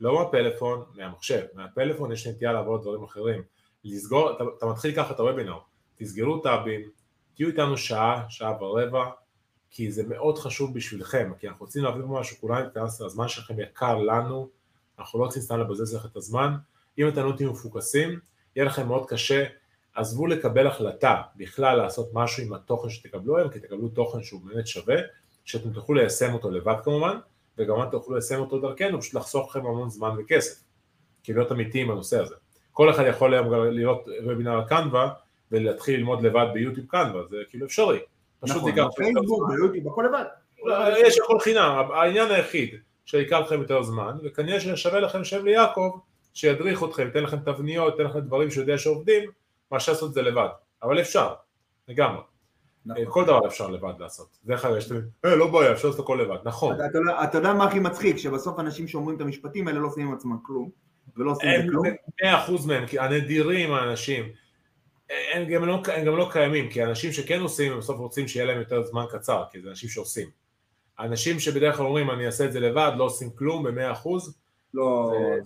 לא 0.00 0.18
מהפלאפון, 0.18 0.84
מהמחשב, 0.94 1.42
מהפלאפון 1.54 2.12
יש 2.12 2.26
נטייה 2.26 2.52
לעבוד 2.52 2.82
דברים 2.82 3.04
אחרים, 3.04 3.42
לסגור, 3.84 4.30
אתה, 4.30 4.44
אתה 4.58 4.66
מתחיל 4.66 4.96
ככה 4.96 5.14
את 5.14 5.20
הוובינר, 5.20 5.58
תסגרו 5.96 6.38
טאבים, 6.38 6.90
תהיו 7.34 7.48
איתנו 7.48 7.76
שעה, 7.76 8.24
שעה 8.28 8.62
ורבע, 8.62 9.04
כי 9.70 9.92
זה 9.92 10.02
מאוד 10.08 10.38
חשוב 10.38 10.74
בשבילכם, 10.74 11.32
כי 11.38 11.48
אנחנו 11.48 11.64
רוצים 11.64 11.84
להעביר 11.84 12.06
משהו, 12.06 12.36
כולנו 12.40 12.66
התכנסנו, 12.66 13.06
הזמן 13.06 13.28
שלכם 13.28 13.60
יקר 13.60 13.98
לנו, 13.98 14.48
אנחנו 14.98 15.18
לא 15.18 15.24
רוצים 15.24 15.42
סתם 15.42 15.60
לבזז 15.60 15.94
לך 15.94 16.06
את 16.06 16.16
הזמן, 16.16 16.54
אם 16.98 17.08
אתם 17.08 17.26
לא 17.26 17.32
תהיו 17.36 17.52
מפוקסים, 17.52 18.20
יהיה 18.56 18.66
לכם 18.66 18.88
מאוד 18.88 19.08
קשה, 19.08 19.44
עזבו 19.94 20.26
לקבל 20.26 20.66
החלטה 20.66 21.22
בכלל 21.36 21.76
לעשות 21.76 22.10
משהו 22.12 22.42
עם 22.42 22.52
התוכן 22.52 22.90
שתקבלו 22.90 23.38
היום, 23.38 23.48
כי 23.48 23.60
תקבלו 23.60 23.88
תוכן 23.88 24.22
שהוא 24.22 24.40
באמת 24.44 24.66
שווה, 24.66 24.96
שאתם 25.44 25.72
תוכלו 25.72 25.94
ליישם 25.94 26.34
אותו 26.34 26.50
לבד 26.50 26.74
כמובן, 26.84 27.16
וגם 27.58 27.82
אתם 27.82 27.90
תוכלו 27.90 28.14
ליישם 28.14 28.40
אותו 28.40 28.58
דרכנו, 28.58 29.00
פשוט 29.00 29.14
לחסוך 29.14 29.56
לכם 29.56 29.66
המון 29.66 29.90
זמן 29.90 30.10
וכסף, 30.18 30.62
כי 31.22 31.32
להיות 31.32 31.52
אמיתיים 31.52 31.88
בנושא 31.88 32.20
הזה. 32.20 32.34
כל 32.72 32.90
אחד 32.90 33.04
יכול 33.08 33.34
היום 33.34 33.52
להיות 33.70 34.08
וובינר 34.24 34.52
על 34.52 34.64
קנווה 34.68 35.12
ולהתחיל 35.52 35.96
ללמוד 35.96 36.22
לבד 36.22 36.46
ביוטיוב 36.54 36.86
קנווה, 36.86 37.22
זה 37.30 37.36
כאילו 37.50 37.66
אפשרי. 37.66 37.98
פשוט 38.40 38.56
נכון, 38.56 38.72
בפייסבוק, 38.72 39.48
ביוטיוב, 39.48 39.88
הכל 39.88 40.04
לבד. 40.08 40.24
יש 40.96 41.18
הכל 41.18 41.40
חינם, 41.40 41.88
העניין 41.94 42.30
היחיד 42.30 42.74
שיקח 43.06 43.38
לכם 43.46 43.60
יותר 43.60 43.82
זמן, 43.82 44.16
וכנראה 44.24 44.60
ששווה 44.60 45.00
לכם 45.00 45.20
לשב 45.20 45.44
ליעקב, 45.44 45.98
שידריך 46.34 46.84
אתכם, 46.84 47.06
ייתן 47.06 47.22
לכם 47.22 47.36
תבניות, 47.36 47.92
ייתן 47.92 48.04
לכם 48.04 48.20
דברים 48.20 48.50
שהוא 48.50 48.62
יודע 48.62 48.78
שעובדים, 48.78 49.30
מאשר 49.74 49.92
לעשות 49.92 50.08
את 50.08 50.14
זה 50.14 50.22
לבד. 50.22 50.48
אבל 50.82 51.00
אפשר, 51.00 51.34
לגמרי. 51.88 52.22
נכון. 52.86 53.04
כל 53.08 53.24
דבר 53.24 53.46
אפשר 53.46 53.68
לבד 53.68 53.92
לעשות. 53.98 54.38
דרך 54.44 54.64
אגב, 54.64 54.76
יש 54.76 54.92
אה, 55.24 55.36
לא 55.36 55.50
בעיה, 55.50 55.72
אפשר 55.72 55.88
לעשות 55.88 56.04
הכל 56.04 56.18
לבד. 56.22 56.36
נכון. 56.44 56.76
אתה 57.24 57.38
יודע 57.38 57.52
מה 57.52 57.64
הכי 57.64 57.78
מצחיק? 57.78 58.16
שבסוף 58.16 58.60
אנשים 58.60 58.88
שאומרים 58.88 59.16
את 59.16 59.20
המשפטים 59.20 59.68
האלה 59.68 59.80
לא 59.80 59.86
עושים 59.86 60.06
עם 60.06 60.14
עצמם 60.14 60.38
כלום, 60.42 60.70
ולא 61.16 61.30
עושים 61.30 61.50
את 61.50 61.62
זה 61.64 61.68
כלום. 61.70 61.86
מאה 62.22 62.44
אחוז 62.44 62.66
מהם, 62.66 62.86
כי 62.86 62.98
הנדירים 62.98 63.72
האנשים. 63.72 64.24
הם 65.34 65.48
גם, 65.48 65.64
לא, 65.64 65.82
הם 65.94 66.04
גם 66.04 66.16
לא 66.16 66.28
קיימים, 66.32 66.70
כי 66.70 66.84
אנשים 66.84 67.12
שכן 67.12 67.40
עושים, 67.40 67.72
הם 67.72 67.78
בסוף 67.78 67.98
רוצים 67.98 68.28
שיהיה 68.28 68.46
להם 68.46 68.58
יותר 68.58 68.84
זמן 68.84 69.04
קצר, 69.10 69.44
כי 69.50 69.60
זה 69.60 69.68
אנשים 69.68 69.88
שעושים. 69.88 70.28
אנשים 70.98 71.40
שבדרך 71.40 71.76
כלל 71.76 71.86
אומרים, 71.86 72.10
אני 72.10 72.26
אעשה 72.26 72.44
את 72.44 72.52
זה 72.52 72.60
לבד, 72.60 72.92
לא 72.96 73.04
עושים 73.04 73.30
כלום 73.30 73.62
במאה 73.62 73.92
אחוז. 73.92 74.38
לא, 74.74 75.12
זה... 75.12 75.40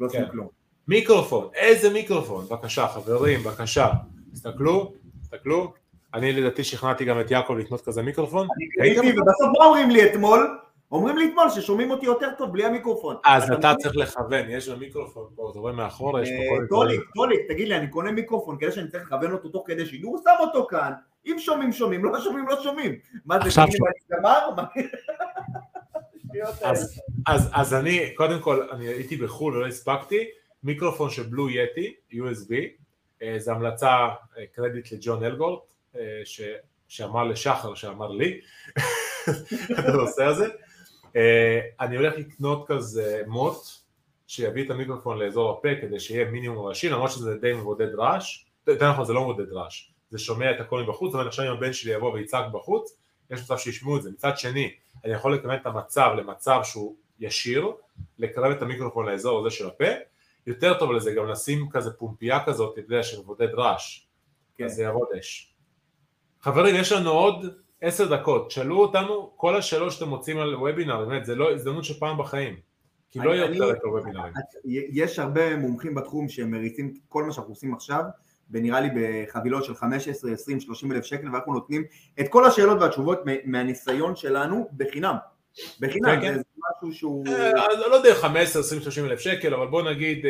לא 0.00 0.06
עושים 0.06 0.24
כן. 0.24 0.30
כלום. 0.30 0.61
מיקרופון, 0.88 1.48
איזה 1.54 1.90
מיקרופון? 1.90 2.44
בבקשה, 2.44 2.88
חברים, 2.88 3.42
בבקשה. 3.42 3.88
תסתכלו, 4.32 4.92
תסתכלו. 5.22 5.72
אני 6.14 6.32
לדעתי 6.32 6.64
שכנעתי 6.64 7.04
גם 7.04 7.20
את 7.20 7.30
יעקב 7.30 7.52
לקנות 7.52 7.80
כזה 7.80 8.02
מיקרופון. 8.02 8.46
אני 8.80 8.94
קניתי, 8.94 9.18
ובסוף 9.18 9.48
מה 9.58 9.64
אומרים 9.64 9.90
לי 9.90 10.10
אתמול? 10.10 10.58
אומרים 10.92 11.16
לי 11.16 11.28
אתמול 11.28 11.50
ששומעים 11.50 11.90
אותי 11.90 12.06
יותר 12.06 12.28
טוב 12.38 12.52
בלי 12.52 12.64
המיקרופון. 12.64 13.16
אז 13.24 13.50
אתה 13.52 13.72
צריך 13.78 13.96
לכוון, 13.96 14.50
יש 14.50 14.68
לו 14.68 14.76
מיקרופון 14.76 15.24
פה, 15.34 15.48
אתה 15.50 15.58
רואה 15.58 15.72
מאחורה, 15.72 16.22
יש 16.22 16.28
פה 16.28 16.48
כל 16.48 16.54
מיני... 16.54 16.68
טוליק, 16.68 17.00
טוליק, 17.14 17.40
תגיד 17.48 17.68
לי, 17.68 17.76
אני 17.76 17.88
קונה 17.88 18.12
מיקרופון 18.12 18.58
כדי 18.58 18.72
שאני 18.72 18.88
צריך 18.88 19.04
לכוון 19.06 19.32
אותו 19.32 19.48
תוך 19.48 19.64
כדי 19.66 19.86
שידור, 19.86 20.18
שם 20.24 20.30
אותו 20.40 20.66
כאן, 20.66 20.92
אם 21.26 21.36
שומעים 21.38 21.72
שומעים, 21.72 22.04
לא 22.04 22.20
שומעים 22.20 22.48
לא 22.48 22.62
שומעים. 22.62 22.94
מה 23.26 23.38
זה, 23.48 23.60
לי 23.62 23.78
מה 24.22 24.30
אז 27.54 27.74
אני, 27.74 28.14
קודם 28.14 28.40
כל, 28.40 28.66
אני 28.72 28.86
הייתי 28.86 29.16
בחו"ל 29.16 29.56
ולא 29.56 29.66
הספקתי, 29.66 30.24
מיקרופון 30.64 31.10
של 31.10 31.22
בלו 31.22 31.50
יטי, 31.50 31.94
USB, 32.12 32.54
זה 33.36 33.52
המלצה, 33.52 34.08
קרדיט 34.52 34.92
לג'ון 34.92 35.24
אלגורט, 35.24 35.72
שאמר 36.88 37.24
לשחר, 37.24 37.74
שאמר 37.74 38.10
לי, 38.10 38.40
את 39.78 39.84
הנושא 39.84 40.24
הזה. 40.24 40.46
אה, 41.16 41.60
אני 41.80 41.96
הולך 41.96 42.14
לקנות 42.18 42.64
כזה 42.68 43.22
מוט 43.26 43.56
שיביא 44.26 44.64
את 44.64 44.70
המיקרופון 44.70 45.18
לאזור 45.18 45.50
הפה 45.50 45.68
כדי 45.80 46.00
שיהיה 46.00 46.30
מינימום 46.30 46.66
ראשי 46.66 46.88
למרות 46.88 47.10
שזה 47.10 47.38
די 47.38 47.52
מבודד 47.52 47.94
רעש, 47.94 48.44
יותר 48.66 48.90
נכון 48.92 49.04
זה 49.04 49.12
לא 49.12 49.22
מבודד 49.22 49.52
רעש, 49.52 49.90
זה 50.10 50.18
שומע 50.18 50.50
את 50.50 50.60
הכל 50.60 50.82
מבחוץ, 50.82 51.14
אומרת 51.14 51.26
עכשיו 51.26 51.46
אם 51.46 51.50
הבן 51.50 51.72
שלי 51.72 51.92
יבוא 51.92 52.12
ויצעק 52.12 52.52
בחוץ, 52.52 52.98
יש 53.30 53.40
מצב 53.40 53.58
שישמעו 53.58 53.96
את 53.96 54.02
זה, 54.02 54.10
מצד 54.10 54.38
שני 54.38 54.74
אני 55.04 55.12
יכול 55.12 55.34
לקבל 55.34 55.54
את 55.54 55.66
המצב 55.66 56.10
למצב 56.16 56.60
שהוא 56.64 56.96
ישיר, 57.20 57.72
לקרב 58.18 58.50
את 58.50 58.62
המיקרופון 58.62 59.06
לאזור 59.06 59.40
הזה 59.40 59.56
של 59.56 59.66
הפה, 59.66 59.84
יותר 60.46 60.78
טוב 60.78 60.92
לזה 60.92 61.12
גם 61.12 61.28
לשים 61.28 61.68
כזה 61.70 61.90
פומפייה 61.90 62.44
כזאת, 62.46 62.72
אתה 62.72 62.80
יודע, 62.80 63.02
שמבודד 63.02 63.54
רעש, 63.54 64.06
כן. 64.56 64.64
אז 64.64 64.72
זה 64.72 64.82
יעבוד 64.82 65.08
אש. 65.18 65.54
חברים, 66.40 66.74
יש 66.74 66.92
לנו 66.92 67.10
עוד 67.10 67.46
עשר 67.80 68.16
דקות, 68.16 68.50
שאלו 68.50 68.80
אותנו 68.80 69.32
כל 69.36 69.56
השאלות 69.56 69.92
שאתם 69.92 70.08
מוצאים 70.08 70.38
על 70.38 70.54
וובינר, 70.54 71.04
באמת, 71.04 71.24
זה 71.24 71.34
לא 71.34 71.52
הזדמנות 71.52 71.84
של 71.84 71.94
פעם 71.94 72.18
בחיים. 72.18 72.56
כי 73.10 73.18
לא 73.18 73.30
יהיה 73.30 73.46
יותר 73.46 73.72
את 73.72 73.82
הוובינרים. 73.84 74.32
יש 74.64 75.18
הרבה 75.18 75.56
מומחים 75.56 75.94
בתחום 75.94 76.28
שמריצים 76.28 76.94
כל 77.08 77.24
מה 77.24 77.32
שאנחנו 77.32 77.52
עושים 77.52 77.74
עכשיו, 77.74 78.02
ונראה 78.50 78.80
לי 78.80 78.88
בחבילות 78.94 79.64
של 79.64 79.74
15, 79.74 80.32
20, 80.32 80.60
30 80.60 80.92
אלף 80.92 81.04
שקל, 81.04 81.32
ואנחנו 81.32 81.52
נותנים 81.52 81.84
את 82.20 82.28
כל 82.28 82.44
השאלות 82.44 82.80
והתשובות 82.80 83.18
מהניסיון 83.44 84.16
שלנו 84.16 84.68
בחינם. 84.76 85.16
בחינם, 85.80 86.20
כן, 86.20 86.20
כן. 86.20 86.34
זה 86.34 86.42
משהו 86.70 86.98
שהוא... 86.98 87.26
אה, 87.26 87.52
לא 87.88 87.94
יודע, 87.94 88.14
15, 88.14 88.62
20, 88.62 88.80
30 88.80 89.04
אלף 89.04 89.20
שקל, 89.20 89.54
אבל 89.54 89.66
בוא 89.66 89.90
נגיד 89.90 90.26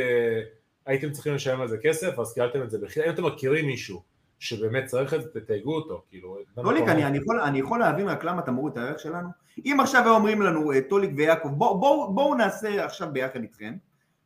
הייתם 0.87 1.11
צריכים 1.11 1.35
לשלם 1.35 1.61
על 1.61 1.69
זה 1.69 1.77
כסף, 1.83 2.19
אז 2.19 2.35
קיבלתם 2.35 2.63
את 2.63 2.71
זה 2.71 2.79
בחינם, 2.79 3.07
אם 3.07 3.15
אתם 3.15 3.27
מכירים 3.27 3.67
מישהו 3.67 4.03
שבאמת 4.43 4.85
צריך 4.85 5.15
את 5.15 5.23
זה, 5.23 5.41
תתייגו 5.41 5.75
אותו, 5.75 6.03
כאילו... 6.11 6.37
טוליק, 6.55 6.89
אני, 6.89 7.05
אני, 7.05 7.19
יכול, 7.19 7.41
אני 7.41 7.59
יכול 7.59 7.81
להבין 7.81 8.09
רק 8.09 8.25
למה 8.25 8.43
אתה 8.43 8.51
מוריד 8.51 8.73
את 8.73 8.79
הערך 8.79 8.99
שלנו? 8.99 9.29
אם 9.65 9.77
עכשיו 9.81 10.03
היו 10.03 10.15
אומרים 10.15 10.43
לנו, 10.43 10.73
אה, 10.73 10.81
טוליק 10.81 11.11
ויעקב, 11.17 11.49
בואו 11.49 11.81
בוא, 11.81 12.15
בוא 12.15 12.37
נעשה 12.37 12.85
עכשיו 12.85 13.09
ביחד 13.13 13.43
איתכם, 13.43 13.75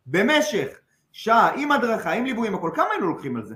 במשך 0.06 0.66
שעה, 1.12 1.54
עם 1.56 1.72
הדרכה, 1.72 2.12
עם 2.12 2.24
ליווי, 2.24 2.48
עם 2.48 2.54
הכל, 2.54 2.70
כמה 2.74 2.86
היינו 2.92 3.06
לוקחים 3.06 3.36
על 3.36 3.44
זה? 3.44 3.54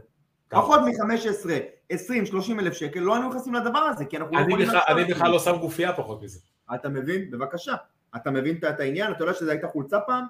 פחות 0.48 0.80
מ-15, 0.80 1.50
20, 1.90 2.26
30 2.26 2.60
אלף 2.60 2.74
שקל, 2.74 3.00
לא 3.00 3.14
היינו 3.14 3.28
נכנסים 3.28 3.54
לדבר 3.54 3.78
הזה, 3.78 4.04
כי 4.04 4.16
אנחנו 4.16 4.32
לא 4.36 4.40
אני 4.40 4.64
יכולים... 4.64 5.10
בכלל 5.10 5.30
לא 5.30 5.38
שם 5.38 5.56
גופייה 5.56 5.92
פחות 5.92 6.22
מזה. 6.22 6.38
אתה 6.74 6.88
מבין? 6.88 7.30
בבקשה. 7.30 7.74
אתה 8.16 8.30
מבין 8.30 8.56
את- 8.56 8.80
העניין? 8.80 9.12
אתה 9.12 9.24
יודע 9.24 9.34
שזה 9.34 9.50
הייתה 9.50 9.68
חולצה 9.68 10.00
פעם? 10.00 10.24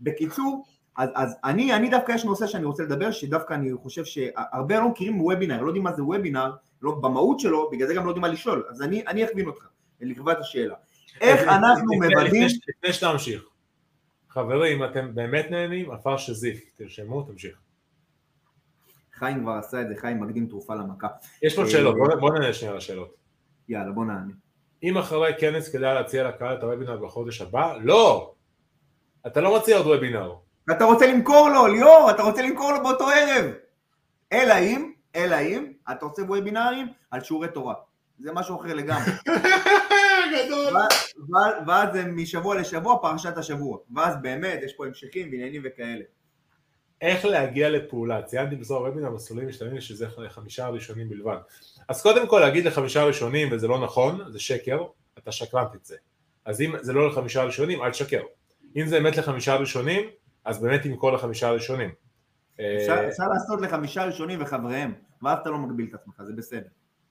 בקיצור, 0.00 0.64
אז, 0.96 1.08
אז 1.14 1.36
אני, 1.44 1.74
אני 1.76 1.90
דווקא 1.90 2.12
יש 2.12 2.24
נושא 2.24 2.46
שאני 2.46 2.64
רוצה 2.64 2.82
לדבר, 2.82 3.10
שדווקא 3.10 3.54
אני 3.54 3.70
חושב 3.74 4.04
שהרבה 4.04 4.80
לא 4.80 4.88
מכירים 4.88 5.20
וובינר, 5.20 5.60
לא 5.62 5.66
יודעים 5.66 5.84
מה 5.84 5.92
זה 5.92 6.04
וובינר, 6.04 6.52
לא 6.82 6.94
במהות 7.02 7.40
שלו, 7.40 7.70
בגלל 7.72 7.88
זה 7.88 7.94
גם 7.94 8.04
לא 8.04 8.10
יודעים 8.10 8.22
מה 8.22 8.28
לשאול. 8.28 8.64
אז 8.70 8.82
אני, 8.82 9.06
אני 9.06 9.24
אכווין 9.24 9.46
אותך, 9.46 9.66
לקבוע 10.00 10.32
את 10.32 10.38
השאלה. 10.38 10.74
איך 11.20 11.42
אנחנו 11.58 11.86
מוודאים... 11.94 12.46
לפני- 12.46 12.92
שאתה 12.92 13.12
ממשיך. 13.12 13.44
חברים, 14.28 14.84
אתם 14.84 15.14
באמת 15.14 15.46
נהנים? 15.50 15.90
עפר 15.90 16.16
שזיף, 16.16 16.70
תרשמו, 16.76 17.22
תמשיך. 17.22 17.58
חיים 19.12 19.40
כבר 19.40 19.52
עשה 19.52 19.80
את 19.80 19.88
זה, 19.88 19.94
חיים 19.96 20.20
מקדים 20.20 20.46
תרופה 20.46 20.74
למכה. 20.74 21.08
יש 21.42 21.56
פה 21.56 21.62
אה, 21.62 21.66
שאלות, 21.70 21.94
בוא 22.20 22.30
נענה 22.32 22.52
שנייה 22.52 22.74
לשאלות. 22.74 23.14
יאללה, 23.68 23.92
בוא 23.92 24.04
נענה. 24.04 24.32
אם 24.82 24.98
אחרי 24.98 25.32
כנס 25.38 25.68
כדאי 25.72 25.94
להציע 25.94 26.28
לקהל 26.28 26.54
את 26.58 26.62
הוובינר 26.62 26.96
בחודש 26.96 27.40
הבא? 27.40 27.74
לא! 27.82 28.34
אתה 29.26 29.40
לא 29.40 29.56
מציע 29.56 29.76
עוד 29.76 29.86
וובינר. 29.86 30.34
אתה 30.70 30.84
רוצה 30.84 31.06
למכור 31.06 31.48
לו, 31.48 31.66
ליאור, 31.66 32.10
אתה 32.10 32.22
רוצה 32.22 32.42
למכור 32.42 32.72
לו 32.72 32.82
באותו 32.82 33.08
ערב. 33.08 33.50
אלא 34.32 34.54
אם, 34.58 34.92
אלא 35.16 35.36
אם, 35.40 35.72
אתה 35.92 36.04
עושה 36.06 36.22
וובינרים 36.22 36.86
על 37.10 37.20
שיעורי 37.24 37.48
תורה. 37.48 37.74
זה 38.18 38.32
משהו 38.32 38.60
אחר 38.60 38.74
לגמרי. 38.74 39.10
גדול. 40.34 40.74
ואז- 41.66 41.92
זה 41.92 42.04
משבוע 42.04 42.54
לשבוע 42.54 42.98
פרשת 43.02 43.36
השבוע, 43.38 43.78
ואז 43.94 44.14
באמת 44.22 44.58
יש 44.62 44.72
פה 44.76 44.86
המשכים 44.86 45.28
ועניינים 45.30 45.62
וכאלה. 45.64 46.04
איך 47.04 47.24
להגיע 47.24 47.70
לפעולה? 47.70 48.22
ציינתי 48.22 48.56
בסוף 48.56 48.82
הוובינר 48.82 49.10
מסלולים 49.10 49.48
משתנים 49.48 49.80
שזה 49.80 50.06
לחמישה 50.18 50.66
הראשונים 50.66 51.08
בלבד. 51.08 51.36
אז 51.88 52.02
קודם 52.02 52.26
כל 52.26 52.40
להגיד 52.40 52.64
לחמישה 52.64 53.02
הראשונים 53.02 53.48
וזה 53.52 53.68
לא 53.68 53.80
נכון, 53.80 54.20
זה 54.28 54.40
שקר, 54.40 54.82
אתה 55.18 55.32
שקרן 55.32 55.64
תצא. 55.72 55.94
אז 56.44 56.60
אם 56.60 56.72
זה 56.80 56.92
לא 56.92 57.08
לחמישה 57.08 57.42
הראשונים, 57.42 57.82
אל 57.82 57.90
תשקר. 57.90 58.22
אם 58.76 58.86
זה 58.86 59.00
באמת 59.00 59.16
לחמישה 59.16 59.52
הראשונים, 59.52 60.08
אז 60.44 60.62
באמת 60.62 60.82
תמכור 60.82 61.12
לחמישה 61.12 61.48
הראשונים. 61.48 61.90
אפשר 62.54 62.92
אה, 62.92 63.08
אפשר 63.08 63.28
לעשות 63.28 63.60
לחמישה 63.60 64.04
ראשונים 64.04 64.42
וחבריהם, 64.42 64.94
ואז 65.22 65.38
אתה 65.38 65.50
לא 65.50 65.58
מגביל 65.58 65.86
את 65.88 65.94
עצמך, 65.94 66.22
זה 66.22 66.32
בסדר. 66.32 66.68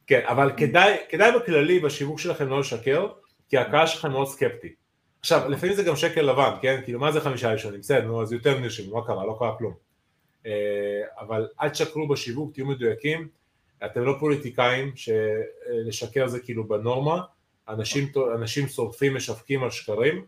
כן, 0.08 0.22
אבל 0.26 0.52
כדאי, 0.58 0.98
כדאי 1.10 1.32
בכללי 1.32 1.80
בשיווק 1.80 2.20
שלכם 2.20 2.48
לא 2.48 2.60
לשקר, 2.60 3.08
כי 3.50 3.58
הקהל 3.58 3.88
שלכם 3.88 4.12
מאוד 4.12 4.28
סקפטי. 4.28 4.74
עכשיו, 5.24 5.50
לפעמים 5.50 5.76
זה 5.76 5.84
גם 5.84 5.96
שקל 5.96 6.22
לבן, 6.22 6.52
כן? 6.62 6.82
כאילו, 6.84 7.00
מה 7.00 7.12
זה 7.12 7.22
חמישה 7.22 7.52
ראשונים? 7.52 7.80
בסדר, 7.80 8.08
נו, 8.08 8.22
אז 8.22 8.34
יותר 8.34 8.60
נרשמו, 8.60 8.96
מה 8.96 9.06
קרה? 9.06 9.26
לא 9.26 9.36
קרה 9.40 9.58
כלום. 9.58 9.74
אה, 10.46 11.02
אבל 11.20 11.48
אל 11.62 11.70
תשקרו 11.70 12.08
בשיווק, 12.08 12.54
תהיו 12.54 12.66
מדויקים. 12.66 13.28
אתם 13.86 14.02
לא 14.02 14.16
פוליטיקאים, 14.20 14.92
שלשקר 14.96 16.28
זה 16.28 16.40
כאילו 16.40 16.68
בנורמה. 16.68 17.22
אנשים, 17.70 18.12
אנשים 18.36 18.68
שורפים, 18.68 19.16
משווקים 19.16 19.64
על 19.64 19.70
שקרים, 19.70 20.26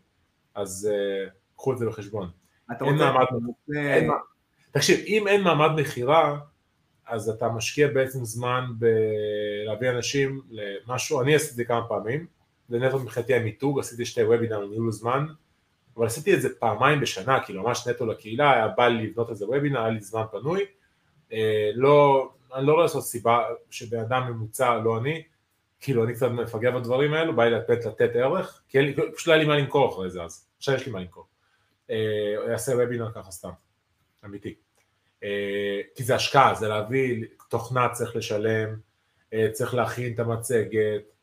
אז 0.56 0.90
אה, 0.92 1.30
קחו 1.56 1.74
את 1.74 1.78
זה 1.78 1.86
בחשבון. 1.86 2.30
אתה 2.72 2.86
אין 2.86 2.94
רוצה... 2.94 3.12
מעמד. 3.12 3.26
אין 3.76 4.10
תקשיב, 4.72 5.00
אם 5.06 5.28
אין 5.28 5.42
מעמד 5.42 5.80
מכירה, 5.80 6.38
אז 7.08 7.30
אתה 7.30 7.50
משקיע 7.50 7.88
בעצם 7.88 8.26
זמן 8.26 8.66
בלהביא 8.78 9.90
אנשים 9.90 10.42
למשהו, 10.50 11.22
אני 11.22 11.36
עשיתי 11.36 11.66
כמה 11.66 11.88
פעמים, 11.88 12.26
זה 12.70 12.80
נטו 12.80 13.00
מבחינתי 13.00 13.34
המיתוג, 13.34 13.80
עשיתי 13.80 14.06
שתי 14.06 14.24
וובינר 14.24 14.60
לניהול 14.60 14.92
זמן, 14.92 15.26
אבל 15.98 16.06
עשיתי 16.06 16.34
את 16.34 16.42
זה 16.42 16.50
פעמיים 16.60 17.00
בשנה, 17.00 17.40
כאילו 17.46 17.64
ממש 17.64 17.88
נטו 17.88 18.06
לקהילה, 18.06 18.54
היה 18.54 18.68
בא 18.68 18.88
לי 18.88 19.08
לבנות 19.08 19.30
איזה 19.30 19.46
וובינר, 19.46 19.80
היה 19.80 19.90
לי 19.90 20.02
זמן 20.02 20.24
פנוי, 20.32 20.66
אה, 21.34 21.72
לא, 21.76 22.30
אני 22.56 22.68
לא 22.68 22.72
רואה 22.72 22.84
לעשות 22.84 23.04
סיבה 23.04 23.44
שבן 23.70 24.00
אדם 24.00 24.32
ממוצע, 24.32 24.78
לא 24.84 24.98
אני, 24.98 25.24
כאילו 25.80 26.04
אני 26.04 26.14
קצת 26.14 26.32
מפגר 26.32 26.72
בדברים 26.72 27.14
האלו, 27.14 27.36
בא 27.36 27.44
לי 27.44 27.52
לתת, 27.52 27.86
לתת 27.86 28.16
ערך, 28.16 28.62
כי 28.70 28.78
אין 28.78 28.86
לי, 28.86 28.94
פשוט 29.16 29.28
לא 29.28 29.34
היה 29.34 29.42
לי 29.42 29.48
מה 29.48 29.58
למכור 29.58 29.94
אחרי 29.94 30.10
זה 30.10 30.24
אז, 30.24 30.48
עכשיו 30.58 30.76
יש 30.76 30.86
לי 30.86 30.92
מה 30.92 31.00
למכור. 31.00 31.26
אה, 31.90 32.52
אעשה 32.52 32.72
וובינר 32.72 33.12
ככה 33.12 33.32
סתם, 33.32 33.50
אמיתי. 34.26 34.56
אה, 35.24 35.82
כי 35.96 36.04
זה 36.04 36.16
השקעה, 36.16 36.56
זה 36.56 36.68
להביא, 36.68 37.26
תוכנה 37.50 37.90
צריך 37.90 38.16
לשלם, 38.16 38.76
אה, 39.34 39.48
צריך 39.52 39.74
להכין 39.74 40.14
את 40.14 40.20
המצגת. 40.20 41.15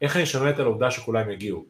איך 0.00 0.16
אני 0.16 0.26
שומע 0.26 0.50
את 0.50 0.58
העובדה 0.58 0.90
שכולם 0.90 1.30
יגיעו? 1.30 1.64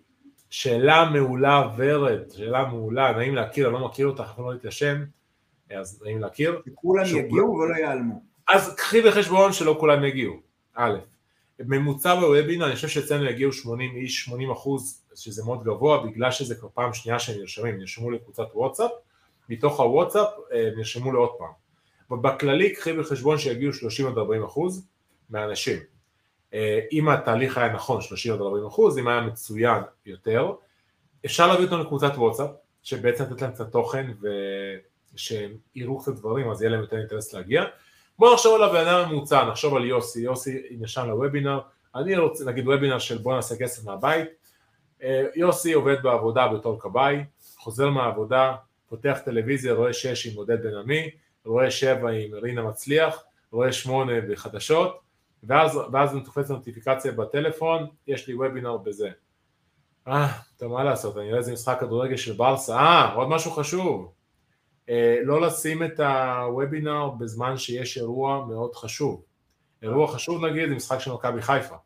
שאלה 0.50 1.10
מעולה 1.10 1.74
ורד, 1.76 2.30
שאלה 2.36 2.64
מעולה, 2.64 3.12
נעים 3.12 3.34
להכיר, 3.34 3.66
אני 3.66 3.74
לא 3.74 3.88
מכיר 3.88 4.06
אותך, 4.06 4.32
פעם 4.36 4.44
לא 4.44 4.52
להתיישם, 4.52 5.04
אז 5.70 6.02
נעים 6.02 6.20
להכיר. 6.20 6.62
שכולם 6.66 7.04
יגיעו 7.04 7.54
ולא 7.54 7.74
ייעלמו. 7.74 8.22
אז 8.48 8.74
קחי 8.74 9.00
בחשבון 9.02 9.52
שלא 9.52 9.76
כולם 9.80 10.04
יגיעו, 10.04 10.40
א', 10.74 10.98
ממוצע 11.60 12.14
בוובינר, 12.14 12.66
אני 12.66 12.74
חושב 12.74 12.88
שאצלנו 12.88 13.24
יגיעו 13.24 13.52
80 13.52 13.96
איש, 13.96 14.24
80 14.24 14.50
אחוז, 14.50 15.04
שזה 15.14 15.44
מאוד 15.44 15.64
גבוה, 15.64 16.06
בגלל 16.06 16.30
שזה 16.30 16.54
כבר 16.54 16.68
פעם 16.74 16.92
שנייה 16.92 17.18
שהם 17.18 17.40
נרשמים, 17.40 17.78
נרשמו 17.78 18.10
לקבוצת 18.10 18.46
וואטסאפ, 18.54 18.90
מתוך 19.48 19.80
הוואטסאפ 19.80 20.28
נרשמו 20.76 21.12
לעוד 21.12 21.30
פעם. 21.38 21.52
ובכללי 22.10 22.74
קחי 22.74 22.92
בחשבון 22.92 23.38
שיגיעו 23.38 23.72
30 23.72 24.06
עד 24.06 24.18
40 24.18 24.44
אחוז 24.44 24.86
מהאנשים. 25.30 25.95
אה, 26.56 26.80
אם 26.92 27.08
התהליך 27.08 27.58
היה 27.58 27.72
נכון, 27.72 28.00
30 28.00 28.32
עד 28.32 28.40
40 28.40 28.66
אחוז, 28.66 28.98
אם 28.98 29.08
היה 29.08 29.20
מצוין 29.20 29.82
יותר, 30.06 30.52
אפשר 31.26 31.46
להביא 31.46 31.64
אותם 31.64 31.80
לקבוצת 31.80 32.12
וואטסאפ, 32.16 32.50
שבעצם 32.82 33.24
לתת 33.24 33.42
להם 33.42 33.52
קצת 33.52 33.72
תוכן 33.72 34.10
ושהם 35.14 35.50
יראו 35.74 35.98
קצת 35.98 36.12
דברים, 36.12 36.50
אז 36.50 36.62
יהיה 36.62 36.70
להם 36.70 36.80
יותר 36.80 36.98
אינטרס 36.98 37.34
להגיע. 37.34 37.64
בואו 38.18 38.34
נחשוב 38.34 38.54
על 38.54 38.62
הבן 38.62 38.86
אדם 38.86 39.08
הממוצע, 39.08 39.44
נחשוב 39.44 39.76
על 39.76 39.84
יוסי, 39.84 40.20
יוסי 40.20 40.62
נרשם 40.70 41.06
לוובינר, 41.08 41.60
אני 41.94 42.16
רוצה, 42.16 42.44
נגיד 42.44 42.68
וובינר 42.68 42.98
של 42.98 43.18
בוא 43.18 43.34
נעשה 43.34 43.56
כסף 43.56 43.84
מהבית, 43.84 44.28
אה, 45.02 45.24
יוסי 45.34 45.72
עובד 45.72 46.02
בעבודה 46.02 46.48
בתור 46.48 46.80
כבאי, 46.80 47.24
חוזר 47.56 47.90
מהעבודה, 47.90 48.54
פותח 48.88 49.18
טלוויזיה, 49.24 49.72
רואה 49.72 49.92
שש 49.92 50.26
עם 50.26 50.36
עודד 50.36 50.62
בן 50.62 50.74
עמי, 50.74 51.10
רואה 51.44 51.70
שבע 51.70 52.10
עם 52.10 52.34
רינה 52.34 52.62
מצליח, 52.62 53.24
רואה 53.50 53.72
שמונה 53.72 54.12
בחדשות, 54.20 55.05
ואז, 55.42 55.80
ואז 55.92 56.14
הוא 56.14 56.22
תופס 56.24 56.50
נוטיפיקציה 56.50 57.12
בטלפון, 57.12 57.86
יש 58.06 58.28
לי 58.28 58.34
וובינר 58.34 58.76
בזה. 58.76 59.10
אה, 60.08 60.28
טוב 60.56 60.72
מה 60.72 60.84
לעשות, 60.84 61.16
אני 61.16 61.26
רואה 61.26 61.38
איזה 61.38 61.52
משחק 61.52 61.76
כדורגל 61.80 62.16
של 62.16 62.32
ברסה, 62.32 62.76
אה, 62.76 63.14
עוד 63.14 63.28
משהו 63.28 63.50
חשוב, 63.50 64.12
אה, 64.88 65.18
לא 65.24 65.40
לשים 65.40 65.82
את 65.82 66.00
הוובינר 66.00 67.08
בזמן 67.08 67.56
שיש 67.56 67.98
אירוע 67.98 68.46
מאוד 68.46 68.74
חשוב. 68.74 69.22
אירוע 69.82 70.08
חשוב 70.08 70.44
נגיד 70.44 70.68
זה 70.68 70.74
משחק 70.74 70.98
של 70.98 71.12
מכבי 71.12 71.42
חיפה. 71.42 71.76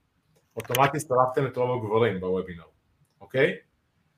אוטומטית 0.57 1.01
שרפתם 1.01 1.46
את 1.46 1.57
רוב 1.57 1.84
הגברים 1.84 2.20
בוובינר, 2.20 2.64
אוקיי? 3.20 3.57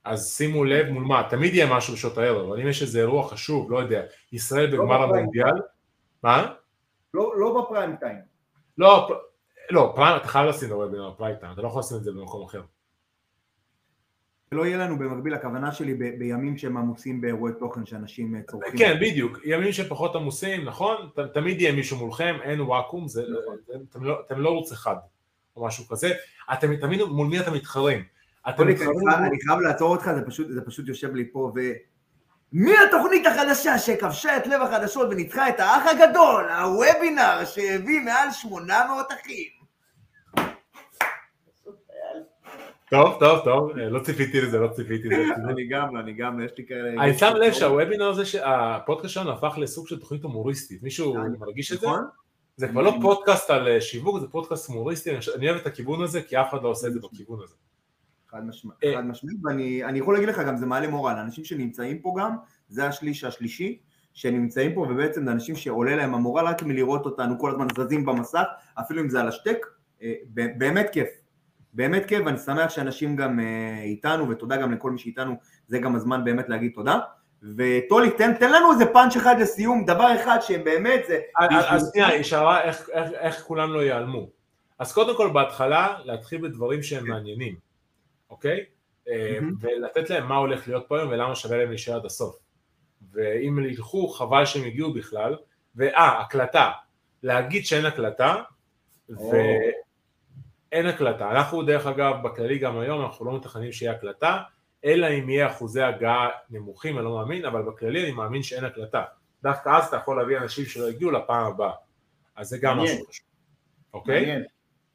אז 0.05 0.35
שימו 0.37 0.65
לב 0.65 0.89
מול 0.91 1.05
מה, 1.05 1.27
תמיד 1.31 1.55
יהיה 1.55 1.77
משהו 1.77 1.95
בשעות 1.95 2.19
הערב, 2.19 2.47
אבל 2.47 2.61
אם 2.61 2.69
יש 2.69 2.83
איזה 2.83 2.99
אירוע 2.99 3.29
חשוב, 3.29 3.71
לא 3.71 3.79
יודע, 3.79 4.03
ישראל 4.33 4.67
בגמר 4.67 4.85
בפריים 4.85 5.15
המונדיאל, 5.15 5.63
מה? 6.23 6.55
לא, 7.15 7.33
לא 7.37 7.63
בפריים 7.63 7.97
טיים. 7.97 8.32
לא, 8.79 9.23
לא, 9.71 9.93
פריים, 9.97 10.17
אתה 10.17 10.29
חייב 10.29 10.49
לשים 10.49 10.69
בוובינר 10.69 11.15
פריים 11.17 11.37
טיים, 11.37 11.53
אתה 11.53 11.63
לא 11.63 11.67
יכול 11.67 11.81
לשים 11.81 11.97
את 11.97 12.05
זה 12.05 12.13
במקום 12.13 12.45
אחר. 12.45 12.63
שלא 14.51 14.67
יהיה 14.67 14.77
לנו 14.77 14.99
במקביל, 14.99 15.35
הכוונה 15.35 15.73
שלי 15.73 15.95
ב- 15.95 16.19
בימים 16.19 16.57
שהם 16.57 16.77
עמוסים 16.77 17.21
באירועי 17.21 17.53
תוכן 17.59 17.87
שאנשים 17.87 18.37
אה, 18.37 18.41
צורכים. 18.43 18.79
כן, 18.79 18.99
בדיוק, 19.01 19.39
ימים 19.45 19.73
שפחות 19.73 20.17
עמוסים, 20.17 20.65
נכון? 20.65 20.97
ת, 21.15 21.21
תמיד 21.21 21.61
יהיה 21.61 21.73
מישהו 21.73 21.97
מולכם, 21.97 22.37
אין 22.43 22.61
וואקום, 22.61 23.09
זה, 23.09 23.23
נכון. 23.23 23.57
אתם, 23.91 24.05
לא, 24.05 24.21
אתם 24.27 24.41
לא 24.41 24.49
ערוץ 24.49 24.73
אחד, 24.73 24.97
או 25.57 25.67
משהו 25.67 25.89
כזה, 25.89 26.13
אתם 26.53 26.77
תמיד, 26.77 27.03
מול 27.03 27.27
מי 27.27 27.41
אתם 27.41 27.55
מתחרים? 27.55 28.05
אתם 28.49 28.67
מתחרים, 28.69 29.09
אני 29.09 29.39
חייב 29.47 29.61
לעצור 29.61 29.91
אותך, 29.91 30.11
זה 30.15 30.27
פשוט, 30.27 30.47
זה 30.51 30.61
פשוט 30.67 30.89
יושב 30.89 31.15
לי 31.15 31.33
פה 31.33 31.53
ו... 31.57 31.61
מי 32.53 32.73
התוכנית 32.89 33.27
החדשה 33.27 33.79
שכבשה 33.79 34.37
את 34.37 34.47
לב 34.47 34.63
החדשות 34.63 35.09
וניצחה 35.11 35.49
את 35.49 35.61
האח 35.61 35.83
הגדול, 35.87 36.45
הוובינר 36.51 37.45
שהביא 37.45 38.01
מעל 38.01 38.31
800 38.33 39.07
אחים? 39.13 39.63
טוב, 42.91 43.17
טוב, 43.21 43.45
טוב, 43.45 43.79
אה, 43.79 43.89
לא 43.89 44.01
ציפיתי 44.01 44.41
לזה, 44.41 44.59
לא 44.59 44.69
ציפיתי 44.69 45.09
לזה. 45.09 45.23
אני 45.51 45.67
גם 45.69 45.97
לא, 45.97 46.01
אני 46.01 46.13
גם 46.13 46.41
לא, 46.41 46.45
יש 46.45 46.53
לי 46.59 46.65
כאלה... 46.67 47.05
אני 47.05 47.19
שם 47.19 47.33
לב 47.37 47.53
שהוובינר 47.53 48.09
הזה, 48.09 48.23
הפודקאסט 48.45 49.15
שלנו 49.15 49.33
הפך 49.33 49.55
לסוג 49.59 49.89
של 49.89 50.01
תוכנית 50.01 50.23
הומוריסטית, 50.23 50.83
מישהו 50.83 51.17
אני- 51.17 51.39
מרגיש 51.39 51.73
את 51.73 51.81
זה? 51.81 51.87
נכון? 51.87 52.05
זה 52.57 52.69
כבר 52.69 52.83
לא 52.83 52.95
פודקאסט 53.03 53.51
על 53.51 53.69
אה, 53.69 53.81
שיווק, 53.81 54.21
זה 54.21 54.27
פודקאסט 54.29 54.69
הומוריסטי, 54.69 55.11
אני 55.37 55.51
אוהב 55.51 55.61
את 55.61 55.67
הכיוון 55.67 56.03
הזה, 56.03 56.23
כי 56.23 56.41
אף 56.41 56.51
אחד 56.51 56.63
לא 56.63 56.69
עושה 56.69 56.87
את 56.87 56.93
זה 56.93 57.01
בכיוון 57.13 57.39
הזה. 57.45 57.55
חד 58.33 58.47
משמעית, 58.47 58.85
אה. 58.85 58.95
חד 58.97 59.07
משמעית, 59.07 59.39
ואני 59.45 59.85
אני 59.85 59.99
יכול 59.99 60.15
להגיד 60.15 60.29
לך 60.29 60.39
גם, 60.39 60.57
זה 60.57 60.67
מעלה 60.67 60.89
מורל, 60.89 61.15
אנשים 61.15 61.45
שנמצאים 61.45 61.99
פה 61.99 62.15
גם, 62.19 62.37
זה 62.69 62.87
השליש 62.87 63.25
השלישי, 63.25 63.79
שנמצאים 64.15 64.75
פה, 64.75 64.81
ובעצם 64.81 65.25
זה 65.25 65.33
אנשים 65.33 65.57
שעולה 65.57 65.97
להם 65.97 66.15
המורל 66.15 66.47
רק 66.47 66.63
מלראות 66.63 67.07
אותנו 67.07 67.39
כל 67.39 67.51
הזמן 67.51 67.67
זזים 67.77 68.07
במסך, 68.07 68.45
אפילו 68.81 69.03
אם 69.03 69.09
זה 69.09 69.21
על 69.21 69.29
השטק, 69.29 69.67
אה, 70.03 70.13
באמת 70.35 70.91
כיף. 70.93 71.09
באמת 71.73 72.07
כיף, 72.07 72.23
ואני 72.27 72.39
שמח 72.39 72.71
שאנשים 72.71 73.17
גם 73.17 73.41
אה, 73.41 73.83
איתנו, 73.83 74.29
ותודה 74.29 74.57
גם 74.57 74.73
לכל 74.73 74.91
מי 74.91 74.99
שאיתנו, 74.99 75.35
זה 75.67 75.79
גם 75.79 75.97
הזמן 75.97 76.25
באמת 76.25 76.49
להגיד 76.49 76.73
תודה. 76.75 76.99
וטולי, 77.57 78.11
תן, 78.11 78.35
תן 78.35 78.53
לנו 78.53 78.73
איזה 78.73 78.87
פאנץ' 78.87 79.17
אחד 79.17 79.41
לסיום, 79.41 79.85
דבר 79.85 80.15
אחד 80.23 80.39
שבאמת 80.41 81.01
זה... 81.09 81.21
אז 81.51 81.91
שנייה, 81.93 82.09
היא 82.09 82.23
שאלה 82.23 82.63
איך, 82.63 82.89
איך, 82.93 83.11
איך 83.13 83.43
כולם 83.43 83.73
לא 83.73 83.83
ייעלמו. 83.83 84.29
אז 84.79 84.93
קודם 84.93 85.17
כל 85.17 85.31
בהתחלה 85.33 85.97
להתחיל 86.05 86.41
בדברים 86.49 86.83
שהם 86.83 87.09
מעניינים, 87.09 87.55
אוקיי? 88.33 88.65
Mm-hmm. 89.07 89.11
ולתת 89.61 90.11
להם 90.11 90.29
מה 90.29 90.37
הולך 90.37 90.69
להיות 90.69 90.85
פה 90.89 90.99
היום 90.99 91.11
ולמה 91.11 91.35
שווה 91.35 91.57
להם 91.57 91.69
להישאר 91.69 91.97
עד 91.97 92.05
הסוף. 92.05 92.37
ואם 93.13 93.65
ילכו, 93.65 94.09
חבל 94.09 94.45
שהם 94.45 94.65
הגיעו 94.65 94.95
בכלל. 94.95 95.37
ואה, 95.77 96.21
הקלטה. 96.21 96.71
להגיד 97.23 97.67
שאין 97.67 97.87
הקלטה, 97.87 98.37
oh. 99.11 99.21
ואין 99.21 100.87
הקלטה. 100.87 101.31
אנחנו 101.31 101.63
דרך 101.63 101.87
אגב, 101.87 102.15
בכללי 102.23 102.59
גם 102.59 102.79
היום, 102.79 103.03
אנחנו 103.03 103.25
לא 103.25 103.37
מתכננים 103.37 103.73
שיהיה 103.73 103.93
הקלטה, 103.93 104.43
אלא 104.85 105.07
אם 105.07 105.29
יהיה 105.29 105.51
אחוזי 105.51 105.83
הגעה 105.83 106.29
נמוכים, 106.51 106.97
אני 106.97 107.05
לא 107.05 107.15
מאמין, 107.15 107.45
אבל 107.45 107.63
בכללי 107.63 108.05
אני 108.05 108.13
מאמין 108.13 108.43
שאין 108.43 108.65
הקלטה. 108.65 109.05
דווקא 109.43 109.69
אז 109.69 109.87
אתה 109.87 109.97
יכול 109.97 110.19
להביא 110.19 110.39
אנשים 110.39 110.65
שלא 110.65 110.89
הגיעו 110.89 111.11
לפעם 111.11 111.47
הבאה. 111.47 111.73
אז 112.37 112.49
זה 112.49 112.59
גם 112.59 112.79
משהו 112.79 113.07
חשוב. 113.09 113.27
אוקיי? 113.95 114.43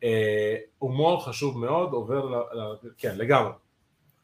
אה, 0.03 0.55
הומור 0.77 1.25
חשוב 1.25 1.57
מאוד, 1.57 1.91
עובר, 1.91 2.25
ל, 2.25 2.35
ל, 2.35 2.89
כן 2.97 3.17
לגמרי. 3.17 3.51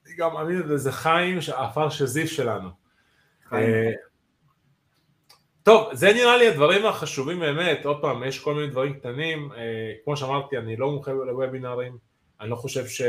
אני 0.06 0.16
גם 0.16 0.34
מאמין 0.34 0.68
בזה 0.68 0.92
חיים, 0.92 1.38
עפר 1.56 1.90
שזיף 1.90 2.32
שלנו. 2.32 2.70
אה, 3.54 3.92
טוב, 5.64 5.94
זה 5.94 6.14
נראה 6.14 6.38
לי 6.38 6.48
הדברים 6.48 6.86
החשובים 6.86 7.40
באמת, 7.40 7.86
עוד 7.86 8.02
פעם, 8.02 8.24
יש 8.24 8.40
כל 8.40 8.54
מיני 8.54 8.68
דברים 8.68 8.94
קטנים, 8.94 9.52
אה, 9.52 9.94
כמו 10.04 10.18
שאמרתי, 10.18 10.58
אני 10.58 10.76
לא 10.76 10.92
מומחה 10.92 11.12
לוובינרים, 11.12 11.98
אני 12.42 12.50
לא 12.50 12.56
חושב 12.56 12.88
ש... 12.88 13.02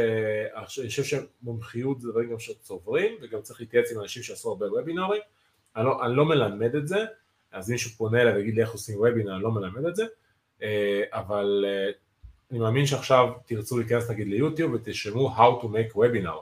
אני 0.56 0.88
חושב 0.88 1.02
שמומחיות 1.04 2.00
זה 2.00 2.10
דברים 2.10 2.30
גם 2.30 2.38
שצוברים, 2.38 3.14
וגם 3.22 3.42
צריך 3.42 3.60
להתייעץ 3.60 3.92
עם 3.92 4.00
אנשים 4.00 4.22
שעשו 4.22 4.48
הרבה 4.48 4.66
וובינרים, 4.66 5.22
אני 5.76 5.84
לא, 5.84 6.04
אני 6.06 6.16
לא 6.16 6.24
מלמד 6.24 6.74
את 6.74 6.88
זה, 6.88 7.04
אז 7.52 7.70
מישהו 7.70 7.90
פונה 7.90 8.22
אליי 8.22 8.34
ויגיד 8.34 8.54
לי 8.54 8.62
איך 8.62 8.72
עושים 8.72 8.98
וובינר, 8.98 9.34
אני 9.34 9.42
לא 9.42 9.50
מלמד 9.50 9.86
את 9.86 9.96
זה, 9.96 10.04
אבל 11.12 11.64
אני 12.54 12.62
מאמין 12.62 12.86
שעכשיו 12.86 13.32
תרצו 13.46 13.78
להיכנס 13.78 14.10
נגיד 14.10 14.26
ליוטיוב 14.26 14.72
ותרשמו 14.72 15.34
How 15.36 15.62
to 15.62 15.66
make 15.66 15.96
webinar. 15.96 16.40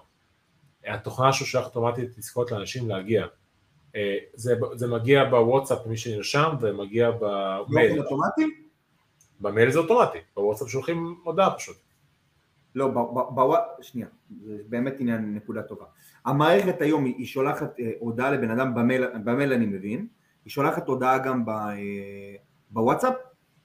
התוכנה 0.87 1.33
ששולחת 1.33 1.67
אוטומטית 1.67 2.19
לזכות 2.19 2.53
לאנשים 2.53 2.89
להגיע. 2.89 3.27
אה, 3.97 4.17
זה, 4.35 4.55
זה 4.75 4.87
מגיע 4.87 5.25
בוואטסאפ 5.25 5.79
למי 5.87 5.97
שנרשם 5.97 6.49
ומגיע 6.61 7.11
במייל. 7.11 7.97
לא 7.97 8.03
אוטומטי? 8.03 8.43
במייל 9.41 9.71
זה 9.71 9.79
אוטומטי, 9.79 10.19
בוואטסאפ 10.37 10.69
שולחים 10.69 11.21
הודעה 11.25 11.55
פשוט. 11.55 11.77
לא, 12.75 12.89
בוואטסאפ, 13.35 13.85
שנייה, 13.85 14.09
זה 14.45 14.59
באמת 14.69 14.95
עניין, 15.01 15.35
נקודה 15.35 15.63
טובה. 15.63 15.85
המערכת 16.25 16.81
היום 16.81 17.05
היא 17.05 17.27
שולחת 17.27 17.81
אה, 17.81 17.91
הודעה 17.99 18.31
לבן 18.31 18.51
אדם 18.51 18.75
במייל, 18.75 19.05
במייל 19.25 19.53
אני 19.53 19.67
מבין, 19.67 20.07
היא 20.45 20.51
שולחת 20.51 20.89
הודעה 20.89 21.19
גם 21.19 21.45
אה, 21.49 21.75
בוואטסאפ? 22.71 23.15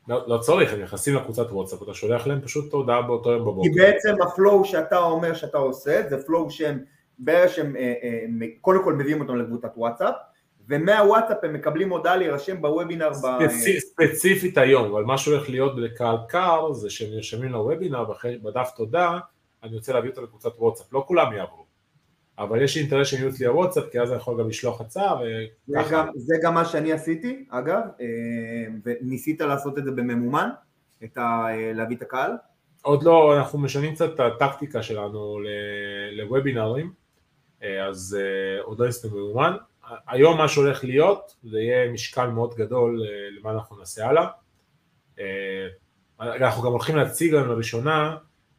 לא, 0.07 0.23
לא 0.27 0.37
צריך, 0.37 0.73
הם 0.73 0.81
נכנסים 0.81 1.15
לקבוצת 1.15 1.51
וואטסאפ, 1.51 1.83
אתה 1.83 1.93
שולח 1.93 2.27
להם 2.27 2.41
פשוט 2.41 2.73
הודעה 2.73 3.01
באותו 3.01 3.31
יום 3.31 3.41
בבוקר. 3.41 3.69
כי 3.69 3.79
בעצם 3.79 4.15
ה 4.21 4.30
flow 4.30 4.65
שאתה 4.65 4.97
אומר 4.97 5.33
שאתה 5.33 5.57
עושה, 5.57 6.01
זה 6.09 6.25
flow 6.25 6.49
שהם, 6.51 6.79
בערך 7.19 7.51
שהם 7.53 7.75
אה, 7.75 7.93
אה, 8.03 8.47
קודם 8.61 8.83
כל 8.83 8.93
מביאים 8.93 9.21
אותם 9.21 9.35
לקבוצת 9.35 9.71
וואטסאפ, 9.75 10.15
ומהוואטסאפ 10.69 11.37
הם 11.43 11.53
מקבלים 11.53 11.89
הודעה 11.89 12.15
להירשם 12.15 12.61
בוובינר. 12.61 13.13
ספצ... 13.13 13.23
ב... 13.41 13.79
ספציפית 13.79 14.57
היום, 14.57 14.91
אבל 14.91 15.03
מה 15.03 15.17
שהולך 15.17 15.49
להיות 15.49 15.75
בקהל 15.75 16.17
קר 16.29 16.73
זה 16.73 16.89
שהם 16.89 17.09
נרשמים 17.11 17.51
לוובינר, 17.51 18.05
בדף 18.43 18.71
תודה, 18.75 19.19
אני 19.63 19.75
רוצה 19.75 19.93
להביא 19.93 20.09
אותו 20.09 20.21
לקבוצת 20.21 20.51
וואטסאפ, 20.57 20.93
לא 20.93 21.03
כולם 21.07 21.33
יעברו. 21.33 21.66
אבל 22.39 22.61
יש 22.61 22.77
אינטרס 22.77 23.07
שהם 23.07 23.19
יהיו 23.19 23.29
אצלי 23.29 23.45
הוואטסאפ, 23.45 23.83
כי 23.91 23.99
אז 23.99 24.11
אני 24.11 24.17
יכול 24.17 24.39
גם 24.39 24.49
לשלוח 24.49 24.81
הצעה 24.81 25.19
וככה. 25.69 26.05
זה 26.15 26.35
גם, 26.43 26.53
מה 26.53 26.65
שאני 26.65 26.91
עשיתי, 26.91 27.45
אגב, 27.49 27.81
אה, 28.01 28.05
וניסית 28.85 29.41
לעשות 29.41 29.77
את 29.77 29.83
זה 29.83 29.91
בממומן, 29.91 30.49
את 31.03 31.17
ה, 31.17 31.45
אה, 31.49 31.73
להביא 31.73 31.95
את 31.97 32.01
הקהל? 32.01 32.31
עוד 32.81 33.03
לא, 33.03 33.37
אנחנו 33.37 33.59
משנים 33.59 33.95
קצת 33.95 34.13
את 34.13 34.19
הטקטיקה 34.19 34.83
שלנו 34.83 35.39
לוובינרים, 36.11 36.91
אה, 37.63 37.87
אז 37.87 38.17
עוד 38.63 38.79
לא 38.79 38.85
ניסינו 38.85 39.13
בממומן. 39.13 39.55
היום 40.07 40.37
מה 40.37 40.47
שהולך 40.47 40.83
להיות, 40.83 41.35
זה 41.43 41.59
יהיה 41.59 41.91
משקל 41.91 42.27
מאוד 42.27 42.53
גדול 42.55 43.01
למה 43.39 43.51
אנחנו 43.51 43.77
נעשה 43.77 44.07
הלאה. 44.07 44.27
אנחנו 46.19 46.63
גם 46.63 46.71
הולכים 46.71 46.95
להציג 46.95 47.33
לנו 47.33 47.53
לראשונה 47.53 48.17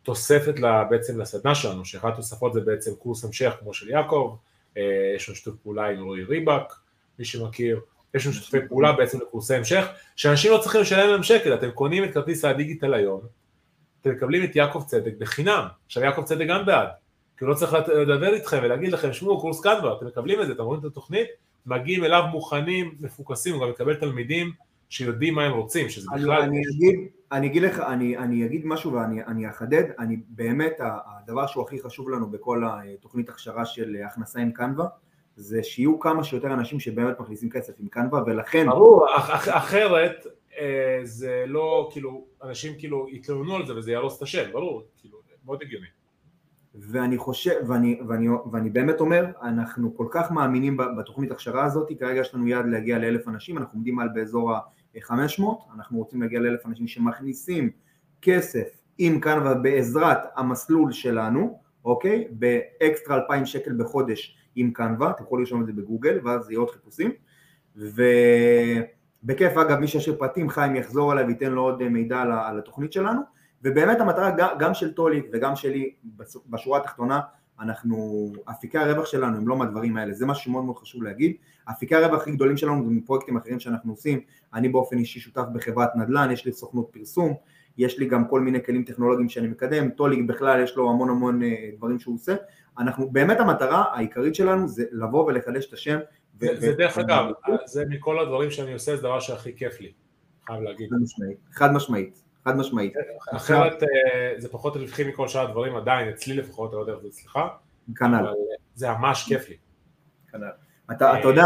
תוספת 0.09 0.55
בעצם 0.91 1.21
לסדנה 1.21 1.55
שלנו, 1.55 1.85
שאחת 1.85 2.13
התוספות 2.13 2.53
זה 2.53 2.61
בעצם 2.61 2.91
קורס 2.99 3.25
המשך 3.25 3.53
כמו 3.61 3.75
של 3.75 3.89
יעקב, 3.89 4.37
אה, 4.77 5.13
יש 5.17 5.29
לנו 5.29 5.37
שיתוף 5.37 5.55
פעולה 5.63 5.87
עם 5.87 6.05
רועי 6.05 6.25
ריבק, 6.25 6.73
מי 7.19 7.25
שמכיר, 7.25 7.81
יש 8.15 8.27
לנו 8.27 8.35
שיתופי 8.35 8.59
פעולה 8.69 8.93
בעצם 8.93 9.19
לקורסי 9.21 9.55
המשך, 9.55 9.87
שאנשים 10.17 10.53
לא 10.53 10.59
צריכים 10.59 10.81
לשלם 10.81 11.11
להם 11.11 11.23
שקל, 11.23 11.55
אתם 11.55 11.71
קונים 11.71 12.05
את 12.05 12.15
כרטיס 12.15 12.45
הדיגיטל 12.45 12.95
היום, 12.95 13.21
אתם 14.01 14.11
מקבלים 14.11 14.45
את 14.45 14.57
יעקב 14.57 14.83
צדק 14.87 15.13
בחינם, 15.19 15.67
עכשיו 15.87 16.03
יעקב 16.03 16.23
צדק 16.23 16.47
גם 16.49 16.67
בעד, 16.67 16.89
כי 17.39 17.45
הוא 17.45 17.51
לא 17.51 17.55
צריך 17.55 17.73
לדבר 17.73 18.35
איתכם 18.35 18.59
ולהגיד 18.63 18.93
לכם, 18.93 19.13
שמעו, 19.13 19.41
קורס 19.41 19.61
קנבה, 19.61 19.93
אתם 19.97 20.07
מקבלים 20.07 20.41
את 20.41 20.47
זה, 20.47 20.53
אתם 20.53 20.63
רואים 20.63 20.81
את 20.81 20.85
התוכנית, 20.85 21.29
מגיעים 21.67 22.05
אליו 22.05 22.23
מוכנים, 22.31 22.95
מפוקסים, 23.01 23.55
הוא 23.55 23.63
גם 23.63 23.71
מקבל 23.71 23.95
תלמידים 23.95 24.53
שיודעים 24.89 25.35
מה 25.35 25.45
הם 25.45 25.53
רוצים, 25.53 25.89
שזה 25.89 26.09
בכלל... 26.15 26.43
אני 26.43 26.61
אגיד, 26.75 27.09
אני 27.33 27.47
אגיד 27.47 27.63
לך, 27.63 27.81
אני, 27.81 28.19
אני 28.19 28.47
אגיד 28.47 28.67
משהו 28.67 28.93
ואני 28.93 29.51
אחדד, 29.51 29.85
אני 29.99 30.17
באמת, 30.29 30.81
הדבר 30.81 31.47
שהוא 31.47 31.65
הכי 31.65 31.83
חשוב 31.83 32.11
לנו 32.11 32.31
בכל 32.31 32.63
התוכנית 32.67 33.29
הכשרה 33.29 33.65
של 33.65 33.97
הכנסה 34.07 34.41
עם 34.41 34.53
קנבה, 34.53 34.87
זה 35.37 35.63
שיהיו 35.63 36.01
כמה 36.01 36.25
שיותר 36.25 36.53
אנשים 36.53 36.81
שבאמת 36.81 37.21
מכניסים 37.21 37.51
כסף 37.51 37.73
עם 37.79 37.89
קנבה, 37.89 38.23
ולכן... 38.27 38.67
ברור, 38.67 39.07
אח, 39.17 39.49
אחרת 39.49 40.27
אה, 40.59 41.01
זה 41.03 41.45
לא, 41.47 41.89
כאילו, 41.93 42.25
אנשים 42.43 42.73
כאילו 42.79 43.07
יתלוננו 43.09 43.57
על 43.57 43.67
זה 43.67 43.77
וזה 43.77 43.93
יהרוס 43.93 44.17
את 44.17 44.23
השם, 44.23 44.53
ברור, 44.53 44.83
כאילו, 45.01 45.19
מאוד 45.45 45.63
הגיוני. 45.63 45.87
ואני 46.75 47.19
חושב, 47.19 47.55
ואני, 47.67 48.01
ואני, 48.09 48.29
ואני 48.53 48.71
באמת 48.71 49.01
אומר, 49.01 49.27
אנחנו 49.43 49.97
כל 49.97 50.07
כך 50.11 50.31
מאמינים 50.31 50.77
בתוכנית 50.99 51.31
הכשרה 51.31 51.65
הזאת, 51.65 51.89
כרגע 51.99 52.21
יש 52.21 52.35
לנו 52.35 52.49
יעד 52.49 52.67
להגיע 52.67 52.99
לאלף 52.99 53.29
אנשים, 53.29 53.59
אנחנו 53.59 53.77
עומדים 53.77 53.99
על 53.99 54.09
באזור 54.15 54.53
ה... 54.53 54.61
500, 55.01 55.59
אנחנו 55.75 55.99
רוצים 55.99 56.23
להגיע 56.23 56.41
לאלף 56.41 56.67
אנשים 56.67 56.87
שמכניסים 56.89 57.71
כסף 58.23 58.69
עם 58.99 59.21
קנבה 59.21 59.55
בעזרת 59.55 60.19
המסלול 60.37 60.93
שלנו, 60.93 61.61
אוקיי? 61.85 62.29
באקסטרה 62.31 63.17
2,000 63.17 63.47
שקל 63.47 63.73
בחודש 63.79 64.37
עם 64.57 64.71
קנבה, 64.71 65.11
אתם 65.11 65.25
יכולים 65.25 65.45
לרשום 65.45 65.61
את 65.61 65.67
זה 65.67 65.73
בגוגל 65.73 66.19
ואז 66.25 66.51
יהיו 66.51 66.61
עוד 66.61 66.71
חיפושים. 66.71 67.11
ובכיף 67.77 69.57
אגב, 69.57 69.79
מי 69.79 69.89
שישאיר 69.89 70.17
פרטים, 70.19 70.49
חיים 70.49 70.77
יחזור 70.77 71.13
אליי 71.13 71.25
וייתן 71.25 71.53
לו 71.53 71.63
עוד 71.63 71.89
מידע 71.89 72.21
על 72.21 72.59
התוכנית 72.59 72.93
שלנו. 72.93 73.21
ובאמת 73.63 74.01
המטרה 74.01 74.31
גם 74.59 74.75
של 74.75 74.95
טוליק 74.95 75.27
וגם 75.33 75.57
שלי 75.57 75.95
בשורה 76.47 76.79
התחתונה 76.79 77.21
אנחנו, 77.61 78.27
אפיקי 78.51 78.79
הרווח 78.79 79.07
שלנו 79.07 79.37
הם 79.37 79.49
לא 79.49 79.57
מהדברים 79.57 79.97
האלה, 79.97 80.13
זה 80.13 80.27
משהו 80.27 80.45
שמאוד 80.45 80.65
מאוד 80.65 80.77
חשוב 80.77 81.03
להגיד, 81.03 81.37
אפיקי 81.71 81.95
הרווח 81.95 82.21
הכי 82.21 82.33
גדולים 82.33 82.57
שלנו 82.57 82.85
זה 82.85 82.91
מפרויקטים 82.91 83.37
אחרים 83.37 83.61
שאנחנו 83.61 83.93
עושים, 83.93 84.21
אני 84.55 84.69
באופן 84.69 84.99
אישי 84.99 85.21
שותף 85.21 85.45
בחברת 85.53 85.97
נדל"ן, 85.97 86.31
יש 86.33 86.45
לי 86.45 86.53
סוכנות 86.53 86.89
פרסום, 86.93 87.35
יש 87.79 87.99
לי 87.99 88.07
גם 88.07 88.29
כל 88.29 88.41
מיני 88.41 88.65
כלים 88.65 88.85
טכנולוגיים 88.85 89.29
שאני 89.29 89.49
מקדם, 89.49 89.91
טוליק 89.91 90.27
בכלל 90.27 90.63
יש 90.63 90.77
לו 90.77 90.91
המון 90.91 91.11
המון 91.11 91.43
אה, 91.43 91.71
דברים 91.77 91.99
שהוא 91.99 92.15
עושה, 92.15 92.37
אנחנו, 92.79 93.11
באמת 93.11 93.41
המטרה 93.41 93.85
העיקרית 93.93 94.35
שלנו 94.35 94.69
זה 94.69 94.85
לבוא 94.93 95.25
ולחדש 95.25 95.67
את 95.67 95.73
השם. 95.73 95.99
זה, 96.41 96.47
ו- 96.53 96.61
זה 96.61 96.73
דרך 96.73 96.99
אגב, 96.99 97.25
זה 97.67 97.85
מכל 97.89 98.19
הדברים 98.19 98.51
שאני 98.51 98.73
עושה, 98.73 98.97
זה 98.97 99.03
דבר 99.03 99.21
שהכי 99.21 99.57
כיף 99.57 99.81
לי, 99.81 99.93
חייב 100.47 100.63
להגיד. 100.63 100.89
חד 100.91 100.97
משמעית, 101.03 101.39
חד 101.53 101.73
משמעית. 101.73 102.23
חד 102.45 102.57
משמעית. 102.57 102.93
אחרת 103.33 103.83
אה, 103.83 104.35
זה 104.39 104.49
פחות 104.49 104.77
רווחי 104.77 105.09
מכל 105.09 105.29
שאר 105.29 105.49
הדברים 105.49 105.77
עדיין, 105.77 106.09
אצלי 106.09 106.37
לפחות, 106.37 106.71
אני 106.71 106.77
לא 106.77 106.81
יודע 106.81 106.93
איך 106.93 107.03
זה 107.03 107.09
אצלך. 107.09 107.39
כנ"ל. 107.97 108.27
זה 108.75 108.91
ממש 108.91 109.25
כיף 109.29 109.49
לי. 109.49 109.57
כנ"ל. 110.33 110.68
אתה 110.91 111.19
יודע, 111.25 111.45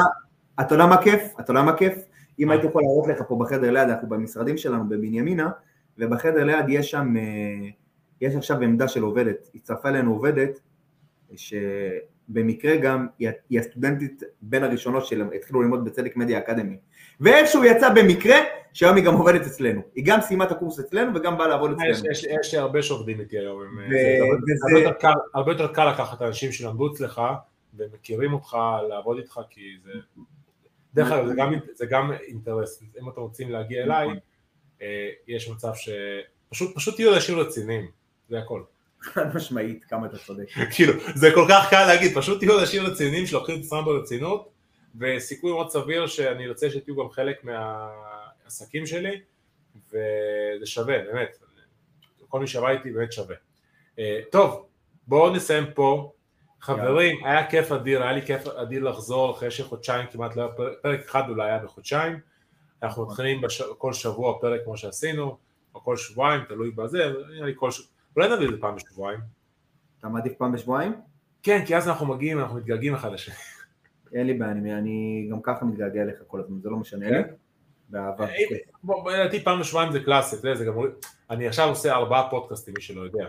אתה 0.60 0.74
יודע 0.74 0.86
מה 0.86 1.02
כיף? 1.02 1.22
אתה 1.40 1.50
יודע 1.50 1.62
מה 1.62 1.76
כיף? 1.76 1.94
אם 2.38 2.50
הייתי 2.50 2.66
יכול 2.66 2.82
להראות 2.82 3.08
לך 3.08 3.22
פה 3.28 3.36
בחדר 3.40 3.70
ליד, 3.70 3.88
אנחנו 3.88 4.08
במשרדים 4.08 4.56
שלנו 4.56 4.88
בבנימינה, 4.88 5.50
ובחדר 5.98 6.44
ליד 6.44 6.64
יש 6.68 6.90
שם, 6.90 7.16
אה, 7.16 7.68
יש 8.20 8.36
עכשיו 8.36 8.60
עמדה 8.60 8.88
של 8.88 9.02
עובדת, 9.02 9.48
הצטרפה 9.54 9.88
אלינו 9.88 10.12
עובדת, 10.12 10.60
שבמקרה 11.36 12.76
גם 12.76 13.06
היא 13.18 13.60
הסטודנטית 13.60 14.22
בין 14.42 14.64
הראשונות 14.64 15.06
שהתחילו 15.06 15.62
ללמוד 15.62 15.84
בצדק 15.84 16.16
מדיה 16.16 16.38
אקדמי. 16.38 16.76
ואיכשהו 17.20 17.64
יצא 17.64 17.88
במקרה 17.94 18.36
שהיום 18.72 18.96
היא 18.96 19.04
גם 19.04 19.14
עובדת 19.14 19.46
אצלנו. 19.46 19.80
היא 19.94 20.04
גם 20.06 20.20
סיימה 20.20 20.44
את 20.44 20.52
הקורס 20.52 20.80
אצלנו 20.80 21.14
וגם 21.14 21.38
באה 21.38 21.48
לעבוד 21.48 21.72
אצלנו. 21.72 22.10
יש, 22.10 22.24
יש 22.24 22.54
הרבה 22.54 22.82
שעובדים 22.82 23.20
איתי 23.20 23.38
היום. 23.38 23.58
ו... 23.60 23.90
זה, 23.90 24.18
וזה... 24.42 24.66
הרבה, 24.68 24.80
יותר 24.80 24.98
קל, 25.00 25.12
הרבה 25.34 25.52
יותר 25.52 25.66
קל 25.66 25.90
לקחת 25.90 26.22
אנשים 26.22 26.52
שלמדו 26.52 26.92
אצלך 26.92 27.20
ומכירים 27.76 28.32
אותך, 28.32 28.56
לעבוד 28.88 29.18
איתך, 29.18 29.40
כי 29.50 29.76
זה... 29.84 29.90
דרך 30.94 31.10
אגב, 31.12 31.26
זה 31.26 31.34
גם- 31.36 31.54
זה 31.74 31.86
גם 31.86 32.12
אינטרס, 32.12 32.82
אם 33.00 33.08
אתם 33.08 33.20
רוצים 33.20 33.50
להגיע 33.50 33.82
אליי, 33.82 34.08
אה, 34.82 35.10
יש 35.28 35.48
מצב 35.48 35.74
ש... 35.74 35.88
פשוט, 36.48 36.74
פשוט 36.74 36.94
תהיו 36.96 37.14
אנשים 37.14 37.38
רציניים, 37.38 37.90
זה 38.28 38.38
הכל. 38.38 38.62
חד 39.00 39.36
משמעית, 39.36 39.84
כמה 39.84 40.06
אתה 40.06 40.18
צודק. 40.18 40.48
כאילו, 40.74 40.92
זה 41.14 41.30
כל 41.34 41.46
כך 41.50 41.70
קל 41.70 41.86
להגיד, 41.86 42.12
פשוט 42.14 42.38
תהיו 42.38 42.60
אנשים 42.60 42.82
רציניים 42.82 43.26
שלוקחים 43.26 43.60
את 43.60 43.64
עצמם 43.64 43.82
ברצינות, 43.84 44.48
וסיכוי 44.98 45.52
מאוד 45.52 45.70
סביר 45.70 46.06
שאני 46.06 46.48
רוצה 46.48 46.70
שתהיו 46.70 46.96
גם 46.96 47.10
חלק 47.10 47.44
מהעסקים 47.44 48.86
שלי, 48.86 49.20
וזה 49.88 50.66
שווה, 50.66 50.98
באמת, 50.98 51.38
כל 52.28 52.40
מי 52.40 52.46
שבא 52.46 52.68
איתי 52.70 52.90
באמת 52.90 53.12
שווה. 53.12 53.36
אה, 53.98 54.20
טוב, 54.30 54.66
בואו 55.06 55.30
נסיים 55.36 55.64
פה. 55.74 56.12
חברים, 56.62 57.24
היה 57.24 57.50
כיף 57.50 57.72
אדיר, 57.72 58.02
היה 58.02 58.12
לי 58.12 58.22
כיף 58.22 58.46
אדיר 58.46 58.82
לחזור 58.82 59.30
אחרי 59.30 59.50
שחודשיים 59.50 60.06
כמעט, 60.12 60.36
לא 60.36 60.42
היה 60.42 60.52
פרק, 60.52 60.72
פרק 60.82 61.00
אחד 61.00 61.22
אולי 61.28 61.50
היה 61.50 61.58
בחודשיים. 61.58 62.18
אנחנו 62.82 63.06
מתחילים 63.06 63.40
בש... 63.40 63.62
כל 63.62 63.92
שבוע 63.92 64.38
פרק 64.40 64.60
כמו 64.64 64.76
שעשינו, 64.76 65.36
או 65.74 65.80
כל 65.80 65.96
שבועיים, 65.96 66.40
תלוי 66.48 66.70
בזה, 66.70 66.98
נראה 67.34 67.46
לי 67.46 67.52
כל 67.56 67.70
שבוע, 67.70 67.88
אולי 68.16 68.28
נביא 68.34 68.46
את 68.46 68.52
זה 68.54 68.60
פעם 68.60 68.76
בשבועיים. 68.76 69.20
אתה 69.98 70.08
מעדיף 70.08 70.32
פעם 70.38 70.52
בשבועיים? 70.52 70.92
כן, 71.42 71.64
כי 71.66 71.76
אז 71.76 71.88
אנחנו 71.88 72.06
מגיעים, 72.06 72.38
אנחנו 72.38 72.56
מתגעגעים 72.56 72.94
אחד 72.94 73.12
לשני. 73.12 73.34
אין 74.14 74.26
לי 74.26 74.34
בעיה, 74.34 74.52
אני- 74.52 75.28
גם 75.30 75.42
ככה 75.42 75.64
מתגעגע 75.64 76.02
אליך 76.02 76.16
כל 76.26 76.40
הזמן, 76.40 76.60
זה 76.60 76.70
לא 76.70 76.76
משנה 76.76 77.10
לי. 77.10 77.22
באהבה. 77.88 78.24
אה, 78.26 79.18
לדעתי 79.18 79.44
פעם 79.44 79.60
בשבועיים 79.60 79.92
זה 79.92 80.00
קלאסי, 80.00 80.36
זה 80.54 80.64
גם... 80.64 80.74
אני 81.30 81.48
עכשיו 81.48 81.68
עושה 81.68 81.92
ארבעה 81.94 82.30
פודקאסטים, 82.30 82.74
מי 82.76 82.82
שלא 82.82 83.00
יודע. 83.00 83.28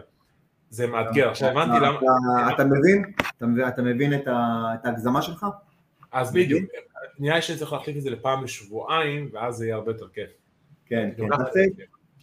זה 0.74 0.88
מאתגר. 0.88 1.30
עכשיו 1.30 1.50
הבנתי 1.50 1.80
למה... 1.86 2.00
אתה- 2.54 2.64
מבין? 2.64 3.04
אתה 3.68 3.82
מבין- 3.82 4.14
את 4.14 4.28
ההגזמה 4.86 5.22
שלך? 5.22 5.46
אז 6.12 6.34
בדיוק. 6.34 6.64
נראה 7.20 7.36
לי 7.36 7.42
שאני 7.42 7.58
צריך 7.58 7.74
להחליף 7.74 7.98
את 7.98 8.02
זה 8.02 8.10
לפעם 8.10 8.44
בשבועיים, 8.44 9.30
ואז 9.34 9.56
זה 9.56 9.66
יהיה 9.66 9.76
הרבה 9.76 9.92
יותר 9.92 10.08
כיף. 10.08 10.30
כן, 10.86 11.10
כן. 11.18 11.24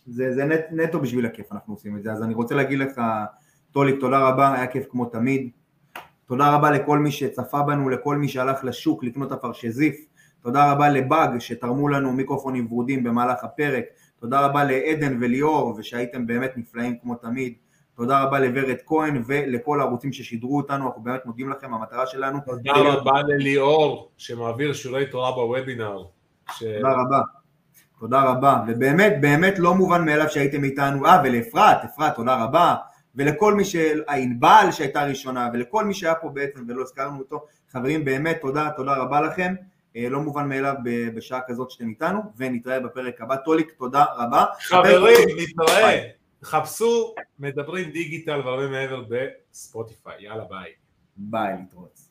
זה 0.06 0.44
נטו 0.70 1.00
בשביל 1.00 1.26
הכיף 1.26 1.52
אנחנו 1.52 1.74
עושים 1.74 1.96
את 1.96 2.02
זה, 2.02 2.12
אז 2.12 2.22
אני 2.22 2.34
רוצה 2.34 2.54
להגיד 2.54 2.78
לך, 2.78 3.00
טוליק, 3.72 4.00
תודה 4.00 4.18
רבה, 4.28 4.54
היה 4.54 4.66
כיף 4.66 4.86
כמו 4.90 5.04
תמיד. 5.06 5.50
תודה 6.26 6.54
רבה 6.54 6.70
לכל 6.70 6.98
מי 6.98 7.10
שצפה 7.10 7.62
בנו, 7.62 7.88
לכל 7.88 8.16
מי 8.16 8.28
שהלך 8.28 8.64
לשוק 8.64 9.04
לקנות 9.04 9.32
אפרשזיף. 9.32 10.06
תודה 10.42 10.72
רבה 10.72 10.88
לבאג 10.88 11.38
שתרמו 11.38 11.88
לנו 11.88 12.12
מיקרופונים 12.12 12.66
ורודים 12.66 13.04
במהלך 13.04 13.44
הפרק. 13.44 13.84
תודה 14.20 14.40
רבה 14.40 14.64
לעדן 14.64 15.18
וליאור, 15.20 15.74
ושהייתם 15.78 16.26
באמת 16.26 16.52
נפלאים 16.56 16.96
כמו 17.02 17.14
תמיד. 17.14 17.54
תודה 17.96 18.22
רבה 18.22 18.38
לוורד 18.40 18.76
כהן 18.86 19.22
ולכל 19.26 19.80
הערוצים 19.80 20.12
ששידרו 20.12 20.56
אותנו, 20.56 20.86
אנחנו 20.86 21.02
באמת 21.02 21.26
מודים 21.26 21.50
לכם, 21.50 21.74
המטרה 21.74 22.06
שלנו. 22.06 22.38
תודה 22.46 22.72
רבה 22.76 23.22
לליאור, 23.28 24.10
שמעביר 24.16 24.72
שיעורי 24.72 25.06
תורה 25.06 25.32
בוובינר. 25.32 26.02
ש- 26.52 26.62
תודה 26.62 26.92
רבה. 26.92 27.20
תודה 28.00 28.22
רבה, 28.22 28.62
ובאמת, 28.68 29.20
באמת 29.20 29.58
לא 29.58 29.74
מובן 29.74 30.04
מאליו 30.04 30.30
שהייתם 30.30 30.64
איתנו, 30.64 31.06
אה, 31.06 31.20
ולאפרת, 31.24 31.84
אפרת, 31.84 32.14
תודה 32.14 32.44
רבה, 32.44 32.74
ולכל 33.14 33.54
מי 33.54 33.64
ש... 33.64 33.76
ענבל 34.08 34.68
שהייתה 34.70 35.04
ראשונה, 35.04 35.48
ולכל 35.52 35.84
מי 35.84 35.94
שהיה 35.94 36.14
פה 36.14 36.28
בעצם 36.28 36.64
ולא 36.68 36.82
הזכרנו 36.82 37.18
אותו, 37.18 37.44
חברים, 37.72 38.04
באמת 38.04 38.38
תודה, 38.40 38.68
תודה 38.76 38.96
רבה 38.96 39.20
לכם, 39.20 39.54
אה, 39.96 40.06
לא 40.10 40.20
מובן 40.20 40.48
מאליו 40.48 40.74
בשעה 41.14 41.40
כזאת 41.46 41.70
שאתם 41.70 41.88
איתנו, 41.88 42.20
ונתראה 42.36 42.80
בפרק 42.80 43.20
הבא. 43.20 43.36
טוליק, 43.36 43.70
תודה 43.78 44.04
רבה. 44.16 44.44
חברים, 44.60 45.28
נתראה. 45.38 46.19
חפשו 46.42 47.14
מדברים 47.38 47.90
דיגיטל 47.90 48.40
והרבה 48.44 48.68
מעבר 48.68 49.04
בספוטיפיי. 49.08 50.16
יאללה 50.24 50.44
ביי. 50.44 50.72
ביי, 51.16 51.56
להתראות. 51.60 52.09